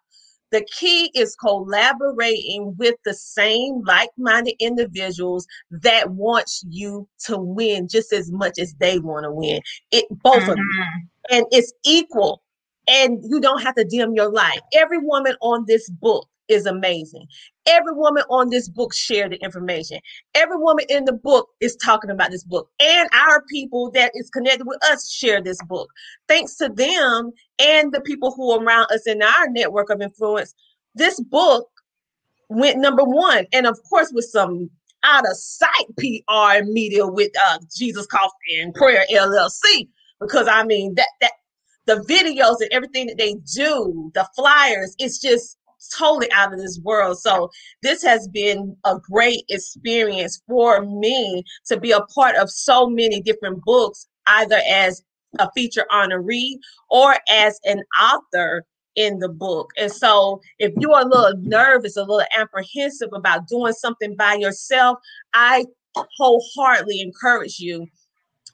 The 0.53 0.65
key 0.67 1.11
is 1.15 1.35
collaborating 1.35 2.77
with 2.79 2.95
the 3.05 3.15
same 3.15 3.83
like-minded 3.85 4.55
individuals 4.61 5.49
that 5.71 6.11
wants 6.11 6.65
you 6.69 7.09
to 7.25 7.37
win 7.39 7.89
just 7.89 8.13
as 8.13 8.31
much 8.31 8.61
as 8.61 8.73
they 8.75 9.01
want 9.01 9.25
to 9.25 9.33
win. 9.33 9.61
It 9.91 10.07
both 10.23 10.43
mm-hmm. 10.43 10.51
of 10.51 10.57
them. 10.57 11.11
And 11.31 11.47
it's 11.51 11.73
equal. 11.85 12.43
And 12.87 13.19
you 13.25 13.41
don't 13.41 13.63
have 13.63 13.75
to 13.75 13.85
dim 13.85 14.15
your 14.15 14.31
light. 14.31 14.61
Every 14.75 14.99
woman 14.99 15.35
on 15.41 15.65
this 15.67 15.91
book 15.91 16.29
is 16.49 16.67
amazing. 16.67 17.27
Every 17.67 17.93
woman 17.93 18.25
on 18.29 18.51
this 18.51 18.69
book 18.69 18.95
shared 18.95 19.33
the 19.33 19.37
information. 19.37 19.99
Every 20.35 20.59
woman 20.59 20.85
in 20.89 21.05
the 21.05 21.13
book 21.13 21.49
is 21.61 21.77
talking 21.77 22.11
about 22.11 22.31
this 22.31 22.45
book. 22.45 22.69
And 22.81 23.09
our 23.13 23.43
people 23.51 23.91
that 23.93 24.13
is 24.15 24.31
connected 24.31 24.67
with 24.67 24.83
us 24.85 25.11
share 25.11 25.43
this 25.43 25.63
book. 25.63 25.89
Thanks 26.29 26.57
to 26.57 26.69
them 26.69 27.33
and 27.59 27.93
the 27.93 28.01
people 28.03 28.33
who 28.33 28.51
are 28.53 28.63
around 28.63 28.91
us 28.91 29.07
in 29.07 29.23
our 29.23 29.49
network 29.49 29.91
of 29.91 30.03
influence, 30.03 30.55
this 30.95 31.21
book 31.21 31.69
went 32.49 32.79
number 32.79 33.05
one. 33.05 33.47
And 33.53 33.67
of 33.67 33.79
course, 33.89 34.11
with 34.13 34.27
some 34.27 34.71
out 35.05 35.29
of 35.29 35.37
sight 35.37 35.87
PR 35.99 36.65
media 36.65 37.07
with 37.07 37.31
uh, 37.49 37.59
Jesus 37.77 38.07
Coffee 38.07 38.59
and 38.61 38.75
Prayer 38.75 39.05
LLC. 39.13 39.89
Because 40.21 40.49
I 40.49 40.65
mean 40.65 40.95
that 40.95 41.09
that 41.21 41.33
the 41.87 41.97
videos 42.09 42.61
and 42.61 42.71
everything 42.73 43.07
that 43.07 43.19
they 43.19 43.35
do, 43.55 44.11
the 44.15 44.27
flyers, 44.35 44.95
it's 44.99 45.19
just 45.19 45.59
totally 45.89 46.31
out 46.33 46.53
of 46.53 46.59
this 46.59 46.81
world. 46.83 47.19
So 47.19 47.51
this 47.83 48.03
has 48.03 48.29
been 48.29 48.77
a 48.85 48.99
great 48.99 49.45
experience 49.49 50.43
for 50.47 50.85
me 50.85 51.45
to 51.67 51.79
be 51.79 51.93
a 51.93 52.03
part 52.03 52.37
of 52.37 52.51
so 52.51 52.89
many 52.89 53.21
different 53.21 53.63
books, 53.65 54.09
either 54.27 54.61
as 54.69 55.03
a 55.39 55.51
feature 55.53 55.87
honoree 55.91 56.59
or 56.91 57.17
as 57.29 57.59
an 57.65 57.83
author 58.01 58.65
in 58.97 59.19
the 59.19 59.29
book. 59.29 59.71
And 59.77 59.91
so 59.91 60.41
if 60.59 60.73
you're 60.79 61.01
a 61.01 61.09
little 61.09 61.37
nervous, 61.41 61.97
a 61.97 62.01
little 62.01 62.23
apprehensive 62.37 63.11
about 63.13 63.49
doing 63.49 63.73
something 63.73 64.15
by 64.17 64.35
yourself, 64.35 64.99
I 65.33 65.65
wholeheartedly 66.19 67.01
encourage 67.01 67.59
you 67.59 67.87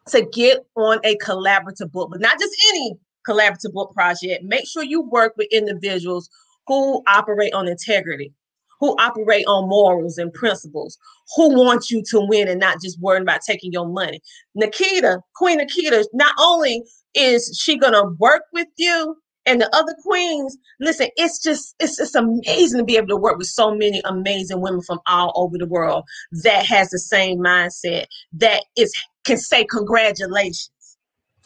to 0.09 0.23
get 0.33 0.65
on 0.77 0.99
a 1.05 1.17
collaborative 1.19 1.93
book, 1.93 2.11
but 2.11 2.21
not 2.21 2.39
just 2.39 2.55
any 2.71 2.95
collaborative 3.29 3.73
book 3.73 3.93
project. 3.93 4.45
Make 4.45 4.67
sure 4.67 4.83
you 4.83 5.03
work 5.03 5.35
with 5.37 5.49
individuals 5.53 6.29
who 6.71 7.03
operate 7.09 7.53
on 7.53 7.67
integrity, 7.67 8.33
who 8.79 8.95
operate 9.01 9.45
on 9.49 9.69
morals 9.69 10.19
and 10.19 10.33
principles, 10.33 10.97
who 11.35 11.59
want 11.59 11.91
you 11.91 12.01
to 12.11 12.21
win 12.21 12.47
and 12.47 12.61
not 12.61 12.81
just 12.81 13.01
worrying 13.01 13.25
about 13.25 13.41
taking 13.45 13.73
your 13.73 13.89
money. 13.89 14.21
Nakita, 14.57 15.21
Queen 15.35 15.59
Nakita, 15.59 16.05
not 16.13 16.33
only 16.39 16.85
is 17.15 17.59
she 17.61 17.77
gonna 17.77 18.11
work 18.21 18.43
with 18.53 18.69
you 18.77 19.17
and 19.47 19.61
the 19.61 19.69
other 19.75 19.97
queens, 20.05 20.57
listen, 20.79 21.09
it's 21.17 21.43
just 21.43 21.75
it's 21.81 21.97
just 21.97 22.15
amazing 22.15 22.79
to 22.79 22.85
be 22.85 22.97
able 22.97 23.09
to 23.09 23.17
work 23.17 23.37
with 23.37 23.49
so 23.49 23.75
many 23.75 24.01
amazing 24.05 24.61
women 24.61 24.81
from 24.81 25.01
all 25.09 25.33
over 25.35 25.59
the 25.59 25.67
world 25.67 26.05
that 26.45 26.65
has 26.67 26.91
the 26.91 27.01
same 27.01 27.39
mindset 27.39 28.07
that 28.35 28.63
is 28.79 28.93
can 29.25 29.39
say 29.39 29.65
congratulations 29.65 30.71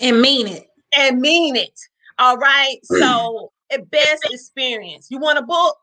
and 0.01 0.21
mean 0.21 0.49
it 0.49 0.67
and 0.95 1.19
mean 1.19 1.57
it. 1.57 1.81
All 2.19 2.37
right. 2.37 2.77
So 2.85 3.51
best 3.91 4.25
experience. 4.31 5.09
You 5.11 5.19
want 5.19 5.39
a 5.39 5.43
book? 5.43 5.77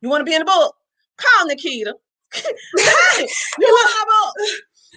You 0.00 0.08
want 0.08 0.20
to 0.20 0.24
be 0.24 0.34
in 0.34 0.42
a 0.42 0.44
book? 0.44 0.74
Call 1.16 1.48
Nakita. 1.48 1.92
you 2.42 3.66
want 3.66 3.90
my 3.94 4.04
book? 4.06 4.48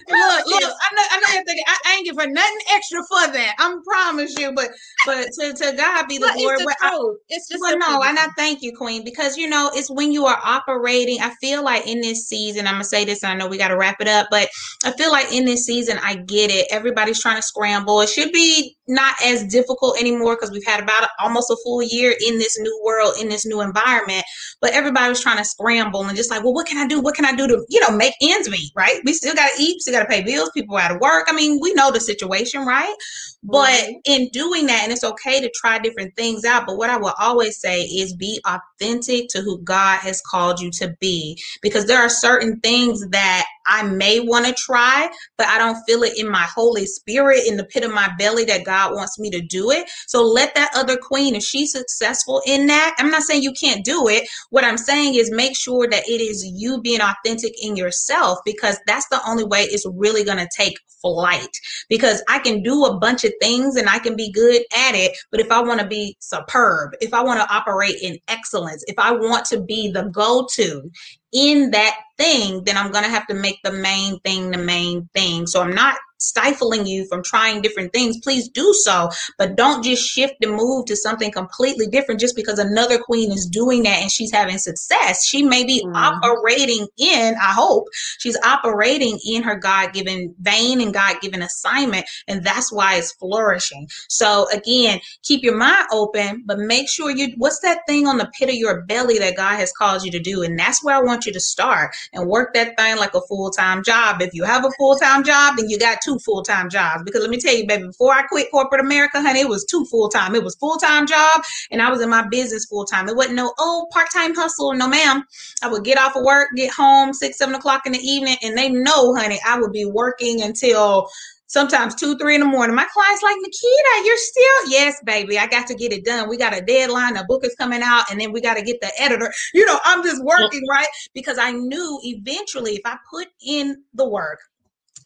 Look, 0.08 0.46
look, 0.46 0.62
I 0.62 0.94
know, 0.94 1.02
I 1.10 1.20
know 1.20 1.34
you're 1.34 1.44
thinking 1.44 1.64
I, 1.66 1.76
I 1.86 1.94
ain't 1.96 2.06
giving 2.06 2.32
nothing 2.32 2.58
extra 2.74 3.00
for 3.08 3.32
that. 3.32 3.54
I'm 3.58 3.82
promise 3.82 4.36
you, 4.38 4.52
but 4.52 4.70
but 5.06 5.28
to, 5.38 5.52
to 5.52 5.76
God 5.76 6.08
be 6.08 6.18
the 6.18 6.30
glory. 6.34 6.56
It's, 6.60 6.74
I, 6.80 6.98
it's 7.28 7.48
just 7.48 7.60
but 7.60 7.78
no, 7.78 8.02
and 8.02 8.18
I 8.18 8.28
thank 8.36 8.62
you, 8.62 8.74
Queen, 8.76 9.04
because 9.04 9.36
you 9.36 9.48
know 9.48 9.70
it's 9.74 9.90
when 9.90 10.12
you 10.12 10.26
are 10.26 10.38
operating. 10.42 11.20
I 11.20 11.30
feel 11.40 11.62
like 11.62 11.86
in 11.86 12.00
this 12.00 12.26
season, 12.26 12.66
I'm 12.66 12.74
gonna 12.74 12.84
say 12.84 13.04
this, 13.04 13.22
and 13.22 13.32
I 13.32 13.36
know 13.36 13.48
we 13.48 13.58
got 13.58 13.68
to 13.68 13.76
wrap 13.76 14.00
it 14.00 14.08
up, 14.08 14.28
but 14.30 14.48
I 14.84 14.92
feel 14.92 15.12
like 15.12 15.32
in 15.32 15.44
this 15.44 15.64
season, 15.64 15.98
I 16.02 16.16
get 16.16 16.50
it. 16.50 16.66
Everybody's 16.70 17.20
trying 17.20 17.36
to 17.36 17.42
scramble. 17.42 18.00
It 18.00 18.08
should 18.08 18.32
be 18.32 18.76
not 18.88 19.14
as 19.24 19.44
difficult 19.44 19.98
anymore 19.98 20.36
because 20.36 20.50
we've 20.50 20.66
had 20.66 20.82
about 20.82 21.08
almost 21.20 21.50
a 21.50 21.56
full 21.64 21.82
year 21.82 22.14
in 22.26 22.38
this 22.38 22.58
new 22.58 22.82
world, 22.84 23.14
in 23.20 23.28
this 23.28 23.46
new 23.46 23.60
environment. 23.60 24.24
But 24.60 24.72
everybody 24.72 25.08
was 25.08 25.20
trying 25.20 25.38
to 25.38 25.44
scramble 25.44 26.04
and 26.04 26.16
just 26.16 26.30
like, 26.30 26.42
well, 26.42 26.52
what 26.52 26.66
can 26.66 26.78
I 26.78 26.86
do? 26.86 27.00
What 27.00 27.14
can 27.14 27.24
I 27.24 27.34
do 27.34 27.46
to, 27.46 27.64
you 27.68 27.80
know, 27.80 27.90
make 27.90 28.14
ends 28.22 28.48
meet, 28.50 28.72
right? 28.76 29.00
We 29.04 29.12
still 29.12 29.34
got 29.34 29.50
to 29.50 29.62
eat, 29.62 29.81
still 29.82 29.94
got 29.94 30.02
to 30.02 30.08
pay 30.08 30.22
bills, 30.22 30.50
people 30.54 30.76
are 30.76 30.80
out 30.80 30.92
of 30.92 31.00
work. 31.00 31.26
I 31.28 31.32
mean, 31.32 31.58
we 31.60 31.74
know 31.74 31.90
the 31.90 32.00
situation, 32.00 32.64
right? 32.64 32.94
But 33.42 33.70
mm-hmm. 33.70 33.92
in 34.04 34.28
doing 34.28 34.66
that, 34.66 34.82
and 34.84 34.92
it's 34.92 35.04
okay 35.04 35.40
to 35.40 35.50
try 35.54 35.78
different 35.78 36.14
things 36.16 36.44
out, 36.44 36.66
but 36.66 36.76
what 36.76 36.90
I 36.90 36.96
will 36.96 37.14
always 37.18 37.58
say 37.58 37.82
is 37.82 38.14
be 38.14 38.40
authentic 38.46 39.28
to 39.30 39.40
who 39.40 39.58
God 39.58 39.98
has 39.98 40.20
called 40.20 40.60
you 40.60 40.70
to 40.72 40.94
be 41.00 41.38
because 41.60 41.86
there 41.86 42.00
are 42.00 42.08
certain 42.08 42.60
things 42.60 43.06
that 43.08 43.46
I 43.66 43.82
may 43.84 44.20
want 44.20 44.46
to 44.46 44.52
try, 44.54 45.08
but 45.38 45.46
I 45.46 45.58
don't 45.58 45.82
feel 45.86 46.02
it 46.02 46.18
in 46.18 46.30
my 46.30 46.44
Holy 46.54 46.86
Spirit, 46.86 47.46
in 47.46 47.56
the 47.56 47.64
pit 47.64 47.84
of 47.84 47.92
my 47.92 48.10
belly 48.18 48.44
that 48.44 48.64
God 48.64 48.94
wants 48.94 49.18
me 49.18 49.30
to 49.30 49.40
do 49.40 49.70
it. 49.70 49.88
So 50.06 50.22
let 50.22 50.54
that 50.54 50.70
other 50.74 50.96
queen, 50.96 51.34
if 51.34 51.42
she's 51.42 51.72
successful 51.72 52.42
in 52.46 52.66
that, 52.66 52.94
I'm 52.98 53.10
not 53.10 53.22
saying 53.22 53.42
you 53.42 53.52
can't 53.52 53.84
do 53.84 54.08
it. 54.08 54.28
What 54.50 54.64
I'm 54.64 54.78
saying 54.78 55.14
is 55.14 55.30
make 55.30 55.56
sure 55.56 55.88
that 55.88 56.08
it 56.08 56.20
is 56.20 56.44
you 56.44 56.80
being 56.80 57.00
authentic 57.00 57.52
in 57.62 57.76
yourself 57.76 58.38
because 58.44 58.78
that's 58.86 59.08
the 59.08 59.20
only 59.26 59.44
way 59.44 59.62
it's 59.62 59.86
really 59.94 60.24
going 60.24 60.38
to 60.38 60.48
take 60.56 60.78
flight. 61.00 61.50
Because 61.88 62.22
I 62.28 62.38
can 62.38 62.62
do 62.62 62.84
a 62.84 62.98
bunch 62.98 63.24
of 63.24 63.32
things 63.40 63.76
and 63.76 63.88
I 63.88 63.98
can 63.98 64.16
be 64.16 64.30
good 64.32 64.62
at 64.76 64.94
it, 64.94 65.16
but 65.30 65.40
if 65.40 65.50
I 65.50 65.60
want 65.60 65.80
to 65.80 65.86
be 65.86 66.16
superb, 66.20 66.92
if 67.00 67.12
I 67.12 67.22
want 67.22 67.40
to 67.40 67.54
operate 67.54 67.96
in 68.00 68.18
excellence, 68.28 68.84
if 68.86 68.98
I 68.98 69.12
want 69.12 69.44
to 69.46 69.60
be 69.60 69.90
the 69.90 70.04
go 70.04 70.46
to 70.54 70.90
in 71.32 71.70
that 71.72 71.96
thing, 72.18 72.64
then 72.64 72.76
I'm 72.76 72.92
going 72.92 73.04
to 73.04 73.10
have 73.10 73.26
to 73.28 73.34
make 73.34 73.60
the 73.64 73.72
main 73.72 74.20
thing 74.20 74.50
the 74.50 74.58
main 74.58 75.08
thing. 75.14 75.46
So 75.46 75.62
I'm 75.62 75.74
not 75.74 75.96
stifling 76.22 76.86
you 76.86 77.06
from 77.08 77.22
trying 77.22 77.62
different 77.62 77.92
things, 77.92 78.18
please 78.22 78.48
do 78.48 78.72
so. 78.82 79.10
But 79.38 79.56
don't 79.56 79.84
just 79.84 80.02
shift 80.08 80.34
and 80.42 80.54
move 80.54 80.86
to 80.86 80.96
something 80.96 81.30
completely 81.30 81.86
different 81.86 82.20
just 82.20 82.36
because 82.36 82.58
another 82.58 82.98
queen 82.98 83.32
is 83.32 83.46
doing 83.46 83.82
that 83.84 84.00
and 84.00 84.10
she's 84.10 84.32
having 84.32 84.58
success. 84.58 85.26
She 85.26 85.42
may 85.42 85.64
be 85.64 85.84
mm-hmm. 85.84 85.94
operating 85.96 86.86
in, 86.96 87.34
I 87.34 87.52
hope, 87.52 87.86
she's 88.18 88.38
operating 88.44 89.18
in 89.26 89.42
her 89.42 89.56
God 89.56 89.92
given 89.92 90.34
vein 90.40 90.80
and 90.80 90.94
God 90.94 91.20
given 91.20 91.42
assignment. 91.42 92.06
And 92.28 92.44
that's 92.44 92.72
why 92.72 92.96
it's 92.96 93.12
flourishing. 93.12 93.88
So 94.08 94.46
again, 94.52 95.00
keep 95.22 95.42
your 95.42 95.56
mind 95.56 95.86
open, 95.90 96.44
but 96.46 96.58
make 96.58 96.88
sure 96.88 97.10
you, 97.10 97.34
what's 97.36 97.60
that 97.60 97.80
thing 97.86 98.06
on 98.06 98.18
the 98.18 98.30
pit 98.38 98.48
of 98.48 98.54
your 98.54 98.82
belly 98.82 99.18
that 99.18 99.36
God 99.36 99.56
has 99.56 99.72
called 99.72 100.04
you 100.04 100.10
to 100.12 100.20
do? 100.20 100.42
And 100.42 100.58
that's 100.58 100.84
where 100.84 100.96
I 100.96 101.02
want 101.02 101.26
you 101.26 101.32
to 101.32 101.40
start 101.40 101.94
and 102.12 102.28
work 102.28 102.54
that 102.54 102.76
thing 102.76 102.96
like 102.96 103.14
a 103.14 103.20
full 103.22 103.50
time 103.50 103.82
job. 103.82 104.22
If 104.22 104.34
you 104.34 104.44
have 104.44 104.64
a 104.64 104.70
full 104.78 104.96
time 104.96 105.24
job, 105.24 105.56
then 105.56 105.68
you 105.68 105.78
got 105.78 105.98
two 106.02 106.11
two 106.12 106.18
full 106.20 106.42
time 106.42 106.68
jobs. 106.68 107.02
Because 107.04 107.20
let 107.22 107.30
me 107.30 107.38
tell 107.38 107.54
you, 107.54 107.66
baby, 107.66 107.84
before 107.84 108.12
I 108.12 108.22
quit 108.22 108.50
corporate 108.50 108.80
America, 108.80 109.20
honey, 109.20 109.40
it 109.40 109.48
was 109.48 109.64
two 109.64 109.84
full 109.86 110.08
time. 110.08 110.34
It 110.34 110.44
was 110.44 110.56
full 110.56 110.76
time 110.76 111.06
job, 111.06 111.42
and 111.70 111.80
I 111.82 111.90
was 111.90 112.00
in 112.00 112.10
my 112.10 112.26
business 112.28 112.64
full 112.66 112.84
time. 112.84 113.08
It 113.08 113.16
wasn't 113.16 113.36
no 113.36 113.52
oh 113.58 113.88
part 113.92 114.08
time 114.12 114.34
hustle. 114.34 114.74
No, 114.74 114.88
ma'am. 114.88 115.24
I 115.62 115.68
would 115.68 115.84
get 115.84 115.98
off 115.98 116.16
of 116.16 116.24
work, 116.24 116.48
get 116.56 116.72
home 116.72 117.12
six, 117.12 117.38
seven 117.38 117.54
o'clock 117.54 117.86
in 117.86 117.92
the 117.92 118.00
evening, 118.00 118.36
and 118.42 118.56
they 118.56 118.68
know, 118.68 119.14
honey, 119.14 119.38
I 119.46 119.60
would 119.60 119.72
be 119.72 119.84
working 119.84 120.42
until 120.42 121.08
sometimes 121.46 121.94
two, 121.94 122.16
three 122.16 122.34
in 122.34 122.40
the 122.40 122.46
morning. 122.46 122.74
My 122.74 122.86
client's 122.92 123.22
like, 123.22 123.36
Nakita, 123.36 124.06
you're 124.06 124.16
still, 124.16 124.70
yes, 124.70 125.00
baby, 125.04 125.38
I 125.38 125.46
got 125.46 125.66
to 125.66 125.74
get 125.74 125.92
it 125.92 126.02
done. 126.02 126.28
We 126.28 126.38
got 126.38 126.56
a 126.56 126.62
deadline, 126.62 127.16
a 127.16 127.24
book 127.24 127.44
is 127.44 127.54
coming 127.56 127.82
out, 127.82 128.10
and 128.10 128.18
then 128.18 128.32
we 128.32 128.40
got 128.40 128.54
to 128.54 128.62
get 128.62 128.80
the 128.80 128.90
editor. 128.98 129.30
You 129.52 129.66
know, 129.66 129.78
I'm 129.84 130.02
just 130.02 130.24
working, 130.24 130.62
right? 130.70 130.88
Because 131.12 131.38
I 131.38 131.52
knew 131.52 132.00
eventually 132.04 132.72
if 132.72 132.82
I 132.86 132.96
put 133.10 133.28
in 133.46 133.84
the 133.92 134.08
work, 134.08 134.38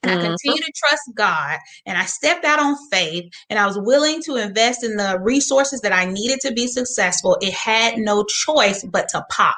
and 0.06 0.18
I 0.20 0.22
mm-hmm. 0.22 0.34
continue 0.34 0.62
to 0.62 0.72
trust 0.74 1.02
God. 1.14 1.58
And 1.84 1.98
I 1.98 2.04
stepped 2.04 2.44
out 2.44 2.58
on 2.58 2.76
faith 2.90 3.32
and 3.50 3.58
I 3.58 3.66
was 3.66 3.78
willing 3.78 4.22
to 4.22 4.36
invest 4.36 4.84
in 4.84 4.96
the 4.96 5.18
resources 5.20 5.80
that 5.80 5.92
I 5.92 6.04
needed 6.04 6.40
to 6.40 6.52
be 6.52 6.66
successful. 6.66 7.36
It 7.40 7.52
had 7.52 7.98
no 7.98 8.24
choice 8.24 8.84
but 8.84 9.08
to 9.10 9.24
pop. 9.30 9.56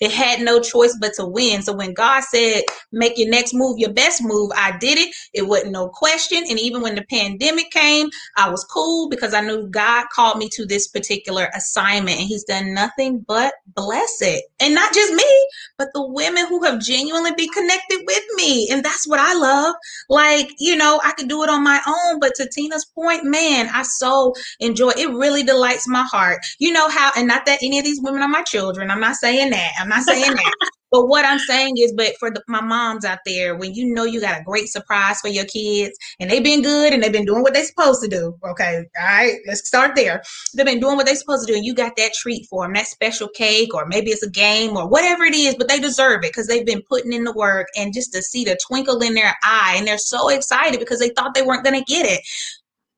It 0.00 0.10
had 0.10 0.40
no 0.40 0.60
choice 0.60 0.96
but 1.00 1.14
to 1.14 1.26
win. 1.26 1.62
So 1.62 1.72
when 1.72 1.94
God 1.94 2.22
said, 2.24 2.62
make 2.92 3.18
your 3.18 3.28
next 3.28 3.54
move 3.54 3.78
your 3.78 3.92
best 3.92 4.22
move, 4.22 4.50
I 4.56 4.76
did 4.78 4.98
it. 4.98 5.14
It 5.34 5.42
wasn't 5.42 5.72
no 5.72 5.88
question. 5.88 6.44
And 6.48 6.58
even 6.58 6.82
when 6.82 6.94
the 6.94 7.04
pandemic 7.10 7.70
came, 7.70 8.08
I 8.36 8.50
was 8.50 8.64
cool 8.64 9.08
because 9.08 9.34
I 9.34 9.40
knew 9.40 9.68
God 9.68 10.06
called 10.12 10.38
me 10.38 10.48
to 10.50 10.66
this 10.66 10.88
particular 10.88 11.48
assignment 11.54 12.18
and 12.18 12.26
He's 12.26 12.44
done 12.44 12.74
nothing 12.74 13.24
but 13.26 13.54
bless 13.74 14.20
it. 14.20 14.44
And 14.60 14.74
not 14.74 14.92
just 14.92 15.12
me, 15.12 15.48
but 15.78 15.88
the 15.94 16.06
women 16.06 16.46
who 16.46 16.62
have 16.64 16.80
genuinely 16.80 17.32
been 17.36 17.48
connected 17.50 18.02
with 18.06 18.24
me. 18.34 18.68
And 18.70 18.84
that's 18.84 19.06
what 19.06 19.20
I 19.20 19.34
love. 19.34 19.74
Like, 20.08 20.52
you 20.58 20.76
know, 20.76 21.00
I 21.04 21.12
could 21.12 21.28
do 21.28 21.42
it 21.42 21.50
on 21.50 21.62
my 21.62 21.80
own, 21.86 22.20
but 22.20 22.34
to 22.36 22.48
Tina's 22.48 22.86
point, 22.94 23.24
man, 23.24 23.68
I 23.72 23.82
so 23.82 24.34
enjoy 24.60 24.90
it. 24.90 25.10
really 25.10 25.42
delights 25.42 25.88
my 25.88 26.04
heart. 26.04 26.38
You 26.58 26.72
know 26.72 26.88
how, 26.88 27.10
and 27.16 27.26
not 27.28 27.46
that 27.46 27.62
any 27.62 27.78
of 27.78 27.84
these 27.84 28.00
women 28.02 28.22
are 28.22 28.28
my 28.28 28.42
children. 28.42 28.90
I'm 28.90 29.00
not 29.00 29.16
saying 29.16 29.50
that. 29.50 29.72
I'm 29.78 29.88
not 29.88 30.02
saying 30.02 30.34
that. 30.34 30.54
But 30.90 31.06
what 31.06 31.24
I'm 31.24 31.38
saying 31.38 31.76
is, 31.78 31.92
but 31.92 32.16
for 32.18 32.30
the, 32.30 32.42
my 32.48 32.60
moms 32.60 33.04
out 33.04 33.20
there, 33.24 33.56
when 33.56 33.74
you 33.74 33.92
know 33.92 34.04
you 34.04 34.20
got 34.20 34.40
a 34.40 34.44
great 34.44 34.68
surprise 34.68 35.20
for 35.20 35.28
your 35.28 35.44
kids 35.44 35.96
and 36.18 36.30
they've 36.30 36.42
been 36.42 36.62
good 36.62 36.92
and 36.92 37.02
they've 37.02 37.12
been 37.12 37.24
doing 37.24 37.42
what 37.42 37.54
they're 37.54 37.64
supposed 37.64 38.02
to 38.02 38.08
do. 38.08 38.36
Okay. 38.44 38.84
All 38.98 39.06
right. 39.06 39.38
Let's 39.46 39.66
start 39.66 39.94
there. 39.94 40.22
They've 40.54 40.66
been 40.66 40.80
doing 40.80 40.96
what 40.96 41.06
they're 41.06 41.14
supposed 41.14 41.46
to 41.46 41.52
do. 41.52 41.56
And 41.56 41.64
you 41.64 41.74
got 41.74 41.96
that 41.96 42.12
treat 42.14 42.46
for 42.50 42.64
them, 42.64 42.74
that 42.74 42.86
special 42.86 43.28
cake, 43.28 43.74
or 43.74 43.86
maybe 43.86 44.10
it's 44.10 44.22
a 44.22 44.30
game 44.30 44.76
or 44.76 44.88
whatever 44.88 45.24
it 45.24 45.34
is, 45.34 45.54
but 45.54 45.68
they 45.68 45.78
deserve 45.78 46.24
it 46.24 46.32
because 46.32 46.46
they've 46.46 46.66
been 46.66 46.82
putting 46.88 47.12
in 47.12 47.24
the 47.24 47.32
work 47.32 47.68
and 47.76 47.94
just 47.94 48.12
to 48.12 48.22
see 48.22 48.44
the 48.44 48.58
twinkle 48.66 49.00
in 49.02 49.14
their 49.14 49.36
eye 49.42 49.74
and 49.76 49.86
they're 49.86 49.98
so 49.98 50.28
excited 50.28 50.80
because 50.80 50.98
they 50.98 51.10
thought 51.10 51.34
they 51.34 51.42
weren't 51.42 51.64
going 51.64 51.78
to 51.78 51.84
get 51.84 52.06
it 52.06 52.20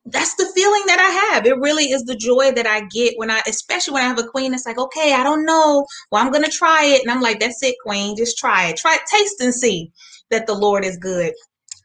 that's 0.07 0.35
the 0.35 0.51
feeling 0.55 0.83
that 0.87 0.99
I 0.99 1.35
have. 1.35 1.47
It 1.47 1.59
really 1.59 1.85
is 1.85 2.03
the 2.03 2.17
joy 2.17 2.53
that 2.53 2.67
I 2.67 2.83
get 2.87 3.15
when 3.17 3.31
I, 3.31 3.41
especially 3.47 3.95
when 3.95 4.03
I 4.03 4.09
have 4.09 4.19
a 4.19 4.27
queen 4.27 4.51
that's 4.51 4.67
like, 4.67 4.79
okay, 4.79 5.15
I 5.15 5.23
don't 5.23 5.47
know. 5.47 5.87
Well, 6.11 6.25
I'm 6.25 6.33
to 6.43 6.51
try 6.51 6.85
it. 6.85 7.03
And 7.03 7.11
I'm 7.11 7.21
like, 7.21 7.39
that's 7.39 7.63
it, 7.63 7.77
queen. 7.85 8.17
Just 8.17 8.37
try 8.37 8.69
it. 8.69 8.77
Try 8.77 8.95
it, 8.97 9.03
taste 9.11 9.41
and 9.41 9.55
see 9.55 9.93
that 10.31 10.47
the 10.47 10.55
Lord 10.55 10.85
is 10.85 10.97
good. 10.97 11.33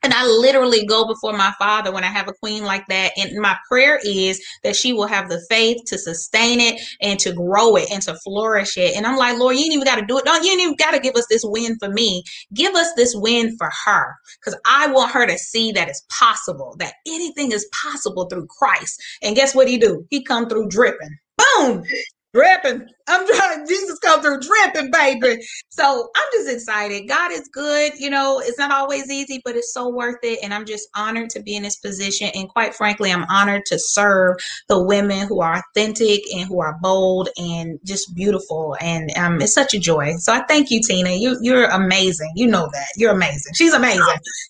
And 0.03 0.13
I 0.13 0.25
literally 0.25 0.85
go 0.85 1.05
before 1.07 1.33
my 1.33 1.53
father 1.59 1.91
when 1.91 2.03
I 2.03 2.07
have 2.07 2.27
a 2.27 2.33
queen 2.33 2.63
like 2.63 2.85
that. 2.87 3.11
And 3.17 3.39
my 3.39 3.57
prayer 3.69 3.99
is 4.03 4.41
that 4.63 4.75
she 4.75 4.93
will 4.93 5.07
have 5.07 5.29
the 5.29 5.43
faith 5.49 5.77
to 5.87 5.97
sustain 5.97 6.59
it 6.59 6.79
and 7.01 7.19
to 7.19 7.33
grow 7.33 7.75
it 7.75 7.89
and 7.91 8.01
to 8.03 8.15
flourish 8.23 8.77
it. 8.77 8.95
And 8.95 9.05
I'm 9.05 9.17
like, 9.17 9.37
Lord, 9.37 9.55
you 9.55 9.63
ain't 9.63 9.73
even 9.73 9.85
got 9.85 9.97
to 9.97 10.05
do 10.05 10.17
it. 10.17 10.25
Don't 10.25 10.43
you 10.43 10.51
ain't 10.51 10.61
even 10.61 10.75
got 10.75 10.91
to 10.91 10.99
give 10.99 11.15
us 11.15 11.27
this 11.29 11.43
win 11.43 11.77
for 11.79 11.89
me. 11.89 12.23
Give 12.53 12.73
us 12.75 12.87
this 12.95 13.13
win 13.15 13.55
for 13.57 13.69
her. 13.85 14.15
Because 14.39 14.59
I 14.65 14.87
want 14.91 15.11
her 15.11 15.25
to 15.25 15.37
see 15.37 15.71
that 15.73 15.89
it's 15.89 16.05
possible, 16.09 16.75
that 16.79 16.93
anything 17.07 17.51
is 17.51 17.69
possible 17.83 18.25
through 18.25 18.47
Christ. 18.47 19.01
And 19.21 19.35
guess 19.35 19.55
what 19.55 19.67
he 19.67 19.77
do? 19.77 20.05
He 20.09 20.23
come 20.23 20.47
through 20.47 20.69
dripping. 20.69 21.17
Boom 21.37 21.83
dripping. 22.34 22.88
I'm 23.09 23.25
trying, 23.25 23.65
Jesus 23.65 23.97
come 23.99 24.21
through 24.21 24.41
dripping, 24.41 24.91
baby. 24.91 25.41
So 25.69 26.09
I'm 26.15 26.23
just 26.34 26.49
excited. 26.49 27.07
God 27.07 27.32
is 27.32 27.49
good. 27.53 27.93
You 27.97 28.09
know, 28.09 28.41
it's 28.43 28.57
not 28.57 28.71
always 28.71 29.09
easy, 29.09 29.41
but 29.45 29.55
it's 29.55 29.73
so 29.73 29.88
worth 29.88 30.17
it. 30.23 30.39
And 30.43 30.53
I'm 30.53 30.65
just 30.65 30.89
honored 30.93 31.30
to 31.32 31.41
be 31.41 31.55
in 31.55 31.63
this 31.63 31.78
position. 31.78 32.30
And 32.36 32.49
quite 32.49 32.75
frankly, 32.75 33.11
I'm 33.11 33.23
honored 33.30 33.65
to 33.67 33.80
serve 33.80 34.36
the 34.67 34.84
women 34.84 35.25
who 35.28 35.39
are 35.41 35.63
authentic 35.63 36.21
and 36.36 36.47
who 36.47 36.61
are 36.61 36.78
bold 36.82 37.30
and 37.38 37.80
just 37.86 38.13
beautiful. 38.13 38.75
And 38.82 39.09
um, 39.17 39.41
it's 39.41 39.53
such 39.53 39.73
a 39.73 39.80
joy. 39.80 40.15
So 40.17 40.34
I 40.34 40.43
thank 40.47 40.69
you, 40.69 40.82
Tina. 40.86 41.11
You, 41.11 41.38
you're 41.41 41.69
amazing. 41.69 42.34
You 42.36 42.47
know 42.47 42.67
that. 42.73 42.88
You're 42.97 43.13
amazing. 43.13 43.53
She's 43.55 43.73
amazing. 43.73 44.01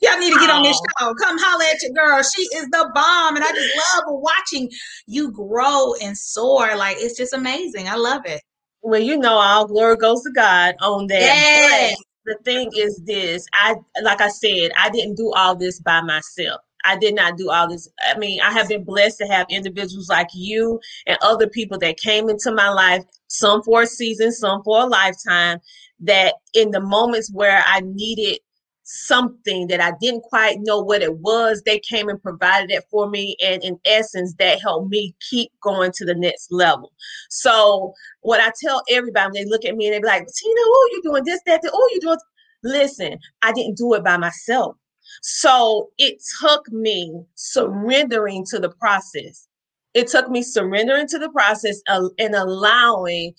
Y'all 0.01 0.17
need 0.17 0.34
to 0.34 0.39
get 0.39 0.49
on 0.49 0.63
this 0.63 0.80
show. 0.99 1.13
Come 1.13 1.38
holler 1.39 1.65
at 1.71 1.82
your 1.84 1.91
girl. 1.91 2.23
She 2.23 2.41
is 2.41 2.65
the 2.71 2.89
bomb. 2.95 3.36
And 3.36 3.45
I 3.45 3.51
just 3.51 3.75
love 3.75 4.03
watching 4.07 4.69
you 5.05 5.32
grow 5.32 5.93
and 6.01 6.17
soar. 6.17 6.75
Like, 6.75 6.97
it's 6.99 7.15
just 7.15 7.34
amazing 7.34 7.66
amazing. 7.68 7.91
I 7.91 7.95
love 7.95 8.22
it. 8.26 8.41
Well, 8.82 9.01
you 9.01 9.18
know, 9.18 9.38
all 9.38 9.68
glory 9.68 9.97
goes 9.97 10.24
to 10.24 10.32
God 10.32 10.76
on 10.82 11.07
that. 11.07 11.20
Yes. 11.20 11.95
But 12.26 12.38
the 12.38 12.43
thing 12.43 12.72
is 12.76 13.01
this, 13.05 13.45
I 13.53 13.76
like 14.01 14.22
I 14.22 14.30
said, 14.30 14.72
I 14.78 14.89
didn't 14.89 15.15
do 15.15 15.32
all 15.36 15.55
this 15.55 15.80
by 15.80 16.01
myself. 16.01 16.61
I 16.86 16.97
did 16.97 17.15
not 17.15 17.38
do 17.38 17.49
all 17.49 17.68
this. 17.68 17.89
I 18.03 18.18
mean, 18.18 18.39
I 18.41 18.51
have 18.51 18.70
been 18.70 18.84
blessed 18.84 19.18
to 19.20 19.28
have 19.28 19.47
individuals 19.49 20.09
like 20.09 20.30
you 20.34 20.80
and 21.05 21.18
other 21.22 21.47
people 21.47 21.78
that 21.80 21.97
came 21.97 22.30
into 22.30 22.51
my 22.51 22.70
life, 22.70 23.03
some 23.28 23.61
for 23.63 23.82
a 23.82 23.88
season, 23.88 24.32
some 24.32 24.63
for 24.63 24.84
a 24.84 24.86
lifetime, 24.86 25.59
that 25.99 26.36
in 26.53 26.72
the 26.72 26.80
moments 26.80 27.32
where 27.34 27.63
I 27.65 27.82
needed 27.82 28.39
something 28.88 29.67
that 29.67 29.81
I 29.81 29.91
didn't 29.99 30.21
quite 30.21 30.59
know 30.61 30.79
what 30.79 31.01
it 31.01 31.17
was. 31.17 31.61
They 31.61 31.79
came 31.79 32.07
and 32.07 32.21
provided 32.21 32.71
it 32.71 32.85
for 32.89 33.09
me. 33.09 33.35
And 33.43 33.61
in 33.61 33.77
essence, 33.85 34.33
that 34.39 34.61
helped 34.61 34.89
me 34.89 35.13
keep 35.29 35.51
going 35.61 35.91
to 35.95 36.05
the 36.05 36.15
next 36.15 36.51
level. 36.51 36.93
So, 37.29 37.93
what 38.21 38.39
I 38.39 38.51
tell 38.61 38.81
everybody 38.89 39.25
when 39.25 39.33
they 39.33 39.49
look 39.49 39.65
at 39.65 39.75
me 39.75 39.88
and 39.88 39.93
they 39.93 39.99
be 39.99 40.07
like, 40.07 40.25
Tina, 40.25 40.61
oh, 40.61 40.89
you're 40.93 41.11
doing 41.11 41.25
this, 41.25 41.41
that, 41.45 41.61
that. 41.61 41.71
oh, 41.73 41.89
you're 41.91 42.01
doing. 42.01 42.17
Listen, 42.63 43.19
I 43.41 43.51
didn't 43.51 43.77
do 43.77 43.93
it 43.93 44.03
by 44.03 44.17
myself. 44.17 44.77
So, 45.21 45.89
it 45.97 46.17
took 46.39 46.71
me 46.71 47.23
surrendering 47.35 48.45
to 48.51 48.59
the 48.59 48.69
process. 48.69 49.47
It 49.93 50.07
took 50.07 50.29
me 50.29 50.43
surrendering 50.43 51.07
to 51.07 51.19
the 51.19 51.29
process 51.29 51.81
uh, 51.89 52.07
and 52.19 52.35
allowing 52.35 53.33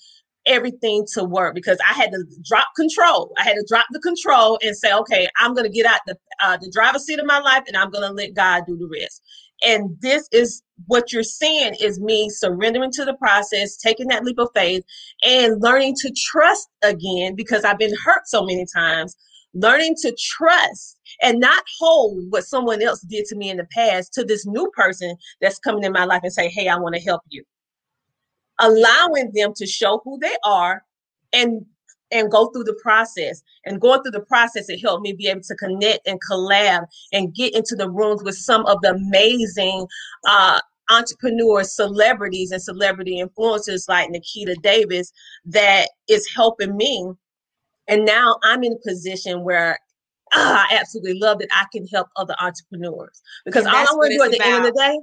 everything 0.45 1.05
to 1.13 1.23
work 1.23 1.55
because 1.55 1.77
I 1.87 1.93
had 1.93 2.11
to 2.11 2.23
drop 2.47 2.67
control. 2.75 3.33
I 3.37 3.43
had 3.43 3.53
to 3.53 3.65
drop 3.67 3.85
the 3.91 3.99
control 3.99 4.59
and 4.61 4.75
say, 4.75 4.93
okay, 4.93 5.27
I'm 5.39 5.53
going 5.53 5.65
to 5.65 5.73
get 5.73 5.85
out 5.85 5.99
the 6.07 6.15
uh, 6.41 6.57
the 6.57 6.71
driver's 6.71 7.03
seat 7.03 7.19
of 7.19 7.25
my 7.25 7.39
life 7.39 7.63
and 7.67 7.75
I'm 7.75 7.91
going 7.91 8.07
to 8.07 8.13
let 8.13 8.33
God 8.33 8.63
do 8.67 8.77
the 8.77 8.89
rest. 9.01 9.21
And 9.65 9.97
this 10.01 10.27
is 10.31 10.63
what 10.85 11.11
you're 11.11 11.23
seeing 11.23 11.75
is 11.81 11.99
me 11.99 12.29
surrendering 12.29 12.91
to 12.93 13.05
the 13.05 13.15
process, 13.15 13.75
taking 13.75 14.07
that 14.07 14.23
leap 14.23 14.39
of 14.39 14.49
faith, 14.55 14.83
and 15.23 15.61
learning 15.61 15.95
to 16.01 16.13
trust 16.31 16.69
again 16.81 17.35
because 17.35 17.65
I've 17.65 17.77
been 17.77 17.95
hurt 18.05 18.27
so 18.27 18.43
many 18.43 18.65
times. 18.73 19.15
Learning 19.53 19.95
to 20.03 20.15
trust 20.19 20.97
and 21.23 21.39
not 21.39 21.63
hold 21.79 22.23
what 22.29 22.43
someone 22.43 22.83
else 22.83 23.01
did 23.01 23.25
to 23.25 23.35
me 23.35 23.49
in 23.49 23.57
the 23.57 23.67
past 23.73 24.13
to 24.13 24.23
this 24.23 24.45
new 24.45 24.69
person 24.75 25.15
that's 25.41 25.57
coming 25.59 25.83
in 25.83 25.91
my 25.91 26.05
life 26.05 26.21
and 26.23 26.31
say, 26.31 26.49
Hey, 26.49 26.67
I 26.67 26.77
want 26.77 26.95
to 26.95 27.01
help 27.01 27.21
you. 27.29 27.43
Allowing 28.59 29.31
them 29.33 29.53
to 29.55 29.65
show 29.65 30.01
who 30.03 30.19
they 30.19 30.35
are 30.43 30.83
and 31.33 31.65
and 32.11 32.31
go 32.31 32.47
through 32.47 32.63
the 32.63 32.77
process. 32.81 33.43
And 33.65 33.79
going 33.79 34.01
through 34.01 34.11
the 34.11 34.21
process, 34.21 34.69
it 34.69 34.79
helped 34.79 35.03
me 35.03 35.13
be 35.13 35.27
able 35.27 35.41
to 35.41 35.55
connect 35.55 36.07
and 36.07 36.19
collab 36.29 36.85
and 37.13 37.35
get 37.35 37.53
into 37.55 37.75
the 37.75 37.89
rooms 37.89 38.23
with 38.23 38.35
some 38.35 38.65
of 38.65 38.81
the 38.81 38.91
amazing 38.91 39.85
uh, 40.27 40.59
entrepreneurs, 40.89 41.75
celebrities, 41.75 42.51
and 42.51 42.61
celebrity 42.61 43.21
influencers 43.21 43.87
like 43.87 44.09
Nakita 44.09 44.55
Davis 44.61 45.11
that 45.45 45.89
is 46.07 46.27
helping 46.35 46.75
me. 46.75 47.11
And 47.87 48.05
now 48.05 48.37
I'm 48.43 48.63
in 48.63 48.73
a 48.73 48.87
position 48.87 49.43
where 49.43 49.77
ah, 50.33 50.67
I 50.69 50.75
absolutely 50.75 51.19
love 51.19 51.39
that 51.39 51.49
I 51.51 51.65
can 51.71 51.85
help 51.87 52.07
other 52.15 52.35
entrepreneurs 52.39 53.21
because 53.45 53.65
all 53.65 53.75
I 53.75 53.85
want 53.91 54.11
to 54.11 54.17
do 54.17 54.23
at 54.23 54.31
the 54.31 54.37
about. 54.37 54.47
end 54.47 54.65
of 54.65 54.73
the 54.73 54.79
day 54.79 54.99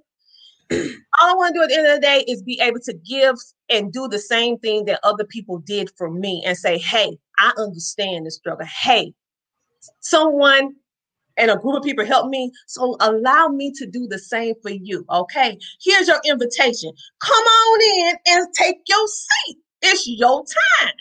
all 0.71 1.31
I 1.31 1.35
want 1.35 1.55
to 1.55 1.61
do 1.61 1.63
at 1.63 1.69
the 1.69 1.77
end 1.77 1.87
of 1.87 1.95
the 1.95 2.01
day 2.01 2.25
is 2.29 2.43
be 2.43 2.61
able 2.61 2.81
to 2.81 2.95
give 3.09 3.37
and 3.69 3.93
do 3.93 4.09
the 4.09 4.19
same 4.19 4.59
thing 4.59 4.85
that 4.87 5.01
other 5.03 5.25
people 5.25 5.59
did 5.59 5.91
for 5.97 6.11
me 6.11 6.43
and 6.45 6.57
say, 6.57 6.79
hey, 6.79 7.17
I 7.39 7.53
understand 7.59 8.27
the 8.27 8.31
struggle. 8.31 8.67
Hey, 8.67 9.15
someone 10.01 10.75
and 11.37 11.51
a 11.51 11.57
group 11.57 11.77
of 11.77 11.83
people 11.83 12.05
help 12.05 12.29
me. 12.29 12.51
So 12.67 12.97
allow 13.01 13.49
me 13.49 13.73
to 13.77 13.87
do 13.87 14.07
the 14.07 14.19
same 14.19 14.55
for 14.63 14.71
you. 14.71 15.05
Okay. 15.11 15.59
Here's 15.83 16.09
your 16.09 16.21
invitation. 16.25 16.93
Come 17.21 17.45
on 17.45 17.81
in 17.83 18.17
and 18.27 18.47
take 18.55 18.79
your 18.89 19.07
seat. 19.07 19.59
It's 19.83 20.07
your 20.07 20.45
time. 20.81 20.95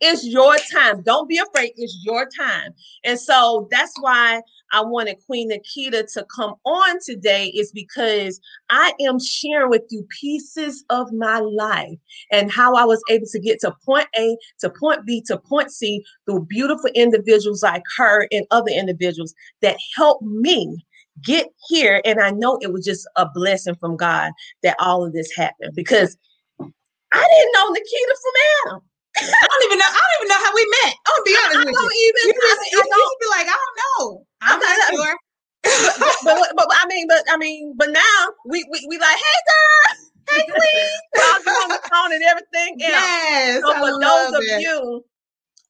It's 0.00 0.26
your 0.26 0.56
time. 0.72 1.02
Don't 1.02 1.28
be 1.28 1.38
afraid. 1.38 1.72
It's 1.76 2.00
your 2.04 2.28
time. 2.38 2.74
And 3.04 3.18
so 3.18 3.68
that's 3.70 3.92
why 4.00 4.42
I 4.72 4.82
wanted 4.82 5.16
Queen 5.24 5.50
Nakita 5.50 6.12
to 6.14 6.26
come 6.34 6.54
on 6.64 6.98
today 7.04 7.46
is 7.48 7.70
because 7.72 8.40
I 8.70 8.92
am 9.00 9.20
sharing 9.20 9.70
with 9.70 9.82
you 9.90 10.06
pieces 10.20 10.84
of 10.90 11.12
my 11.12 11.38
life 11.38 11.96
and 12.32 12.50
how 12.50 12.74
I 12.74 12.84
was 12.84 13.02
able 13.08 13.26
to 13.30 13.40
get 13.40 13.60
to 13.60 13.74
point 13.84 14.08
A 14.16 14.36
to 14.60 14.70
point 14.70 15.06
B 15.06 15.22
to 15.26 15.38
point 15.38 15.70
C 15.70 16.04
through 16.26 16.46
beautiful 16.46 16.90
individuals 16.94 17.62
like 17.62 17.84
her 17.96 18.26
and 18.32 18.46
other 18.50 18.70
individuals 18.70 19.32
that 19.62 19.76
helped 19.96 20.24
me 20.24 20.84
get 21.22 21.48
here. 21.68 22.02
And 22.04 22.20
I 22.20 22.30
know 22.30 22.58
it 22.60 22.72
was 22.72 22.84
just 22.84 23.08
a 23.16 23.26
blessing 23.32 23.76
from 23.76 23.96
God 23.96 24.32
that 24.62 24.76
all 24.80 25.04
of 25.04 25.12
this 25.12 25.30
happened 25.34 25.74
because 25.74 26.16
I 26.60 27.28
didn't 27.30 27.52
know 27.54 27.70
Nakita 27.70 28.14
from 28.20 28.72
Adam. 28.72 28.82
I 29.16 29.46
don't 29.46 29.64
even 29.70 29.78
know. 29.78 29.90
I 29.90 29.98
don't 29.98 30.14
even 30.18 30.30
know 30.30 30.42
how 30.42 30.52
we 30.54 30.64
met. 30.82 30.92
I'm 31.06 31.12
gonna 31.14 31.28
be 31.28 31.36
honest 31.38 31.54
I, 31.54 31.64
with 31.64 31.74
I 31.74 31.84
you. 31.84 32.10
Even, 32.10 32.22
you. 32.26 32.40
Just, 32.42 32.60
I, 32.60 32.78
I 32.78 32.86
don't, 32.90 33.20
be 33.20 33.28
like, 33.30 33.46
I 33.46 33.58
don't 33.62 33.78
know. 33.78 34.26
I'm 34.42 34.58
okay, 34.58 34.74
not 34.74 34.90
sure. 34.90 35.16
but, 35.64 36.16
but, 36.24 36.48
but, 36.56 36.68
I 36.72 36.86
mean, 36.86 37.06
but 37.08 37.24
I 37.30 37.36
mean, 37.36 37.74
but 37.76 37.90
now 37.90 38.18
we 38.44 38.64
we, 38.70 38.86
we 38.88 38.98
like, 38.98 39.16
hey 39.16 39.40
girl, 39.48 39.96
hey 40.30 40.44
queen, 40.44 40.98
talking 41.16 41.52
on 41.52 41.68
the 41.68 41.80
phone 41.88 42.12
and 42.12 42.22
everything 42.22 42.72
else. 42.82 43.04
Yes, 43.06 43.62
so 43.62 43.72
for 43.72 44.00
those 44.00 44.32
of 44.34 44.60
you 44.60 45.04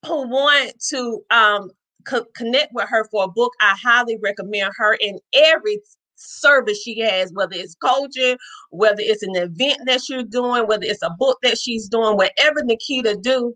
who 0.05 0.27
want 0.27 0.73
to 0.89 1.21
um 1.31 1.71
co- 2.05 2.25
connect 2.35 2.73
with 2.73 2.89
her 2.89 3.05
for 3.11 3.25
a 3.25 3.27
book, 3.27 3.53
I 3.61 3.75
highly 3.81 4.17
recommend 4.21 4.71
her 4.77 4.95
in 4.95 5.19
every 5.33 5.79
service 6.15 6.81
she 6.81 6.99
has, 6.99 7.31
whether 7.33 7.55
it's 7.55 7.75
coaching, 7.75 8.37
whether 8.71 8.99
it's 8.99 9.23
an 9.23 9.35
event 9.35 9.79
that 9.85 10.01
she's 10.01 10.25
doing, 10.25 10.67
whether 10.67 10.85
it's 10.85 11.03
a 11.03 11.15
book 11.17 11.37
that 11.43 11.57
she's 11.57 11.87
doing, 11.87 12.17
whatever 12.17 12.61
Nakita 12.61 13.21
do, 13.21 13.55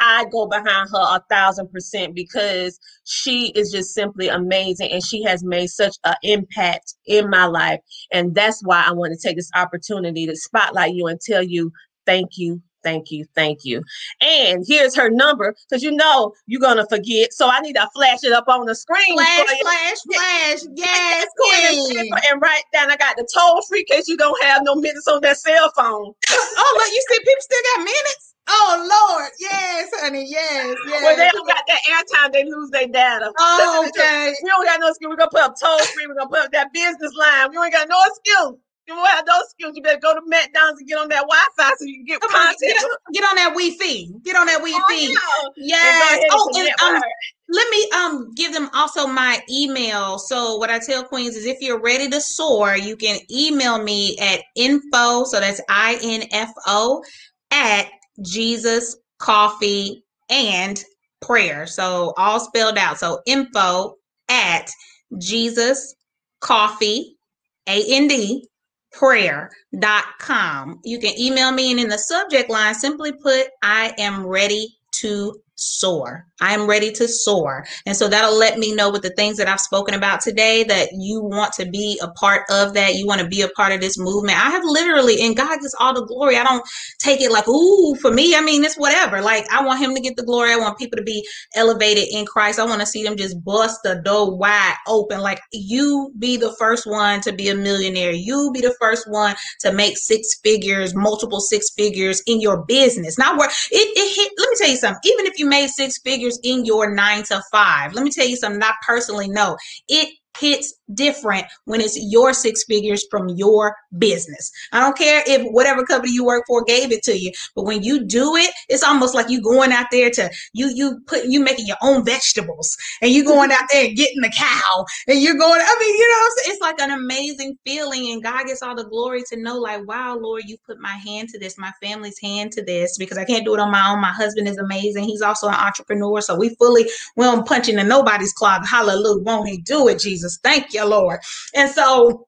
I 0.00 0.26
go 0.30 0.46
behind 0.46 0.90
her 0.90 1.16
a 1.16 1.22
thousand 1.30 1.70
percent 1.70 2.14
because 2.14 2.78
she 3.04 3.52
is 3.54 3.70
just 3.70 3.94
simply 3.94 4.28
amazing 4.28 4.90
and 4.90 5.04
she 5.04 5.22
has 5.24 5.44
made 5.44 5.68
such 5.68 5.96
an 6.04 6.14
impact 6.22 6.94
in 7.06 7.30
my 7.30 7.46
life. 7.46 7.80
And 8.12 8.34
that's 8.34 8.60
why 8.64 8.84
I 8.86 8.92
want 8.92 9.12
to 9.12 9.28
take 9.28 9.36
this 9.36 9.50
opportunity 9.54 10.26
to 10.26 10.36
spotlight 10.36 10.94
you 10.94 11.06
and 11.06 11.20
tell 11.20 11.42
you 11.42 11.72
thank 12.06 12.30
you, 12.38 12.62
thank 12.82 13.10
you, 13.10 13.26
thank 13.34 13.64
you. 13.64 13.82
And 14.20 14.64
here's 14.66 14.94
her 14.96 15.10
number 15.10 15.54
because 15.68 15.82
you 15.82 15.92
know 15.92 16.32
you're 16.46 16.60
gonna 16.60 16.86
forget. 16.88 17.32
So 17.32 17.48
I 17.48 17.60
need 17.60 17.74
to 17.74 17.88
flash 17.94 18.18
it 18.22 18.32
up 18.32 18.48
on 18.48 18.66
the 18.66 18.74
screen. 18.74 19.14
Flash, 19.14 19.46
flash, 19.60 19.96
flash. 20.06 20.58
Yes, 20.74 21.26
queen. 21.38 22.10
And 22.30 22.40
write 22.40 22.62
down. 22.72 22.90
I 22.90 22.96
got 22.96 23.16
the 23.16 23.28
toll 23.34 23.62
free 23.68 23.84
case 23.84 24.08
you 24.08 24.16
don't 24.16 24.40
have 24.44 24.62
no 24.64 24.74
minutes 24.74 25.08
on 25.08 25.20
that 25.22 25.38
cell 25.38 25.70
phone. 25.76 26.12
oh, 26.30 26.74
look, 26.78 26.92
you 26.92 27.04
see, 27.08 27.18
people 27.20 27.40
still 27.40 27.62
got 27.76 27.84
minutes. 27.84 28.34
Oh 28.50 29.12
Lord, 29.12 29.30
yes, 29.38 29.90
honey, 30.00 30.24
yes, 30.26 30.74
yes. 30.86 31.02
Well, 31.02 31.16
they 31.16 31.28
don't 31.30 31.46
got 31.46 31.64
that 31.66 31.80
airtime, 31.90 32.32
they 32.32 32.44
lose 32.44 32.70
their 32.70 32.86
data. 32.86 33.30
Oh, 33.38 33.86
okay. 33.88 34.34
we 34.42 34.48
don't 34.48 34.64
got 34.64 34.80
no 34.80 34.88
excuse. 34.88 35.10
We're 35.10 35.16
gonna 35.16 35.30
put 35.30 35.42
up 35.42 35.54
toll 35.60 35.78
free. 35.78 36.06
We're 36.06 36.14
gonna 36.14 36.30
put 36.30 36.40
up 36.40 36.52
that 36.52 36.72
business 36.72 37.12
line. 37.14 37.50
We 37.50 37.58
ain't 37.58 37.74
got 37.74 37.88
no 37.90 38.00
excuse. 38.06 38.58
You 38.88 38.94
don't 38.94 39.06
have 39.06 39.26
those 39.26 39.50
skills. 39.50 39.76
You 39.76 39.82
better 39.82 40.00
go 40.00 40.14
to 40.14 40.20
McDonald's 40.24 40.80
and 40.80 40.88
get 40.88 40.96
on 40.96 41.08
that 41.10 41.20
Wi-Fi 41.28 41.74
so 41.76 41.84
you 41.84 41.96
can 41.96 42.04
get 42.06 42.20
Come 42.22 42.30
content. 42.30 42.56
On, 42.82 42.88
get, 43.12 43.20
get, 43.20 43.28
on 43.28 43.36
that 43.36 43.50
Wi-Fi. 43.50 44.08
Get 44.24 44.34
on 44.34 44.46
that 44.46 44.60
Wi-Fi. 44.60 45.14
Oh, 45.28 45.52
yeah. 45.58 45.78
Yes. 45.78 46.24
Oh, 46.32 46.50
and 46.56 46.96
um, 46.96 47.02
let 47.50 47.70
me 47.70 47.90
um 47.94 48.32
give 48.34 48.54
them 48.54 48.70
also 48.72 49.06
my 49.06 49.42
email. 49.50 50.18
So 50.18 50.56
what 50.56 50.70
I 50.70 50.78
tell 50.78 51.04
queens 51.04 51.36
is 51.36 51.44
if 51.44 51.60
you're 51.60 51.80
ready 51.80 52.08
to 52.08 52.18
soar, 52.18 52.78
you 52.78 52.96
can 52.96 53.18
email 53.30 53.82
me 53.82 54.16
at 54.22 54.40
info. 54.56 55.24
So 55.24 55.38
that's 55.38 55.60
I 55.68 55.98
N 56.02 56.22
F 56.32 56.50
O 56.66 57.04
at 57.50 57.88
Jesus 58.22 58.96
Coffee 59.18 60.02
and 60.30 60.82
Prayer. 61.20 61.66
So 61.66 62.14
all 62.16 62.40
spelled 62.40 62.78
out. 62.78 62.98
So 62.98 63.20
info 63.26 63.96
at 64.30 64.70
Jesus 65.18 65.94
Coffee 66.40 67.18
A 67.66 67.84
N 67.86 68.08
D 68.08 68.48
prayer.com. 68.92 70.80
You 70.84 70.98
can 70.98 71.18
email 71.18 71.52
me 71.52 71.70
and 71.70 71.80
in 71.80 71.88
the 71.88 71.98
subject 71.98 72.50
line 72.50 72.74
simply 72.74 73.12
put 73.12 73.48
I 73.62 73.94
am 73.98 74.26
ready 74.26 74.76
to 74.92 75.40
soar. 75.58 76.26
I 76.40 76.54
am 76.54 76.68
ready 76.68 76.92
to 76.92 77.08
soar. 77.08 77.66
And 77.84 77.96
so 77.96 78.08
that'll 78.08 78.38
let 78.38 78.58
me 78.58 78.74
know 78.74 78.90
with 78.90 79.02
the 79.02 79.10
things 79.10 79.36
that 79.38 79.48
I've 79.48 79.60
spoken 79.60 79.94
about 79.94 80.20
today 80.20 80.64
that 80.64 80.90
you 80.92 81.20
want 81.20 81.52
to 81.54 81.66
be 81.66 81.98
a 82.02 82.08
part 82.08 82.44
of 82.50 82.74
that. 82.74 82.94
You 82.94 83.06
want 83.06 83.20
to 83.20 83.26
be 83.26 83.42
a 83.42 83.48
part 83.50 83.72
of 83.72 83.80
this 83.80 83.98
movement. 83.98 84.38
I 84.38 84.50
have 84.50 84.64
literally, 84.64 85.20
and 85.20 85.36
God 85.36 85.60
gets 85.60 85.74
all 85.80 85.94
the 85.94 86.06
glory. 86.06 86.36
I 86.36 86.44
don't 86.44 86.64
take 87.00 87.20
it 87.20 87.32
like, 87.32 87.48
ooh, 87.48 87.96
for 87.96 88.12
me, 88.12 88.36
I 88.36 88.40
mean, 88.40 88.64
it's 88.64 88.78
whatever. 88.78 89.20
Like, 89.20 89.50
I 89.50 89.64
want 89.64 89.80
Him 89.80 89.94
to 89.94 90.00
get 90.00 90.16
the 90.16 90.24
glory. 90.24 90.52
I 90.52 90.56
want 90.56 90.78
people 90.78 90.96
to 90.96 91.02
be 91.02 91.26
elevated 91.54 92.08
in 92.12 92.26
Christ. 92.26 92.58
I 92.58 92.64
want 92.66 92.80
to 92.80 92.86
see 92.86 93.02
them 93.02 93.16
just 93.16 93.42
bust 93.44 93.80
the 93.82 94.00
door 94.04 94.36
wide 94.36 94.74
open. 94.86 95.20
Like, 95.20 95.40
you 95.52 96.12
be 96.18 96.36
the 96.36 96.54
first 96.58 96.86
one 96.86 97.20
to 97.22 97.32
be 97.32 97.48
a 97.48 97.54
millionaire. 97.54 98.12
You 98.12 98.50
be 98.54 98.60
the 98.60 98.76
first 98.80 99.10
one 99.10 99.34
to 99.60 99.72
make 99.72 99.98
six 99.98 100.38
figures, 100.42 100.94
multiple 100.94 101.40
six 101.40 101.70
figures 101.70 102.22
in 102.26 102.40
your 102.40 102.64
business. 102.66 103.18
Not 103.18 103.38
where 103.38 103.48
it, 103.48 103.52
it 103.72 104.16
hit. 104.16 104.32
Let 104.38 104.50
me 104.50 104.56
tell 104.58 104.70
you 104.70 104.76
something. 104.76 105.00
Even 105.04 105.26
if 105.26 105.38
you 105.38 105.47
made 105.48 105.68
six 105.68 105.98
figures 105.98 106.38
in 106.42 106.64
your 106.64 106.94
nine 106.94 107.22
to 107.24 107.42
five. 107.50 107.94
Let 107.94 108.04
me 108.04 108.10
tell 108.10 108.26
you 108.26 108.36
something 108.36 108.62
I 108.62 108.74
personally 108.86 109.28
know. 109.28 109.56
It 109.88 110.10
hits 110.38 110.74
different 110.94 111.46
when 111.64 111.80
it's 111.80 111.98
your 112.00 112.32
six 112.32 112.64
figures 112.64 113.06
from 113.10 113.28
your 113.30 113.74
business. 113.98 114.50
I 114.72 114.80
don't 114.80 114.96
care 114.96 115.22
if 115.26 115.42
whatever 115.52 115.84
company 115.84 116.12
you 116.12 116.24
work 116.24 116.44
for 116.46 116.62
gave 116.64 116.92
it 116.92 117.02
to 117.04 117.18
you, 117.18 117.32
but 117.54 117.64
when 117.64 117.82
you 117.82 118.04
do 118.04 118.36
it, 118.36 118.52
it's 118.68 118.82
almost 118.82 119.14
like 119.14 119.28
you 119.28 119.40
going 119.42 119.72
out 119.72 119.86
there 119.90 120.10
to 120.10 120.30
you 120.52 120.70
you 120.74 121.00
put 121.06 121.24
you 121.24 121.40
making 121.40 121.66
your 121.66 121.76
own 121.82 122.04
vegetables 122.04 122.76
and 123.02 123.10
you 123.10 123.24
going 123.24 123.50
out 123.52 123.64
there 123.70 123.86
and 123.86 123.96
getting 123.96 124.20
the 124.20 124.32
cow 124.36 124.84
and 125.06 125.20
you're 125.20 125.34
going. 125.34 125.60
I 125.60 125.76
mean, 125.80 125.96
you 125.96 126.08
know, 126.08 126.52
it's 126.52 126.60
like 126.60 126.80
an 126.80 126.90
amazing 126.90 127.58
feeling, 127.64 128.12
and 128.12 128.22
God 128.22 128.46
gets 128.46 128.62
all 128.62 128.74
the 128.74 128.84
glory 128.84 129.22
to 129.30 129.36
know, 129.36 129.58
like, 129.58 129.86
wow, 129.86 130.16
Lord, 130.16 130.44
you 130.46 130.56
put 130.66 130.78
my 130.80 130.94
hand 131.04 131.28
to 131.30 131.38
this, 131.38 131.58
my 131.58 131.72
family's 131.82 132.18
hand 132.20 132.52
to 132.52 132.64
this, 132.64 132.96
because 132.98 133.18
I 133.18 133.24
can't 133.24 133.44
do 133.44 133.54
it 133.54 133.60
on 133.60 133.70
my 133.70 133.90
own. 133.90 134.00
My 134.00 134.12
husband 134.12 134.48
is 134.48 134.58
amazing; 134.58 135.04
he's 135.04 135.22
also 135.22 135.48
an 135.48 135.54
entrepreneur, 135.54 136.20
so 136.20 136.36
we 136.36 136.54
fully 136.56 136.88
we 137.16 137.24
don't 137.24 137.46
punch 137.46 137.68
into 137.68 137.84
nobody's 137.84 138.32
closet. 138.32 138.66
Hallelujah! 138.66 139.22
Won't 139.22 139.48
He 139.48 139.58
do 139.58 139.88
it, 139.88 139.98
Jesus? 140.00 140.38
Thank 140.42 140.72
you, 140.72 140.77
Lord. 140.86 141.20
And 141.54 141.70
so 141.70 142.27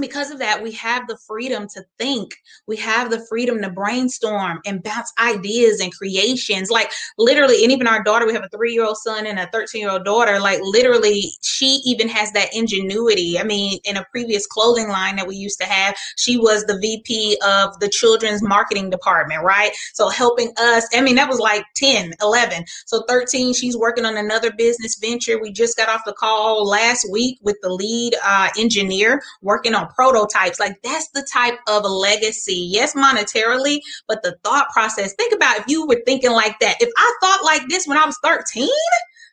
because 0.00 0.30
of 0.30 0.38
that, 0.38 0.62
we 0.62 0.72
have 0.72 1.06
the 1.06 1.18
freedom 1.26 1.66
to 1.74 1.84
think. 1.98 2.34
We 2.66 2.76
have 2.76 3.10
the 3.10 3.24
freedom 3.28 3.60
to 3.62 3.70
brainstorm 3.70 4.60
and 4.66 4.82
bounce 4.82 5.12
ideas 5.18 5.80
and 5.80 5.92
creations. 5.94 6.70
Like 6.70 6.90
literally, 7.18 7.62
and 7.62 7.72
even 7.72 7.86
our 7.86 8.02
daughter, 8.02 8.26
we 8.26 8.32
have 8.32 8.44
a 8.44 8.48
three 8.48 8.72
year 8.72 8.84
old 8.84 8.96
son 8.98 9.26
and 9.26 9.38
a 9.38 9.48
13 9.52 9.80
year 9.80 9.90
old 9.90 10.04
daughter. 10.04 10.38
Like 10.40 10.60
literally, 10.62 11.30
she 11.42 11.80
even 11.84 12.08
has 12.08 12.32
that 12.32 12.54
ingenuity. 12.54 13.38
I 13.38 13.44
mean, 13.44 13.78
in 13.84 13.96
a 13.96 14.06
previous 14.10 14.46
clothing 14.46 14.88
line 14.88 15.16
that 15.16 15.26
we 15.26 15.36
used 15.36 15.60
to 15.60 15.66
have, 15.66 15.94
she 16.16 16.36
was 16.36 16.64
the 16.64 16.78
VP 16.78 17.38
of 17.44 17.78
the 17.80 17.88
children's 17.88 18.42
marketing 18.42 18.90
department, 18.90 19.42
right? 19.42 19.72
So 19.94 20.08
helping 20.08 20.52
us. 20.58 20.88
I 20.94 21.00
mean, 21.00 21.16
that 21.16 21.28
was 21.28 21.38
like 21.38 21.64
10, 21.76 22.12
11. 22.22 22.64
So 22.86 23.04
13, 23.08 23.54
she's 23.54 23.76
working 23.76 24.04
on 24.04 24.16
another 24.16 24.52
business 24.56 24.98
venture. 25.00 25.40
We 25.40 25.52
just 25.52 25.76
got 25.76 25.88
off 25.88 26.02
the 26.06 26.12
call 26.12 26.66
last 26.66 27.06
week 27.10 27.38
with 27.42 27.56
the 27.62 27.70
lead 27.70 28.14
uh, 28.24 28.48
engineer 28.58 29.20
working 29.42 29.74
on 29.74 29.89
prototypes. 29.94 30.60
Like 30.60 30.80
that's 30.82 31.08
the 31.10 31.26
type 31.32 31.58
of 31.68 31.84
legacy. 31.84 32.68
Yes, 32.70 32.94
monetarily, 32.94 33.80
but 34.08 34.22
the 34.22 34.36
thought 34.44 34.68
process. 34.70 35.14
Think 35.14 35.34
about 35.34 35.58
if 35.58 35.64
you 35.68 35.86
were 35.86 36.02
thinking 36.06 36.32
like 36.32 36.58
that. 36.60 36.76
If 36.80 36.90
I 36.96 37.14
thought 37.20 37.44
like 37.44 37.68
this 37.68 37.86
when 37.86 37.98
I 37.98 38.06
was 38.06 38.18
13, 38.22 38.68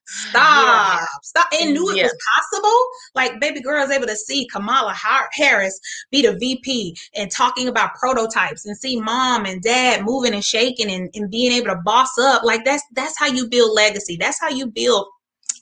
Stop. 0.10 0.99
Yeah. 0.99 1.05
Stop. 1.22 1.47
And 1.60 1.74
knew 1.74 1.89
it 1.89 1.97
yeah. 1.97 2.03
was 2.03 2.16
possible. 2.36 2.88
Like 3.14 3.41
baby 3.41 3.62
girl 3.62 3.84
is 3.84 3.91
able 3.91 4.08
to 4.08 4.16
see 4.16 4.47
Kamala 4.47 4.95
Harris 5.34 5.78
be 6.12 6.22
the 6.22 6.38
VP 6.38 6.95
and 7.16 7.30
talking 7.30 7.68
about 7.68 7.95
prototypes 7.95 8.66
and 8.66 8.78
see 8.78 8.99
mom 8.99 9.45
and 9.45 9.62
dad 9.62 10.05
moving 10.05 10.34
and 10.34 10.43
shaking 10.45 10.89
and, 10.89 11.10
and 11.14 11.30
being 11.30 11.51
able 11.51 11.68
to 11.68 11.82
boss 11.84 12.18
up. 12.20 12.43
Like 12.43 12.64
that's 12.64 12.84
that's 12.93 13.20
how 13.20 13.28
you 13.28 13.49
build 13.49 13.76
legacy. 13.76 14.18
That's 14.18 14.39
how 14.39 14.49
you 14.49 14.68
build 14.68 15.08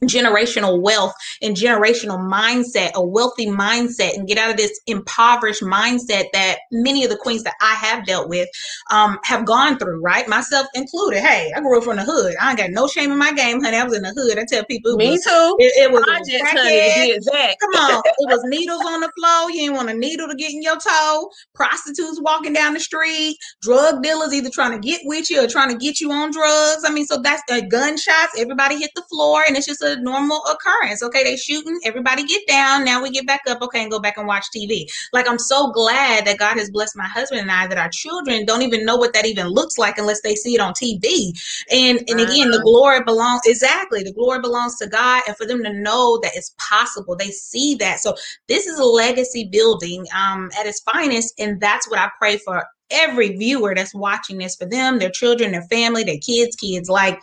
generational 0.03 0.81
wealth 0.81 1.13
and 1.41 1.55
generational 1.55 2.19
mindset, 2.19 2.91
a 2.93 3.05
wealthy 3.05 3.47
mindset, 3.47 4.15
and 4.15 4.27
get 4.27 4.37
out 4.37 4.51
of 4.51 4.57
this 4.57 4.79
impoverished 4.87 5.61
mindset 5.61 6.25
that 6.33 6.57
many 6.71 7.03
of 7.03 7.09
the 7.09 7.17
queens 7.17 7.43
that 7.43 7.55
I 7.61 7.75
have 7.75 8.05
dealt 8.05 8.29
with 8.29 8.47
um, 8.91 9.17
have 9.23 9.45
gone 9.45 9.77
through, 9.77 10.01
right? 10.01 10.27
Myself 10.27 10.67
included. 10.73 11.21
Hey, 11.21 11.51
I 11.55 11.61
grew 11.61 11.77
up 11.77 11.83
from 11.83 11.97
the 11.97 12.03
hood. 12.03 12.35
I 12.41 12.49
ain't 12.49 12.59
got 12.59 12.71
no 12.71 12.87
shame 12.87 13.11
in 13.11 13.17
my 13.17 13.33
game, 13.33 13.61
honey. 13.61 13.77
I 13.77 13.83
was 13.83 13.95
in 13.95 14.03
the 14.03 14.13
hood. 14.15 14.37
I 14.37 14.45
tell 14.47 14.65
people, 14.65 14.95
me 14.95 15.11
was, 15.11 15.23
too. 15.23 15.55
It, 15.59 15.73
it 15.83 15.91
was 15.91 16.03
just, 16.27 16.43
honey. 16.45 17.55
Come 17.61 17.73
on, 17.75 18.01
it 18.05 18.29
was 18.29 18.41
needles 18.45 18.81
on 18.85 19.01
the 19.01 19.11
floor. 19.17 19.51
You 19.51 19.61
didn't 19.61 19.75
want 19.75 19.89
a 19.89 19.93
needle 19.93 20.27
to 20.27 20.35
get 20.35 20.51
in 20.51 20.61
your 20.61 20.77
toe. 20.77 21.29
Prostitutes 21.53 22.19
walking 22.21 22.53
down 22.53 22.73
the 22.73 22.79
street. 22.79 23.37
Drug 23.61 24.03
dealers 24.03 24.33
either 24.33 24.49
trying 24.49 24.79
to 24.79 24.79
get 24.79 25.01
with 25.05 25.29
you 25.29 25.43
or 25.43 25.47
trying 25.47 25.69
to 25.69 25.77
get 25.77 25.99
you 25.99 26.11
on 26.11 26.31
drugs. 26.31 26.83
I 26.85 26.91
mean, 26.91 27.05
so 27.05 27.17
that's 27.21 27.41
uh, 27.51 27.61
gunshots. 27.69 28.37
Everybody 28.37 28.77
hit 28.79 28.91
the 28.95 29.03
floor, 29.03 29.43
and 29.47 29.55
it's 29.55 29.65
just 29.65 29.81
a 29.86 30.01
normal 30.01 30.41
occurrence. 30.51 31.01
Okay, 31.03 31.23
they 31.23 31.38
shooting, 31.38 31.79
everybody 31.83 32.25
get 32.25 32.45
down. 32.47 32.83
Now 32.83 33.01
we 33.01 33.09
get 33.09 33.27
back 33.27 33.41
up, 33.47 33.61
okay, 33.61 33.81
and 33.81 33.91
go 33.91 33.99
back 33.99 34.17
and 34.17 34.27
watch 34.27 34.45
TV. 34.55 34.86
Like 35.13 35.29
I'm 35.29 35.39
so 35.39 35.71
glad 35.71 36.25
that 36.25 36.38
God 36.38 36.57
has 36.57 36.71
blessed 36.71 36.97
my 36.97 37.07
husband 37.07 37.41
and 37.41 37.51
I 37.51 37.67
that 37.67 37.77
our 37.77 37.89
children 37.89 38.45
don't 38.45 38.61
even 38.61 38.86
know 38.86 38.95
what 38.95 39.13
that 39.13 39.25
even 39.25 39.47
looks 39.47 39.77
like 39.77 39.97
unless 39.97 40.21
they 40.21 40.36
see 40.36 40.55
it 40.55 40.61
on 40.61 40.73
TV. 40.73 41.31
And 41.71 41.99
and 42.07 42.19
again, 42.19 42.49
the 42.49 42.57
uh-huh. 42.57 42.63
glory 42.63 43.03
belongs 43.03 43.41
exactly 43.45 44.03
the 44.03 44.13
glory 44.13 44.41
belongs 44.41 44.77
to 44.77 44.88
God, 44.88 45.23
and 45.27 45.36
for 45.38 45.45
them 45.45 45.63
to 45.63 45.73
know 45.73 46.19
that 46.21 46.31
it's 46.36 46.55
possible, 46.57 47.15
they 47.15 47.31
see 47.31 47.75
that. 47.75 47.99
So 47.99 48.15
this 48.47 48.67
is 48.67 48.79
a 48.79 48.86
legacy 48.86 49.45
building 49.51 50.05
um, 50.15 50.49
at 50.59 50.65
its 50.65 50.81
finest, 50.81 51.33
and 51.39 51.59
that's 51.59 51.89
what 51.89 51.99
I 51.99 52.09
pray 52.19 52.38
for 52.38 52.65
every 52.91 53.36
viewer 53.36 53.73
that's 53.75 53.95
watching 53.95 54.38
this 54.38 54.55
for 54.55 54.65
them, 54.65 54.99
their 54.99 55.09
children, 55.09 55.51
their 55.51 55.63
family, 55.63 56.03
their 56.03 56.19
kids, 56.19 56.55
kids 56.55 56.89
like 56.89 57.19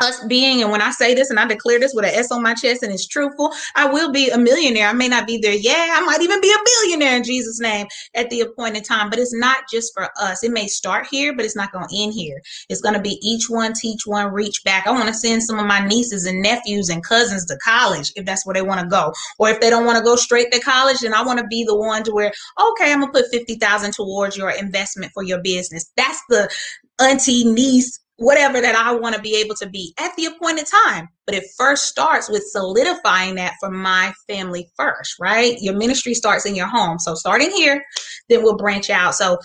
us 0.00 0.22
being, 0.26 0.62
and 0.62 0.70
when 0.70 0.82
I 0.82 0.90
say 0.90 1.14
this 1.14 1.30
and 1.30 1.38
I 1.38 1.46
declare 1.46 1.78
this 1.78 1.94
with 1.94 2.04
an 2.04 2.12
S 2.14 2.30
on 2.30 2.42
my 2.42 2.54
chest 2.54 2.82
and 2.82 2.92
it's 2.92 3.06
truthful, 3.06 3.52
I 3.74 3.86
will 3.86 4.12
be 4.12 4.28
a 4.30 4.38
millionaire. 4.38 4.88
I 4.88 4.92
may 4.92 5.08
not 5.08 5.26
be 5.26 5.38
there 5.38 5.54
yet. 5.54 5.90
I 5.90 6.00
might 6.04 6.20
even 6.20 6.40
be 6.40 6.50
a 6.50 6.64
billionaire 6.64 7.16
in 7.16 7.24
Jesus' 7.24 7.60
name 7.60 7.86
at 8.14 8.28
the 8.30 8.40
appointed 8.40 8.84
time. 8.84 9.10
But 9.10 9.18
it's 9.18 9.34
not 9.34 9.64
just 9.70 9.92
for 9.94 10.08
us. 10.20 10.42
It 10.44 10.52
may 10.52 10.66
start 10.66 11.06
here, 11.10 11.34
but 11.34 11.44
it's 11.44 11.56
not 11.56 11.72
going 11.72 11.86
to 11.88 12.02
end 12.02 12.12
here. 12.12 12.40
It's 12.68 12.80
going 12.80 12.94
to 12.94 13.00
be 13.00 13.18
each 13.22 13.48
one 13.48 13.72
teach 13.72 14.02
one, 14.06 14.32
reach 14.32 14.62
back. 14.64 14.86
I 14.86 14.90
want 14.90 15.08
to 15.08 15.14
send 15.14 15.42
some 15.42 15.58
of 15.58 15.66
my 15.66 15.86
nieces 15.86 16.26
and 16.26 16.42
nephews 16.42 16.88
and 16.88 17.04
cousins 17.04 17.46
to 17.46 17.56
college 17.64 18.12
if 18.16 18.26
that's 18.26 18.46
where 18.46 18.54
they 18.54 18.62
want 18.62 18.80
to 18.80 18.86
go. 18.86 19.12
Or 19.38 19.48
if 19.48 19.60
they 19.60 19.70
don't 19.70 19.86
want 19.86 19.98
to 19.98 20.04
go 20.04 20.16
straight 20.16 20.52
to 20.52 20.60
college, 20.60 21.00
then 21.00 21.14
I 21.14 21.22
want 21.22 21.38
to 21.38 21.46
be 21.46 21.64
the 21.64 21.76
one 21.76 22.02
to 22.04 22.12
where, 22.12 22.32
okay, 22.60 22.92
I'm 22.92 23.00
going 23.00 23.12
to 23.12 23.20
put 23.20 23.30
50,000 23.30 23.92
towards 23.92 24.36
your 24.36 24.50
investment 24.50 25.12
for 25.12 25.22
your 25.22 25.40
business. 25.40 25.90
That's 25.96 26.20
the 26.28 26.50
auntie, 26.98 27.44
niece, 27.44 28.00
whatever 28.18 28.60
that 28.60 28.74
I 28.74 28.94
want 28.94 29.14
to 29.14 29.20
be 29.20 29.36
able 29.36 29.54
to 29.56 29.68
be 29.68 29.94
at 29.98 30.14
the 30.16 30.26
appointed 30.26 30.66
time. 30.66 31.08
But 31.26 31.34
it 31.34 31.44
first 31.56 31.84
starts 31.84 32.30
with 32.30 32.44
solidifying 32.44 33.34
that 33.34 33.54
for 33.60 33.70
my 33.70 34.12
family 34.28 34.68
first, 34.76 35.16
right? 35.20 35.56
Your 35.60 35.76
ministry 35.76 36.14
starts 36.14 36.46
in 36.46 36.54
your 36.54 36.66
home. 36.66 36.98
So 36.98 37.14
starting 37.14 37.50
here, 37.50 37.84
then 38.28 38.42
we'll 38.42 38.56
branch 38.56 38.90
out. 38.90 39.14
So 39.14 39.38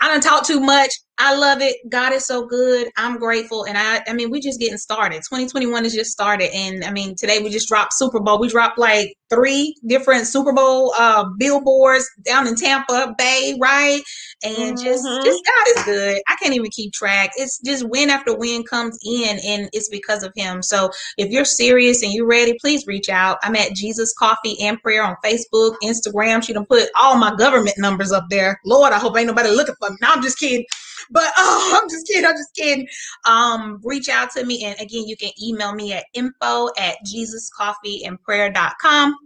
I 0.00 0.08
don't 0.08 0.22
talk 0.22 0.46
too 0.46 0.60
much. 0.60 0.92
I 1.18 1.34
love 1.34 1.62
it. 1.62 1.76
God 1.88 2.12
is 2.12 2.26
so 2.26 2.44
good. 2.46 2.88
I'm 2.96 3.18
grateful. 3.18 3.64
And 3.64 3.78
I 3.78 4.02
I 4.06 4.12
mean, 4.12 4.30
we're 4.30 4.40
just 4.40 4.60
getting 4.60 4.76
started. 4.76 5.16
2021 5.22 5.86
is 5.86 5.94
just 5.94 6.10
started. 6.10 6.54
And 6.54 6.84
I 6.84 6.90
mean, 6.90 7.14
today 7.16 7.38
we 7.38 7.48
just 7.48 7.68
dropped 7.68 7.94
Super 7.94 8.20
Bowl. 8.20 8.38
We 8.38 8.48
dropped 8.48 8.78
like 8.78 9.16
three 9.30 9.74
different 9.86 10.26
Super 10.26 10.52
Bowl 10.52 10.92
uh 10.98 11.24
billboards 11.38 12.08
down 12.24 12.46
in 12.46 12.54
Tampa 12.54 13.14
Bay, 13.16 13.56
right? 13.60 14.02
And 14.44 14.78
just 14.78 15.06
mm-hmm. 15.06 15.24
just 15.24 15.42
God 15.44 15.78
is 15.78 15.84
good. 15.84 16.22
I 16.28 16.36
can't 16.36 16.54
even 16.54 16.70
keep 16.70 16.92
track. 16.92 17.30
It's 17.36 17.58
just 17.60 17.88
win 17.88 18.10
after 18.10 18.36
win 18.36 18.62
comes 18.64 18.98
in 19.02 19.38
and 19.44 19.70
it's 19.72 19.88
because 19.88 20.22
of 20.22 20.32
him. 20.36 20.62
So 20.62 20.90
if 21.16 21.30
you're 21.30 21.46
serious 21.46 22.02
and 22.02 22.12
you're 22.12 22.26
ready, 22.26 22.58
please 22.60 22.86
reach 22.86 23.08
out. 23.08 23.38
I'm 23.42 23.56
at 23.56 23.74
Jesus 23.74 24.12
Coffee 24.18 24.60
and 24.60 24.80
Prayer 24.82 25.02
on 25.02 25.16
Facebook, 25.24 25.76
Instagram. 25.82 26.44
She 26.44 26.52
done 26.52 26.66
put 26.66 26.90
all 27.00 27.16
my 27.16 27.34
government 27.36 27.78
numbers 27.78 28.12
up 28.12 28.26
there. 28.28 28.60
Lord, 28.66 28.92
I 28.92 28.98
hope 28.98 29.16
ain't 29.16 29.28
nobody 29.28 29.48
looking 29.48 29.76
for 29.78 29.88
me. 29.90 29.96
No, 30.02 30.08
I'm 30.10 30.22
just 30.22 30.38
kidding. 30.38 30.66
But 31.10 31.32
oh, 31.36 31.80
I'm 31.80 31.88
just 31.88 32.06
kidding. 32.06 32.26
I'm 32.26 32.36
just 32.36 32.54
kidding. 32.54 32.86
Um, 33.24 33.80
reach 33.84 34.08
out 34.08 34.30
to 34.32 34.44
me. 34.44 34.64
And 34.64 34.74
again, 34.80 35.06
you 35.06 35.16
can 35.16 35.30
email 35.42 35.74
me 35.74 35.92
at 35.92 36.04
info 36.14 36.68
at 36.78 36.96
jesuscoffeeandprayer.com. 37.06 39.16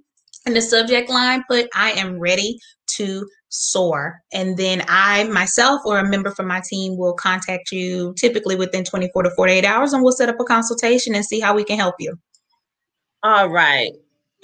In 0.46 0.54
the 0.54 0.62
subject 0.62 1.10
line, 1.10 1.44
put 1.48 1.68
I 1.74 1.90
am 1.92 2.18
ready 2.18 2.58
to 2.96 3.28
soar. 3.50 4.22
And 4.32 4.56
then 4.56 4.82
I 4.88 5.24
myself 5.24 5.82
or 5.84 5.98
a 5.98 6.08
member 6.08 6.30
from 6.30 6.46
my 6.46 6.62
team 6.64 6.96
will 6.96 7.12
contact 7.12 7.72
you 7.72 8.14
typically 8.16 8.56
within 8.56 8.84
24 8.84 9.24
to 9.24 9.30
48 9.30 9.64
hours 9.64 9.92
and 9.92 10.02
we'll 10.02 10.12
set 10.12 10.28
up 10.28 10.40
a 10.40 10.44
consultation 10.44 11.14
and 11.14 11.24
see 11.24 11.40
how 11.40 11.54
we 11.54 11.64
can 11.64 11.76
help 11.76 11.96
you. 11.98 12.16
All 13.22 13.50
right 13.50 13.92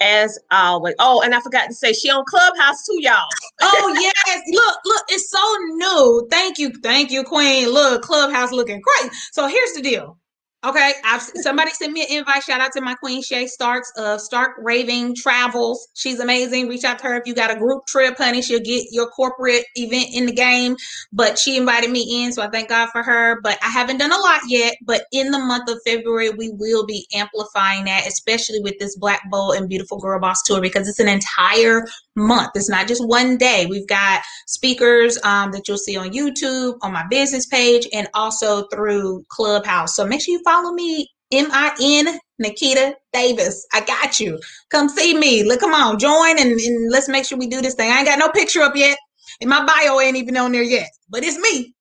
as 0.01 0.39
always. 0.51 0.95
Oh, 0.99 1.21
and 1.23 1.35
I 1.35 1.41
forgot 1.41 1.67
to 1.67 1.73
say 1.75 1.93
she 1.93 2.09
on 2.09 2.23
Clubhouse 2.27 2.85
too, 2.85 2.97
y'all. 2.99 3.27
oh 3.61 3.95
yes, 3.99 4.41
look, 4.51 4.79
look, 4.85 5.03
it's 5.09 5.29
so 5.29 5.39
new. 5.75 6.27
Thank 6.31 6.59
you, 6.59 6.71
thank 6.83 7.11
you, 7.11 7.23
Queen. 7.23 7.69
Look, 7.69 8.03
Clubhouse 8.03 8.51
looking 8.51 8.81
great. 8.81 9.11
So 9.31 9.47
here's 9.47 9.73
the 9.73 9.81
deal. 9.81 10.17
Okay, 10.65 10.93
I've 11.05 11.21
somebody 11.21 11.69
sent 11.69 11.93
me 11.93 12.01
an 12.01 12.17
invite. 12.17 12.41
Shout 12.41 12.59
out 12.59 12.71
to 12.71 12.81
my 12.81 12.95
queen 12.95 13.21
Shay 13.21 13.45
Starks 13.45 13.91
of 13.95 14.19
Stark 14.19 14.53
Raving 14.57 15.13
Travels. 15.15 15.87
She's 15.93 16.19
amazing. 16.19 16.67
Reach 16.67 16.83
out 16.83 16.97
to 16.99 17.05
her 17.05 17.15
if 17.15 17.27
you 17.27 17.35
got 17.35 17.51
a 17.51 17.55
group 17.55 17.85
trip, 17.85 18.17
honey. 18.17 18.41
She'll 18.41 18.59
get 18.59 18.85
your 18.89 19.07
corporate 19.09 19.65
event 19.75 20.07
in 20.13 20.25
the 20.25 20.33
game. 20.33 20.75
But 21.13 21.37
she 21.37 21.57
invited 21.57 21.91
me 21.91 22.23
in, 22.23 22.33
so 22.33 22.41
I 22.41 22.49
thank 22.49 22.69
God 22.69 22.89
for 22.89 23.03
her. 23.03 23.39
But 23.43 23.59
I 23.63 23.67
haven't 23.67 23.99
done 23.99 24.11
a 24.11 24.17
lot 24.17 24.41
yet. 24.47 24.73
But 24.83 25.03
in 25.11 25.29
the 25.29 25.37
month 25.37 25.69
of 25.69 25.79
February, 25.85 26.31
we 26.31 26.49
will 26.51 26.87
be 26.87 27.07
amplifying 27.13 27.85
that, 27.85 28.07
especially 28.07 28.59
with 28.59 28.79
this 28.79 28.97
Black 28.97 29.21
Bold 29.29 29.57
and 29.57 29.69
Beautiful 29.69 29.99
Girl 29.99 30.19
Boss 30.19 30.41
tour, 30.43 30.59
because 30.59 30.87
it's 30.87 30.99
an 30.99 31.07
entire 31.07 31.85
month. 32.17 32.51
It's 32.55 32.69
not 32.69 32.87
just 32.87 33.07
one 33.07 33.37
day. 33.37 33.65
We've 33.69 33.87
got 33.87 34.21
speakers 34.47 35.17
um, 35.23 35.51
that 35.51 35.67
you'll 35.67 35.77
see 35.77 35.95
on 35.95 36.09
YouTube, 36.11 36.77
on 36.81 36.91
my 36.91 37.05
business 37.09 37.45
page, 37.45 37.87
and 37.93 38.09
also 38.13 38.67
through 38.67 39.23
Clubhouse. 39.29 39.95
So 39.95 40.05
make 40.05 40.21
sure 40.21 40.33
you 40.33 40.43
follow 40.43 40.73
me, 40.73 41.09
M 41.31 41.47
I 41.51 41.73
N 41.81 42.19
Nakita 42.43 42.93
Davis. 43.13 43.65
I 43.73 43.81
got 43.81 44.19
you. 44.19 44.39
Come 44.69 44.89
see 44.89 45.17
me. 45.17 45.43
Look, 45.43 45.59
come 45.61 45.73
on, 45.73 45.99
join 45.99 46.39
and, 46.39 46.51
and 46.51 46.91
let's 46.91 47.07
make 47.07 47.25
sure 47.25 47.37
we 47.37 47.47
do 47.47 47.61
this 47.61 47.75
thing. 47.75 47.91
I 47.91 47.99
ain't 47.99 48.07
got 48.07 48.19
no 48.19 48.29
picture 48.29 48.61
up 48.61 48.75
yet. 48.75 48.97
And 49.41 49.49
my 49.49 49.65
bio 49.65 49.99
ain't 49.99 50.17
even 50.17 50.37
on 50.37 50.51
there 50.51 50.63
yet, 50.63 50.89
but 51.09 51.23
it's 51.23 51.37
me. 51.37 51.73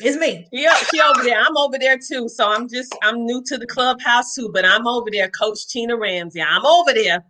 It's 0.00 0.16
me. 0.16 0.48
Yeah, 0.50 0.74
she 0.74 1.00
over 1.00 1.22
there. 1.22 1.40
I'm 1.40 1.56
over 1.56 1.78
there 1.78 1.98
too. 1.98 2.28
So 2.28 2.50
I'm 2.50 2.68
just 2.68 2.96
I'm 3.02 3.24
new 3.24 3.42
to 3.46 3.58
the 3.58 3.66
clubhouse 3.66 4.34
too, 4.34 4.50
but 4.52 4.64
I'm 4.64 4.86
over 4.86 5.08
there, 5.10 5.28
Coach 5.30 5.68
Tina 5.68 5.96
Ramsey. 5.96 6.42
I'm 6.42 6.66
over 6.66 6.92
there. 6.92 7.24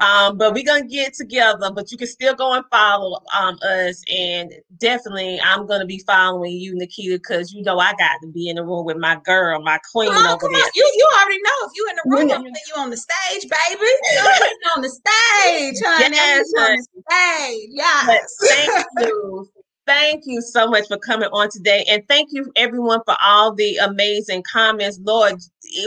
Um, 0.00 0.36
but 0.36 0.52
we're 0.52 0.64
gonna 0.64 0.86
get 0.86 1.14
together. 1.14 1.70
But 1.72 1.90
you 1.90 1.96
can 1.96 2.06
still 2.06 2.34
go 2.34 2.52
and 2.52 2.64
follow 2.70 3.18
um, 3.38 3.58
us, 3.62 4.02
and 4.14 4.52
definitely 4.78 5.40
I'm 5.40 5.66
gonna 5.66 5.86
be 5.86 6.02
following 6.06 6.52
you, 6.52 6.74
Nakita, 6.74 7.16
because 7.16 7.52
you 7.52 7.62
know 7.62 7.78
I 7.78 7.92
got 7.94 8.20
to 8.22 8.28
be 8.28 8.48
in 8.48 8.56
the 8.56 8.64
room 8.64 8.84
with 8.84 8.98
my 8.98 9.16
girl, 9.24 9.62
my 9.62 9.78
queen 9.92 10.08
come 10.08 10.18
on, 10.18 10.34
over 10.34 10.40
come 10.40 10.52
there. 10.52 10.62
On. 10.62 10.70
You 10.74 10.92
you 10.96 11.08
already 11.20 11.42
know 11.42 11.66
if 11.66 11.72
you 11.74 11.86
in 11.90 11.96
the 11.96 12.16
room, 12.16 12.32
I'm 12.32 12.46
you 12.46 12.82
on 12.82 12.90
the 12.90 12.96
stage, 12.96 13.42
baby. 13.42 13.86
You 14.12 14.70
on 14.76 14.82
the 14.82 14.90
stage, 14.90 15.82
honey. 15.84 16.14
Yes, 16.14 16.52
on 16.58 16.76
the 16.76 17.02
stage. 17.10 17.68
Yes. 17.70 18.36
thank 18.48 18.86
you 18.98 19.48
Thank 19.86 20.24
you 20.26 20.40
so 20.42 20.66
much 20.66 20.88
for 20.88 20.98
coming 20.98 21.28
on 21.32 21.48
today. 21.48 21.84
And 21.88 22.02
thank 22.08 22.30
you 22.32 22.50
everyone 22.56 23.00
for 23.06 23.16
all 23.22 23.54
the 23.54 23.76
amazing 23.76 24.42
comments. 24.50 24.98
Lord, 25.04 25.34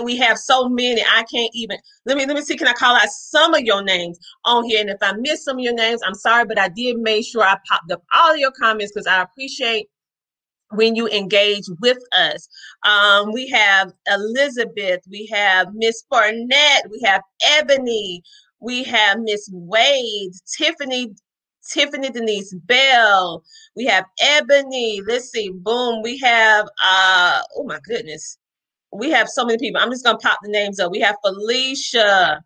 we 0.04 0.16
have 0.18 0.38
so 0.38 0.70
many. 0.70 1.02
I 1.02 1.24
can't 1.24 1.52
even 1.54 1.78
let 2.06 2.16
me 2.16 2.26
let 2.26 2.36
me 2.36 2.42
see. 2.42 2.56
Can 2.56 2.68
I 2.68 2.74
call 2.74 2.96
out 2.96 3.10
some 3.10 3.54
of 3.54 3.62
your 3.62 3.84
names 3.84 4.18
on 4.46 4.64
here? 4.64 4.80
And 4.80 4.90
if 4.90 4.98
I 5.02 5.12
miss 5.14 5.44
some 5.44 5.58
of 5.58 5.64
your 5.64 5.74
names, 5.74 6.02
I'm 6.06 6.16
sorry, 6.16 6.46
but 6.46 6.58
I 6.58 6.70
did 6.70 6.98
make 6.98 7.26
sure 7.26 7.44
I 7.44 7.58
popped 7.68 7.92
up 7.92 8.02
all 8.16 8.38
your 8.38 8.52
comments 8.52 8.94
because 8.94 9.08
I 9.08 9.22
appreciate 9.22 9.88
when 10.72 10.96
you 10.96 11.08
engage 11.10 11.66
with 11.82 11.98
us. 12.18 12.48
Um, 12.86 13.34
we 13.34 13.50
have 13.50 13.92
Elizabeth, 14.08 15.02
we 15.10 15.28
have 15.32 15.74
Miss 15.74 16.04
Barnett, 16.10 16.90
we 16.90 17.02
have 17.04 17.22
Ebony, 17.46 18.22
we 18.62 18.84
have 18.84 19.20
Miss 19.20 19.50
Wade, 19.52 20.32
Tiffany 20.58 21.14
Tiffany 21.74 22.10
Denise 22.12 22.56
Bell. 22.66 23.44
We 23.76 23.86
have 23.86 24.06
Ebony. 24.22 25.02
Let's 25.08 25.32
see. 25.32 25.52
Boom. 25.52 26.02
We 26.04 26.20
have 26.20 26.68
uh 26.84 27.42
oh 27.58 27.66
my 27.66 27.80
goodness. 27.86 28.38
We 28.94 29.12
have 29.12 29.30
so 29.30 29.46
many 29.46 29.60
people. 29.60 29.82
I'm 29.82 29.92
just 29.92 30.06
gonna 30.06 30.18
pop 30.20 30.40
the 30.44 30.50
names 30.52 30.80
up. 30.80 30.92
We 30.92 31.02
have 31.02 31.16
Felicia, 31.26 32.40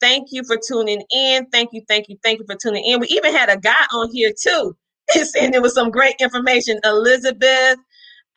Thank 0.00 0.28
you 0.32 0.44
for 0.44 0.58
tuning 0.58 1.02
in. 1.10 1.46
Thank 1.48 1.70
you, 1.74 1.82
thank 1.88 2.08
you, 2.08 2.18
thank 2.24 2.40
you 2.40 2.46
for 2.46 2.56
tuning 2.56 2.84
in. 2.86 3.00
We 3.00 3.08
even 3.08 3.34
had 3.34 3.50
a 3.50 3.58
guy 3.58 3.84
on 3.94 4.10
here 4.12 4.32
too, 4.40 4.76
and 5.40 5.54
there 5.54 5.62
was 5.62 5.74
some 5.74 5.90
great 5.90 6.16
information. 6.20 6.80
Elizabeth, 6.84 7.78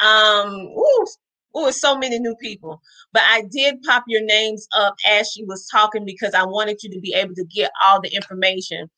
um, 0.01 0.49
ooh, 0.77 1.07
ooh, 1.57 1.71
so 1.71 1.97
many 1.97 2.19
new 2.19 2.35
people. 2.41 2.81
But 3.13 3.23
I 3.27 3.43
did 3.51 3.83
pop 3.83 4.05
your 4.07 4.25
names 4.25 4.67
up 4.75 4.95
as 5.09 5.31
she 5.31 5.45
was 5.45 5.67
talking 5.71 6.05
because 6.05 6.33
I 6.33 6.45
wanted 6.45 6.83
you 6.83 6.91
to 6.91 7.01
be 7.01 7.13
able 7.13 7.35
to 7.35 7.45
get 7.45 7.71
all 7.85 8.01
the 8.01 8.13
information. 8.15 8.89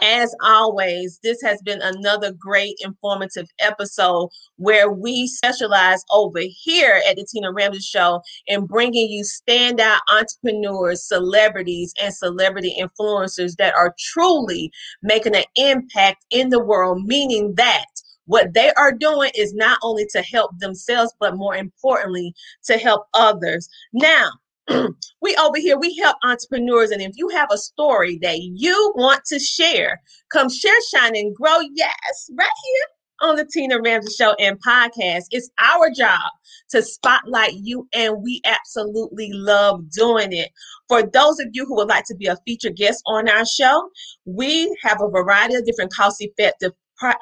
As 0.00 0.34
always, 0.42 1.20
this 1.22 1.40
has 1.42 1.60
been 1.62 1.80
another 1.82 2.32
great 2.32 2.76
informative 2.80 3.46
episode 3.60 4.30
where 4.56 4.90
we 4.90 5.26
specialize 5.26 6.02
over 6.10 6.40
here 6.40 7.02
at 7.08 7.16
the 7.16 7.26
Tina 7.30 7.52
Ramsey 7.52 7.80
Show 7.80 8.22
in 8.46 8.66
bringing 8.66 9.10
you 9.10 9.22
standout 9.22 9.98
entrepreneurs, 10.10 11.06
celebrities, 11.06 11.92
and 12.00 12.14
celebrity 12.14 12.76
influencers 12.80 13.56
that 13.56 13.74
are 13.74 13.94
truly 13.98 14.72
making 15.02 15.36
an 15.36 15.44
impact 15.56 16.24
in 16.30 16.48
the 16.48 16.62
world, 16.62 17.04
meaning 17.04 17.54
that 17.56 17.86
what 18.26 18.54
they 18.54 18.72
are 18.74 18.92
doing 18.92 19.30
is 19.34 19.52
not 19.52 19.78
only 19.82 20.06
to 20.12 20.22
help 20.22 20.52
themselves, 20.58 21.12
but 21.18 21.36
more 21.36 21.56
importantly, 21.56 22.32
to 22.64 22.78
help 22.78 23.06
others. 23.14 23.68
Now, 23.92 24.30
we 25.22 25.36
over 25.36 25.58
here 25.58 25.78
we 25.78 25.96
help 25.96 26.16
entrepreneurs 26.22 26.90
and 26.90 27.02
if 27.02 27.12
you 27.16 27.28
have 27.28 27.48
a 27.52 27.58
story 27.58 28.18
that 28.22 28.38
you 28.40 28.92
want 28.96 29.24
to 29.26 29.38
share 29.38 30.00
come 30.32 30.48
share 30.48 30.78
shine 30.94 31.16
and 31.16 31.34
grow 31.34 31.58
yes 31.74 32.30
right 32.38 32.48
here 32.64 33.28
on 33.28 33.36
the 33.36 33.46
tina 33.52 33.80
ramsey 33.80 34.12
show 34.12 34.34
and 34.38 34.58
podcast 34.62 35.24
it's 35.30 35.50
our 35.58 35.90
job 35.96 36.30
to 36.70 36.82
spotlight 36.82 37.54
you 37.54 37.86
and 37.92 38.22
we 38.22 38.40
absolutely 38.44 39.30
love 39.32 39.90
doing 39.90 40.32
it. 40.32 40.50
For 40.88 41.02
those 41.02 41.38
of 41.38 41.48
you 41.52 41.66
who 41.66 41.76
would 41.76 41.88
like 41.88 42.04
to 42.06 42.16
be 42.16 42.26
a 42.26 42.36
featured 42.46 42.76
guest 42.76 43.02
on 43.06 43.28
our 43.28 43.44
show 43.46 43.88
we 44.24 44.74
have 44.82 45.00
a 45.00 45.08
variety 45.08 45.54
of 45.54 45.64
different 45.64 45.92
cost 45.94 46.16
effective 46.20 46.72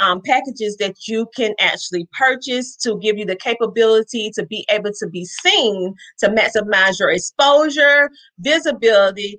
um, 0.01 0.21
packages 0.25 0.77
that 0.79 0.97
you 1.07 1.27
can 1.35 1.55
actually 1.59 2.09
purchase 2.19 2.77
to 2.77 2.99
give 2.99 3.19
you 3.19 3.25
the 3.25 3.37
capability 3.37 4.31
to 4.35 4.47
be 4.47 4.67
able 4.71 4.93
to 4.99 5.09
be 5.09 5.25
seen 5.25 5.95
to 6.19 6.29
maximize 6.29 6.99
your 6.99 7.11
exposure, 7.11 8.11
visibility, 8.39 9.39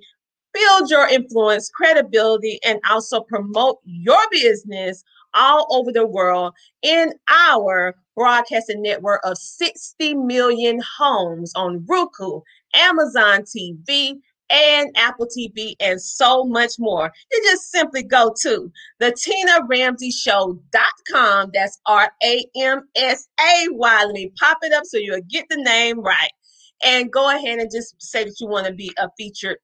build 0.52 0.90
your 0.90 1.08
influence, 1.08 1.70
credibility, 1.70 2.58
and 2.64 2.80
also 2.90 3.20
promote 3.20 3.78
your 3.84 4.20
business 4.30 5.02
all 5.34 5.66
over 5.70 5.92
the 5.92 6.06
world. 6.06 6.54
In 6.82 7.12
our 7.30 7.94
broadcasting 8.16 8.82
network 8.82 9.20
of 9.24 9.38
60 9.38 10.14
million 10.14 10.80
homes 10.98 11.52
on 11.56 11.84
Roku, 11.88 12.40
Amazon 12.74 13.42
TV, 13.42 14.18
and 14.52 14.90
Apple 14.96 15.26
TV 15.26 15.74
and 15.80 16.00
so 16.00 16.44
much 16.44 16.72
more. 16.78 17.10
You 17.30 17.42
just 17.44 17.70
simply 17.70 18.02
go 18.02 18.32
to 18.42 18.70
the 19.00 19.12
Tina 19.12 19.60
Ramsay 19.68 20.10
Show.com. 20.10 21.50
That's 21.54 21.80
R 21.86 22.10
A 22.22 22.44
M 22.56 22.88
S 22.94 23.28
A 23.40 23.68
Y. 23.70 24.04
Let 24.04 24.14
me 24.14 24.30
pop 24.38 24.58
it 24.62 24.72
up 24.72 24.84
so 24.84 24.98
you'll 24.98 25.20
get 25.28 25.46
the 25.48 25.56
name 25.56 26.00
right. 26.00 26.30
And 26.84 27.12
go 27.12 27.34
ahead 27.34 27.58
and 27.58 27.70
just 27.70 27.94
say 28.00 28.24
that 28.24 28.36
you 28.40 28.48
want 28.48 28.66
to 28.66 28.72
be 28.72 28.92
a 28.98 29.08
featured 29.16 29.56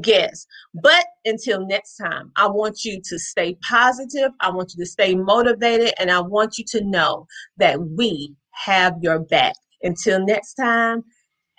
guest. 0.00 0.46
But 0.74 1.06
until 1.24 1.66
next 1.66 1.96
time, 1.96 2.30
I 2.36 2.46
want 2.48 2.84
you 2.84 3.00
to 3.04 3.18
stay 3.18 3.56
positive. 3.68 4.30
I 4.40 4.50
want 4.50 4.72
you 4.76 4.84
to 4.84 4.90
stay 4.90 5.14
motivated. 5.14 5.92
And 5.98 6.10
I 6.10 6.20
want 6.20 6.58
you 6.58 6.64
to 6.68 6.84
know 6.84 7.26
that 7.56 7.80
we 7.80 8.34
have 8.52 8.94
your 9.00 9.20
back. 9.20 9.54
Until 9.82 10.24
next 10.24 10.54
time, 10.54 11.02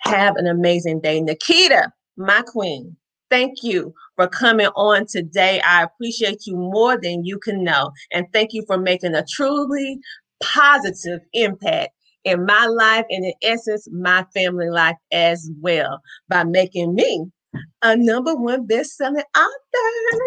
have 0.00 0.36
an 0.36 0.46
amazing 0.46 1.00
day. 1.00 1.20
Nakita, 1.20 1.90
my 2.16 2.42
queen, 2.42 2.96
thank 3.30 3.62
you 3.62 3.94
for 4.16 4.28
coming 4.28 4.68
on 4.68 5.06
today. 5.06 5.60
I 5.60 5.82
appreciate 5.82 6.46
you 6.46 6.56
more 6.56 6.98
than 7.00 7.24
you 7.24 7.38
can 7.38 7.62
know. 7.62 7.92
And 8.12 8.26
thank 8.32 8.52
you 8.52 8.64
for 8.66 8.78
making 8.78 9.14
a 9.14 9.24
truly 9.28 9.98
positive 10.40 11.20
impact 11.32 11.90
in 12.24 12.44
my 12.44 12.66
life 12.66 13.04
and 13.08 13.24
in 13.24 13.32
essence, 13.42 13.88
my 13.92 14.24
family 14.34 14.68
life 14.68 14.96
as 15.12 15.50
well 15.60 16.00
by 16.28 16.44
making 16.44 16.94
me 16.94 17.24
a 17.82 17.96
number 17.96 18.34
one 18.34 18.66
best-selling 18.66 19.22
author. 19.36 20.20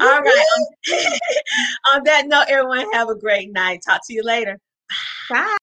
All 0.00 0.20
right. 0.20 0.46
on 1.94 2.04
that 2.04 2.26
note, 2.26 2.44
everyone 2.48 2.86
have 2.92 3.08
a 3.08 3.18
great 3.18 3.52
night. 3.52 3.80
Talk 3.86 4.02
to 4.06 4.14
you 4.14 4.22
later. 4.22 4.60
Bye. 5.30 5.56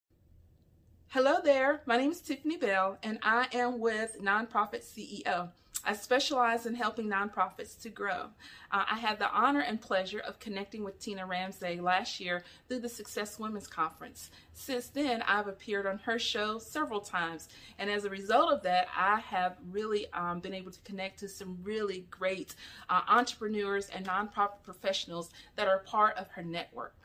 Hello 1.09 1.37
there. 1.43 1.81
My 1.85 1.97
name 1.97 2.11
is 2.11 2.21
Tiffany 2.21 2.57
Bell, 2.57 2.97
and 3.03 3.19
I 3.21 3.47
am 3.53 3.79
with 3.79 4.17
Nonprofit 4.19 4.83
CEO. 4.83 5.49
I 5.85 5.93
specialize 5.93 6.65
in 6.65 6.75
helping 6.75 7.09
nonprofits 7.09 7.79
to 7.81 7.89
grow. 7.89 8.29
Uh, 8.71 8.85
I 8.89 8.97
had 8.97 9.19
the 9.19 9.29
honor 9.29 9.59
and 9.59 9.81
pleasure 9.81 10.19
of 10.19 10.39
connecting 10.39 10.83
with 10.83 10.97
Tina 10.97 11.25
Ramsay 11.25 11.81
last 11.81 12.21
year 12.21 12.43
through 12.67 12.79
the 12.79 12.89
Success 12.89 13.37
Women's 13.37 13.67
Conference. 13.67 14.31
Since 14.53 14.87
then, 14.87 15.21
I've 15.23 15.47
appeared 15.47 15.85
on 15.85 15.97
her 15.99 16.17
show 16.17 16.57
several 16.57 17.01
times, 17.01 17.49
and 17.79 17.89
as 17.89 18.05
a 18.05 18.09
result 18.09 18.53
of 18.53 18.63
that, 18.63 18.87
I 18.95 19.19
have 19.19 19.57
really 19.71 20.07
um, 20.13 20.39
been 20.39 20.53
able 20.53 20.71
to 20.71 20.81
connect 20.81 21.19
to 21.19 21.27
some 21.27 21.57
really 21.63 22.05
great 22.09 22.55
uh, 22.89 23.01
entrepreneurs 23.09 23.89
and 23.89 24.07
nonprofit 24.07 24.63
professionals 24.63 25.31
that 25.57 25.67
are 25.67 25.79
part 25.79 26.17
of 26.17 26.29
her 26.29 26.43
network. 26.43 26.95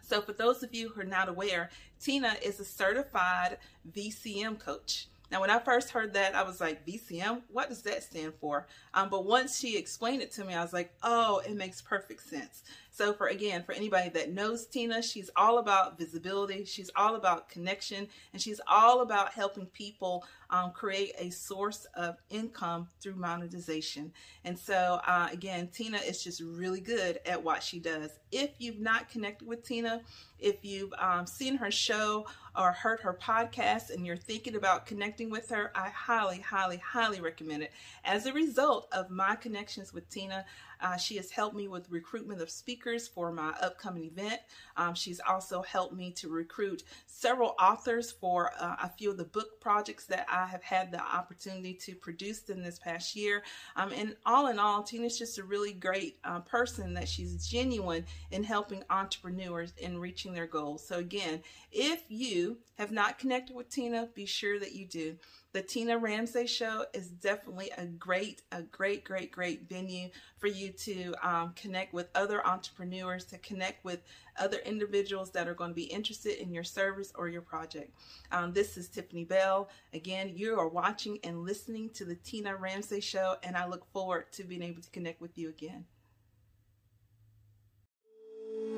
So, 0.00 0.20
for 0.20 0.32
those 0.32 0.62
of 0.62 0.72
you 0.72 0.90
who 0.90 1.00
are 1.00 1.04
not 1.04 1.28
aware, 1.28 1.70
Tina 1.98 2.36
is 2.40 2.60
a 2.60 2.64
certified 2.64 3.58
VCM 3.92 4.60
coach. 4.60 5.08
Now, 5.30 5.40
when 5.40 5.50
I 5.50 5.58
first 5.58 5.90
heard 5.90 6.14
that, 6.14 6.34
I 6.34 6.42
was 6.42 6.60
like, 6.60 6.86
VCM, 6.86 7.42
what 7.50 7.68
does 7.68 7.82
that 7.82 8.02
stand 8.02 8.34
for? 8.40 8.66
Um, 8.94 9.08
but 9.10 9.24
once 9.24 9.58
she 9.58 9.76
explained 9.76 10.22
it 10.22 10.32
to 10.32 10.44
me, 10.44 10.54
I 10.54 10.62
was 10.62 10.72
like, 10.72 10.92
oh, 11.02 11.42
it 11.46 11.56
makes 11.56 11.80
perfect 11.80 12.28
sense. 12.28 12.62
So 12.96 13.12
for 13.12 13.26
again, 13.26 13.62
for 13.62 13.72
anybody 13.72 14.08
that 14.10 14.32
knows 14.32 14.64
Tina, 14.66 15.02
she's 15.02 15.28
all 15.36 15.58
about 15.58 15.98
visibility. 15.98 16.64
She's 16.64 16.90
all 16.96 17.16
about 17.16 17.50
connection, 17.50 18.08
and 18.32 18.40
she's 18.40 18.58
all 18.66 19.02
about 19.02 19.34
helping 19.34 19.66
people 19.66 20.24
um, 20.48 20.70
create 20.70 21.12
a 21.18 21.28
source 21.28 21.86
of 21.94 22.16
income 22.30 22.88
through 23.02 23.16
monetization. 23.16 24.12
And 24.44 24.58
so 24.58 25.00
uh, 25.06 25.28
again, 25.30 25.68
Tina 25.68 25.98
is 25.98 26.24
just 26.24 26.40
really 26.40 26.80
good 26.80 27.20
at 27.26 27.42
what 27.42 27.62
she 27.62 27.78
does. 27.78 28.12
If 28.32 28.52
you've 28.58 28.80
not 28.80 29.10
connected 29.10 29.46
with 29.46 29.62
Tina, 29.62 30.00
if 30.38 30.64
you've 30.64 30.92
um, 30.98 31.26
seen 31.26 31.56
her 31.56 31.70
show 31.70 32.26
or 32.56 32.72
heard 32.72 33.00
her 33.00 33.18
podcast 33.20 33.90
and 33.90 34.06
you're 34.06 34.16
thinking 34.16 34.56
about 34.56 34.86
connecting 34.86 35.30
with 35.30 35.50
her, 35.50 35.70
I 35.74 35.90
highly, 35.90 36.40
highly, 36.40 36.78
highly 36.78 37.20
recommend 37.20 37.62
it. 37.64 37.72
As 38.04 38.26
a 38.26 38.32
result 38.32 38.88
of 38.92 39.10
my 39.10 39.36
connections 39.36 39.92
with 39.92 40.08
Tina, 40.08 40.44
uh, 40.80 40.96
she 40.96 41.16
has 41.16 41.30
helped 41.30 41.56
me 41.56 41.68
with 41.68 41.90
recruitment 41.90 42.40
of 42.40 42.50
speakers 42.50 43.08
for 43.08 43.32
my 43.32 43.54
upcoming 43.62 44.04
event. 44.04 44.40
Um, 44.76 44.94
she's 44.94 45.20
also 45.20 45.62
helped 45.62 45.94
me 45.94 46.10
to 46.12 46.28
recruit 46.28 46.82
several 47.06 47.54
authors 47.60 48.12
for 48.12 48.52
uh, 48.58 48.76
a 48.82 48.88
few 48.88 49.10
of 49.10 49.16
the 49.16 49.24
book 49.24 49.60
projects 49.60 50.06
that 50.06 50.26
I 50.30 50.46
have 50.46 50.62
had 50.62 50.90
the 50.90 51.00
opportunity 51.00 51.74
to 51.74 51.94
produce 51.94 52.48
in 52.48 52.62
this 52.62 52.78
past 52.78 53.16
year. 53.16 53.42
Um, 53.76 53.92
and 53.92 54.16
all 54.24 54.48
in 54.48 54.58
all, 54.58 54.82
Tina's 54.82 55.18
just 55.18 55.38
a 55.38 55.44
really 55.44 55.72
great 55.72 56.18
uh, 56.24 56.40
person 56.40 56.94
that 56.94 57.08
she's 57.08 57.46
genuine 57.46 58.04
in 58.30 58.44
helping 58.44 58.82
entrepreneurs 58.90 59.72
in 59.78 59.98
reaching 59.98 60.32
their 60.32 60.46
goals. 60.46 60.86
So 60.86 60.98
again, 60.98 61.42
if 61.72 62.04
you 62.08 62.58
have 62.78 62.92
not 62.92 63.18
connected 63.18 63.56
with 63.56 63.68
Tina, 63.68 64.08
be 64.14 64.26
sure 64.26 64.58
that 64.58 64.74
you 64.74 64.86
do. 64.86 65.16
The 65.56 65.62
Tina 65.62 65.96
Ramsay 65.96 66.48
Show 66.48 66.84
is 66.92 67.08
definitely 67.08 67.70
a 67.78 67.86
great, 67.86 68.42
a 68.52 68.60
great, 68.60 69.04
great, 69.04 69.32
great 69.32 69.66
venue 69.66 70.10
for 70.36 70.48
you 70.48 70.68
to 70.68 71.14
um, 71.22 71.54
connect 71.56 71.94
with 71.94 72.10
other 72.14 72.46
entrepreneurs, 72.46 73.24
to 73.24 73.38
connect 73.38 73.82
with 73.82 74.00
other 74.38 74.58
individuals 74.66 75.30
that 75.30 75.48
are 75.48 75.54
going 75.54 75.70
to 75.70 75.74
be 75.74 75.84
interested 75.84 76.42
in 76.42 76.52
your 76.52 76.62
service 76.62 77.10
or 77.14 77.30
your 77.30 77.40
project. 77.40 77.90
Um, 78.32 78.52
this 78.52 78.76
is 78.76 78.90
Tiffany 78.90 79.24
Bell. 79.24 79.70
Again, 79.94 80.32
you 80.34 80.58
are 80.58 80.68
watching 80.68 81.18
and 81.24 81.42
listening 81.42 81.88
to 81.94 82.04
the 82.04 82.16
Tina 82.16 82.54
Ramsay 82.54 83.00
Show, 83.00 83.36
and 83.42 83.56
I 83.56 83.66
look 83.66 83.90
forward 83.94 84.30
to 84.32 84.44
being 84.44 84.60
able 84.60 84.82
to 84.82 84.90
connect 84.90 85.22
with 85.22 85.38
you 85.38 85.48
again. 85.48 85.86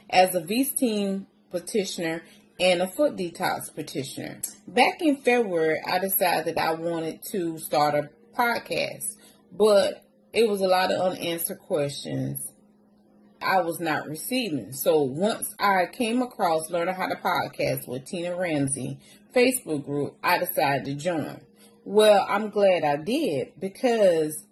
As 0.09 0.37
a 0.37 0.39
a 0.39 0.41
V 0.41 0.63
team 0.67 1.27
petitioner 1.51 2.23
and 2.61 2.81
a 2.81 2.87
foot 2.87 3.17
detox 3.17 3.75
petitioner. 3.75 4.41
Back 4.69 5.03
in 5.03 5.17
February, 5.17 5.81
I 5.85 5.99
decided 5.99 6.55
that 6.55 6.65
I 6.65 6.75
wanted 6.75 7.25
to 7.33 7.59
start 7.59 7.97
a 7.97 8.11
podcast, 8.39 9.17
but 9.51 10.05
it 10.33 10.49
was 10.49 10.61
a 10.61 10.69
lot 10.69 10.93
of 10.93 11.01
unanswered 11.01 11.59
questions 11.59 12.53
I 13.41 13.63
was 13.63 13.81
not 13.81 14.09
receiving. 14.09 14.73
So 14.75 15.03
once 15.03 15.57
I 15.59 15.87
came 15.87 16.23
across 16.23 16.71
Learning 16.71 16.95
How 16.95 17.09
to 17.09 17.17
Podcast 17.17 17.89
with 17.89 18.07
Tina 18.07 18.37
Ramsay 18.37 19.01
Facebook 19.35 19.85
group, 19.85 20.15
I 20.23 20.39
decided 20.39 20.85
to 20.85 20.95
join. 20.95 21.41
Well, 21.85 22.25
I'm 22.29 22.51
glad 22.51 22.85
I 22.85 22.97
did 22.97 23.55
because 23.59 24.45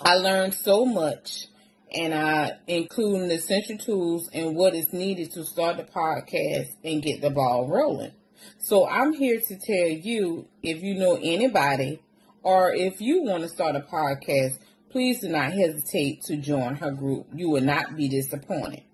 I 0.00 0.14
learned 0.14 0.54
so 0.54 0.86
much 0.86 1.46
and 1.94 2.14
I 2.14 2.52
including 2.66 3.28
the 3.28 3.34
essential 3.34 3.76
tools 3.76 4.30
and 4.32 4.56
what 4.56 4.74
is 4.74 4.90
needed 4.92 5.32
to 5.32 5.44
start 5.44 5.76
the 5.76 5.84
podcast 5.84 6.68
and 6.82 7.02
get 7.02 7.20
the 7.20 7.28
ball 7.28 7.68
rolling. 7.68 8.12
So 8.58 8.88
I'm 8.88 9.12
here 9.12 9.38
to 9.38 9.58
tell 9.58 9.88
you 9.88 10.48
if 10.62 10.82
you 10.82 10.94
know 10.94 11.18
anybody 11.22 12.00
or 12.42 12.74
if 12.74 13.02
you 13.02 13.24
want 13.24 13.42
to 13.42 13.48
start 13.50 13.76
a 13.76 13.80
podcast, 13.80 14.58
please 14.88 15.20
do 15.20 15.28
not 15.28 15.52
hesitate 15.52 16.22
to 16.22 16.36
join 16.38 16.76
her 16.76 16.92
group. 16.92 17.26
You 17.34 17.50
will 17.50 17.62
not 17.62 17.94
be 17.94 18.08
disappointed. 18.08 18.84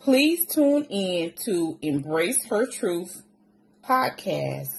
Please 0.00 0.46
tune 0.46 0.84
in 0.84 1.34
to 1.44 1.78
Embrace 1.82 2.46
Her 2.46 2.66
Truth 2.66 3.24
podcast 3.84 4.78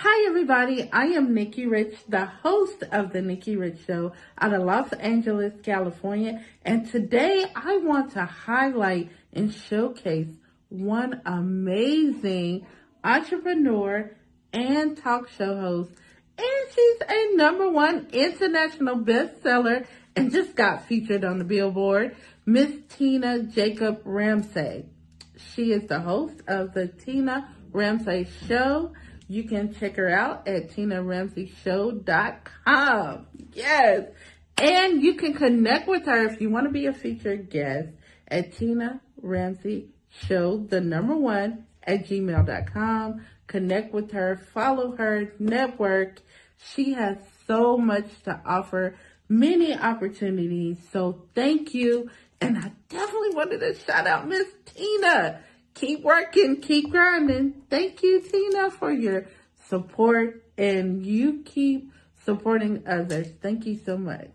Hi, 0.00 0.26
everybody. 0.28 0.90
I 0.92 1.06
am 1.06 1.32
Nikki 1.32 1.64
Rich, 1.64 1.96
the 2.06 2.26
host 2.26 2.84
of 2.92 3.14
The 3.14 3.22
Nikki 3.22 3.56
Rich 3.56 3.78
Show 3.86 4.12
out 4.38 4.52
of 4.52 4.62
Los 4.62 4.92
Angeles, 4.92 5.54
California. 5.62 6.44
And 6.66 6.86
today 6.86 7.46
I 7.56 7.78
want 7.78 8.12
to 8.12 8.26
highlight 8.26 9.08
and 9.32 9.50
showcase 9.50 10.28
one 10.68 11.22
amazing 11.24 12.66
entrepreneur 13.02 14.14
and 14.52 14.98
talk 14.98 15.30
show 15.30 15.58
host. 15.58 15.92
And 16.36 16.74
she's 16.74 17.00
a 17.08 17.34
number 17.34 17.70
one 17.70 18.08
international 18.12 18.98
bestseller 18.98 19.86
and 20.14 20.30
just 20.30 20.54
got 20.54 20.84
featured 20.84 21.24
on 21.24 21.38
the 21.38 21.44
billboard, 21.46 22.16
Miss 22.44 22.70
Tina 22.90 23.44
Jacob 23.44 24.02
Ramsay. 24.04 24.84
She 25.54 25.72
is 25.72 25.88
the 25.88 26.00
host 26.00 26.42
of 26.46 26.74
the 26.74 26.86
Tina 26.86 27.48
Ramsay 27.72 28.28
Show. 28.46 28.92
You 29.28 29.44
can 29.44 29.74
check 29.74 29.96
her 29.96 30.08
out 30.08 30.46
at 30.46 30.70
tinaramsayshow.com. 30.70 33.26
Yes. 33.52 34.04
And 34.58 35.02
you 35.02 35.14
can 35.14 35.34
connect 35.34 35.88
with 35.88 36.06
her 36.06 36.26
if 36.26 36.40
you 36.40 36.48
want 36.48 36.66
to 36.66 36.72
be 36.72 36.86
a 36.86 36.92
featured 36.92 37.50
guest 37.50 37.88
at 38.28 38.56
Tina 38.56 39.00
Ramsay 39.20 39.88
Show, 40.08 40.58
the 40.58 40.80
number 40.80 41.16
one 41.16 41.66
at 41.82 42.06
gmail.com. 42.06 43.26
Connect 43.46 43.92
with 43.92 44.12
her, 44.12 44.40
follow 44.54 44.96
her, 44.96 45.32
network. 45.38 46.22
She 46.58 46.94
has 46.94 47.18
so 47.46 47.76
much 47.76 48.06
to 48.24 48.40
offer, 48.46 48.96
many 49.28 49.76
opportunities. 49.76 50.78
So 50.92 51.24
thank 51.34 51.74
you. 51.74 52.08
And 52.40 52.56
I 52.58 52.72
definitely 52.88 53.34
wanted 53.34 53.60
to 53.60 53.74
shout 53.74 54.06
out 54.06 54.28
Miss 54.28 54.46
Tina 54.66 55.40
keep 55.76 56.02
working, 56.02 56.60
keep 56.60 56.90
grinding. 56.90 57.62
Thank 57.70 58.02
you, 58.02 58.20
Tina, 58.20 58.70
for 58.70 58.90
your 58.90 59.26
support 59.68 60.42
and 60.58 61.04
you 61.06 61.42
keep 61.44 61.92
supporting 62.24 62.82
others. 62.88 63.28
Thank 63.40 63.66
you 63.66 63.78
so 63.84 63.96
much. 63.96 64.30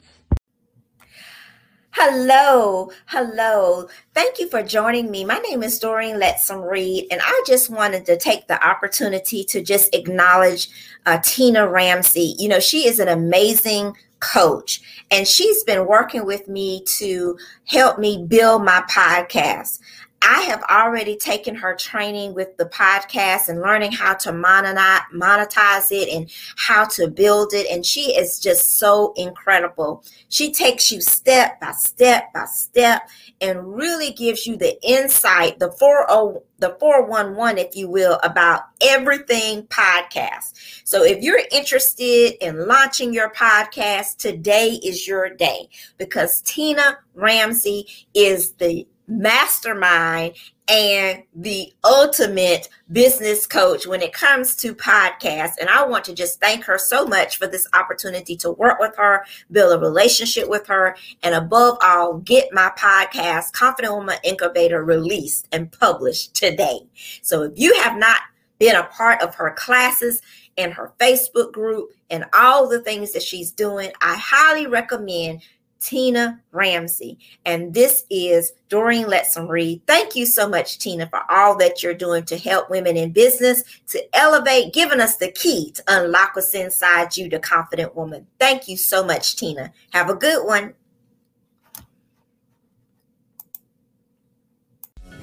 Hello, 1.94 2.90
hello. 3.08 3.90
Thank 4.14 4.40
you 4.40 4.50
for 4.50 4.64
joining 4.64 5.12
me. 5.12 5.26
My 5.26 5.40
name 5.40 5.62
is 5.62 5.78
Doreen 5.78 6.16
Letson 6.16 6.68
Reed, 6.70 7.08
and 7.12 7.20
I 7.22 7.44
just 7.46 7.70
wanted 7.70 8.06
to 8.06 8.18
take 8.18 8.48
the 8.48 8.66
opportunity 8.66 9.44
to 9.46 9.62
just 9.62 9.94
acknowledge 9.94 10.70
uh, 11.06 11.20
Tina 11.22 11.68
Ramsay. 11.68 12.36
You 12.40 12.48
know, 12.48 12.62
she 12.62 12.88
is 12.88 13.00
an 13.00 13.10
amazing 13.10 13.94
coach, 14.22 15.04
and 15.12 15.28
she's 15.28 15.66
been 15.66 15.86
working 15.86 16.26
with 16.26 16.48
me 16.48 16.82
to 16.98 17.38
help 17.66 18.00
me 18.00 18.26
build 18.26 18.64
my 18.64 18.84
podcast. 18.90 19.80
I 20.24 20.42
have 20.42 20.62
already 20.64 21.16
taken 21.16 21.56
her 21.56 21.76
training 21.76 22.36
with 22.36 22.56
the 22.58 22.66
podcast 22.66 23.50
and 23.50 23.60
learning 23.60 23.92
how 23.92 24.14
to 24.16 24.32
monetize 24.32 25.92
it 25.92 26.10
and 26.10 26.30
how 26.58 26.86
to 26.86 27.08
build 27.08 27.54
it. 27.54 27.68
And 27.72 27.86
she 27.86 28.16
is 28.16 28.40
just 28.40 28.78
so 28.78 29.14
incredible. 29.16 30.04
She 30.30 30.52
takes 30.52 30.92
you 30.92 31.02
step 31.02 31.60
by 31.60 31.72
step 31.72 32.32
by 32.34 32.46
step 32.46 33.10
and 33.42 33.76
really 33.76 34.12
gives 34.12 34.46
you 34.46 34.58
the 34.58 34.78
insight, 34.84 35.58
the 35.58 35.72
40, 35.72 36.40
the 36.60 36.78
411, 36.80 37.58
if 37.58 37.76
you 37.76 37.90
will, 37.90 38.20
about 38.24 38.62
everything 38.82 39.64
podcast. 39.64 40.82
So 40.84 41.04
if 41.04 41.24
you're 41.24 41.42
interested 41.52 42.34
in 42.46 42.68
launching 42.68 43.14
your 43.14 43.32
podcast, 43.32 44.18
today 44.18 44.80
is 44.84 45.08
your 45.08 45.30
day 45.30 45.70
because 45.98 46.42
Tina 46.42 47.00
Ramsay 47.16 47.88
is 48.14 48.52
the 48.54 48.86
mastermind 49.12 50.34
and 50.68 51.24
the 51.36 51.74
ultimate 51.84 52.70
business 52.92 53.46
coach 53.46 53.86
when 53.86 54.02
it 54.02 54.14
comes 54.14 54.56
to 54.56 54.74
podcasts. 54.74 55.56
And 55.60 55.70
I 55.70 55.86
want 55.86 56.06
to 56.06 56.16
just 56.16 56.40
thank 56.40 56.64
her 56.64 56.78
so 56.78 57.06
much 57.06 57.38
for 57.38 57.46
this 57.46 57.68
opportunity 57.74 58.38
to 58.38 58.52
work 58.52 58.80
with 58.80 58.96
her, 58.96 59.26
build 59.52 59.74
a 59.74 59.80
relationship 59.80 60.48
with 60.48 60.66
her, 60.68 60.96
and 61.24 61.36
above 61.36 61.78
all, 61.84 62.20
get 62.20 62.54
my 62.54 62.72
podcast, 62.78 63.52
Confident 63.52 63.94
Woman 63.94 64.18
Incubator, 64.24 64.84
released 64.84 65.48
and 65.52 65.72
published 65.72 66.34
today. 66.34 66.80
So 67.22 67.44
if 67.44 67.54
you 67.56 67.74
have 67.82 67.98
not 67.98 68.22
been 68.60 68.76
a 68.76 68.84
part 68.84 69.22
of 69.22 69.36
her 69.36 69.52
classes, 69.52 70.22
and 70.58 70.74
her 70.74 70.94
Facebook 71.00 71.52
group 71.52 71.92
and 72.10 72.26
all 72.34 72.68
the 72.68 72.82
things 72.82 73.14
that 73.14 73.24
she's 73.24 73.52
doing, 73.52 73.90
I 74.02 74.16
highly 74.18 74.68
recommend 74.68 75.42
Tina 75.82 76.40
Ramsay. 76.52 77.18
And 77.46 77.74
this 77.74 78.06
is 78.10 78.54
Doreen 78.70 79.08
Letson 79.08 79.50
Reed. 79.50 79.82
Thank 79.88 80.16
you 80.16 80.26
so 80.26 80.48
much, 80.48 80.80
Tina, 80.80 81.08
for 81.08 81.24
all 81.30 81.58
that 81.58 81.84
you're 81.84 81.94
doing 81.94 82.24
to 82.26 82.38
help 82.38 82.70
women 82.70 82.96
in 82.96 83.12
business, 83.12 83.64
to 83.88 84.16
elevate, 84.16 84.74
giving 84.74 85.02
us 85.02 85.18
the 85.18 85.32
key 85.32 85.72
to 85.72 85.84
unlock 85.88 86.36
what's 86.36 86.56
inside 86.56 87.18
you, 87.18 87.30
the 87.30 87.40
confident 87.40 87.96
woman. 87.96 88.28
Thank 88.40 88.68
you 88.70 88.78
so 88.78 89.04
much, 89.04 89.36
Tina. 89.36 89.74
Have 89.92 90.10
a 90.10 90.16
good 90.16 90.46
one. 90.46 90.74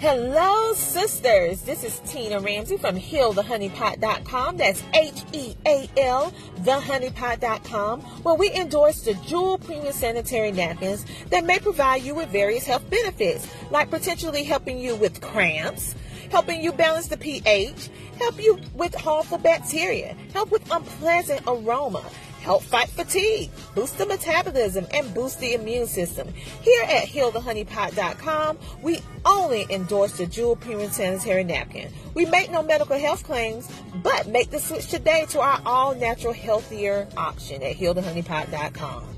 Hello, 0.01 0.75
sisters. 0.75 1.63
This 1.63 1.83
is 1.83 1.99
Tina 2.09 2.39
Ramsay 2.39 2.77
from 2.77 2.95
HealTheHoneyPot.com. 2.95 4.57
That's 4.57 4.81
H 4.95 5.25
E 5.33 5.57
A 5.67 5.91
L, 5.97 6.33
TheHoneyPot.com, 6.61 8.03
where 8.23 8.37
we 8.37 8.49
endorse 8.53 9.01
the 9.01 9.15
Jewel 9.15 9.59
Premium 9.59 9.93
Sanitary 9.93 10.53
Napkins 10.53 11.05
that 11.31 11.45
may 11.45 11.59
provide 11.59 12.03
you 12.03 12.15
with 12.15 12.29
various 12.29 12.65
health 12.65 12.89
benefits, 12.89 13.49
like 13.73 13.91
potentially 13.91 14.45
helping 14.45 14.79
you 14.79 14.95
with 14.95 15.21
cramps, 15.21 15.97
helping 16.31 16.63
you 16.63 16.71
balance 16.71 17.09
the 17.09 17.17
pH, 17.17 17.91
help 18.21 18.41
you 18.41 18.61
with 18.75 18.95
harmful 18.95 19.39
bacteria, 19.39 20.15
help 20.33 20.53
with 20.53 20.63
unpleasant 20.71 21.43
aroma 21.49 22.05
help 22.41 22.63
fight 22.63 22.89
fatigue, 22.89 23.51
boost 23.75 23.99
the 23.99 24.07
metabolism, 24.07 24.87
and 24.93 25.13
boost 25.15 25.41
the 25.41 25.55
immune 25.55 25.87
system. 25.87 26.29
Here 26.63 26.83
at 26.85 27.05
HealTheHoneyPot.com, 27.09 28.59
we 28.83 29.01
only 29.25 29.67
endorse 29.71 30.17
the 30.19 30.27
Jewel 30.27 30.57
Premium 30.57 30.91
Sanitary 30.91 31.45
Napkin. 31.45 31.93
We 32.15 32.27
make 32.27 32.51
no 32.51 32.63
medical 32.63 32.99
health 32.99 33.25
claims, 33.25 33.71
but 34.03 34.29
make 34.29 34.51
the 34.51 34.61
switch 34.61 34.89
today 34.89 35.27
to 35.31 35.41
our 35.41 35.61
all-natural, 35.65 36.33
healthier 36.33 37.09
option 37.17 37.63
at 37.63 37.77
HealTheHoneyPot.com. 37.77 39.18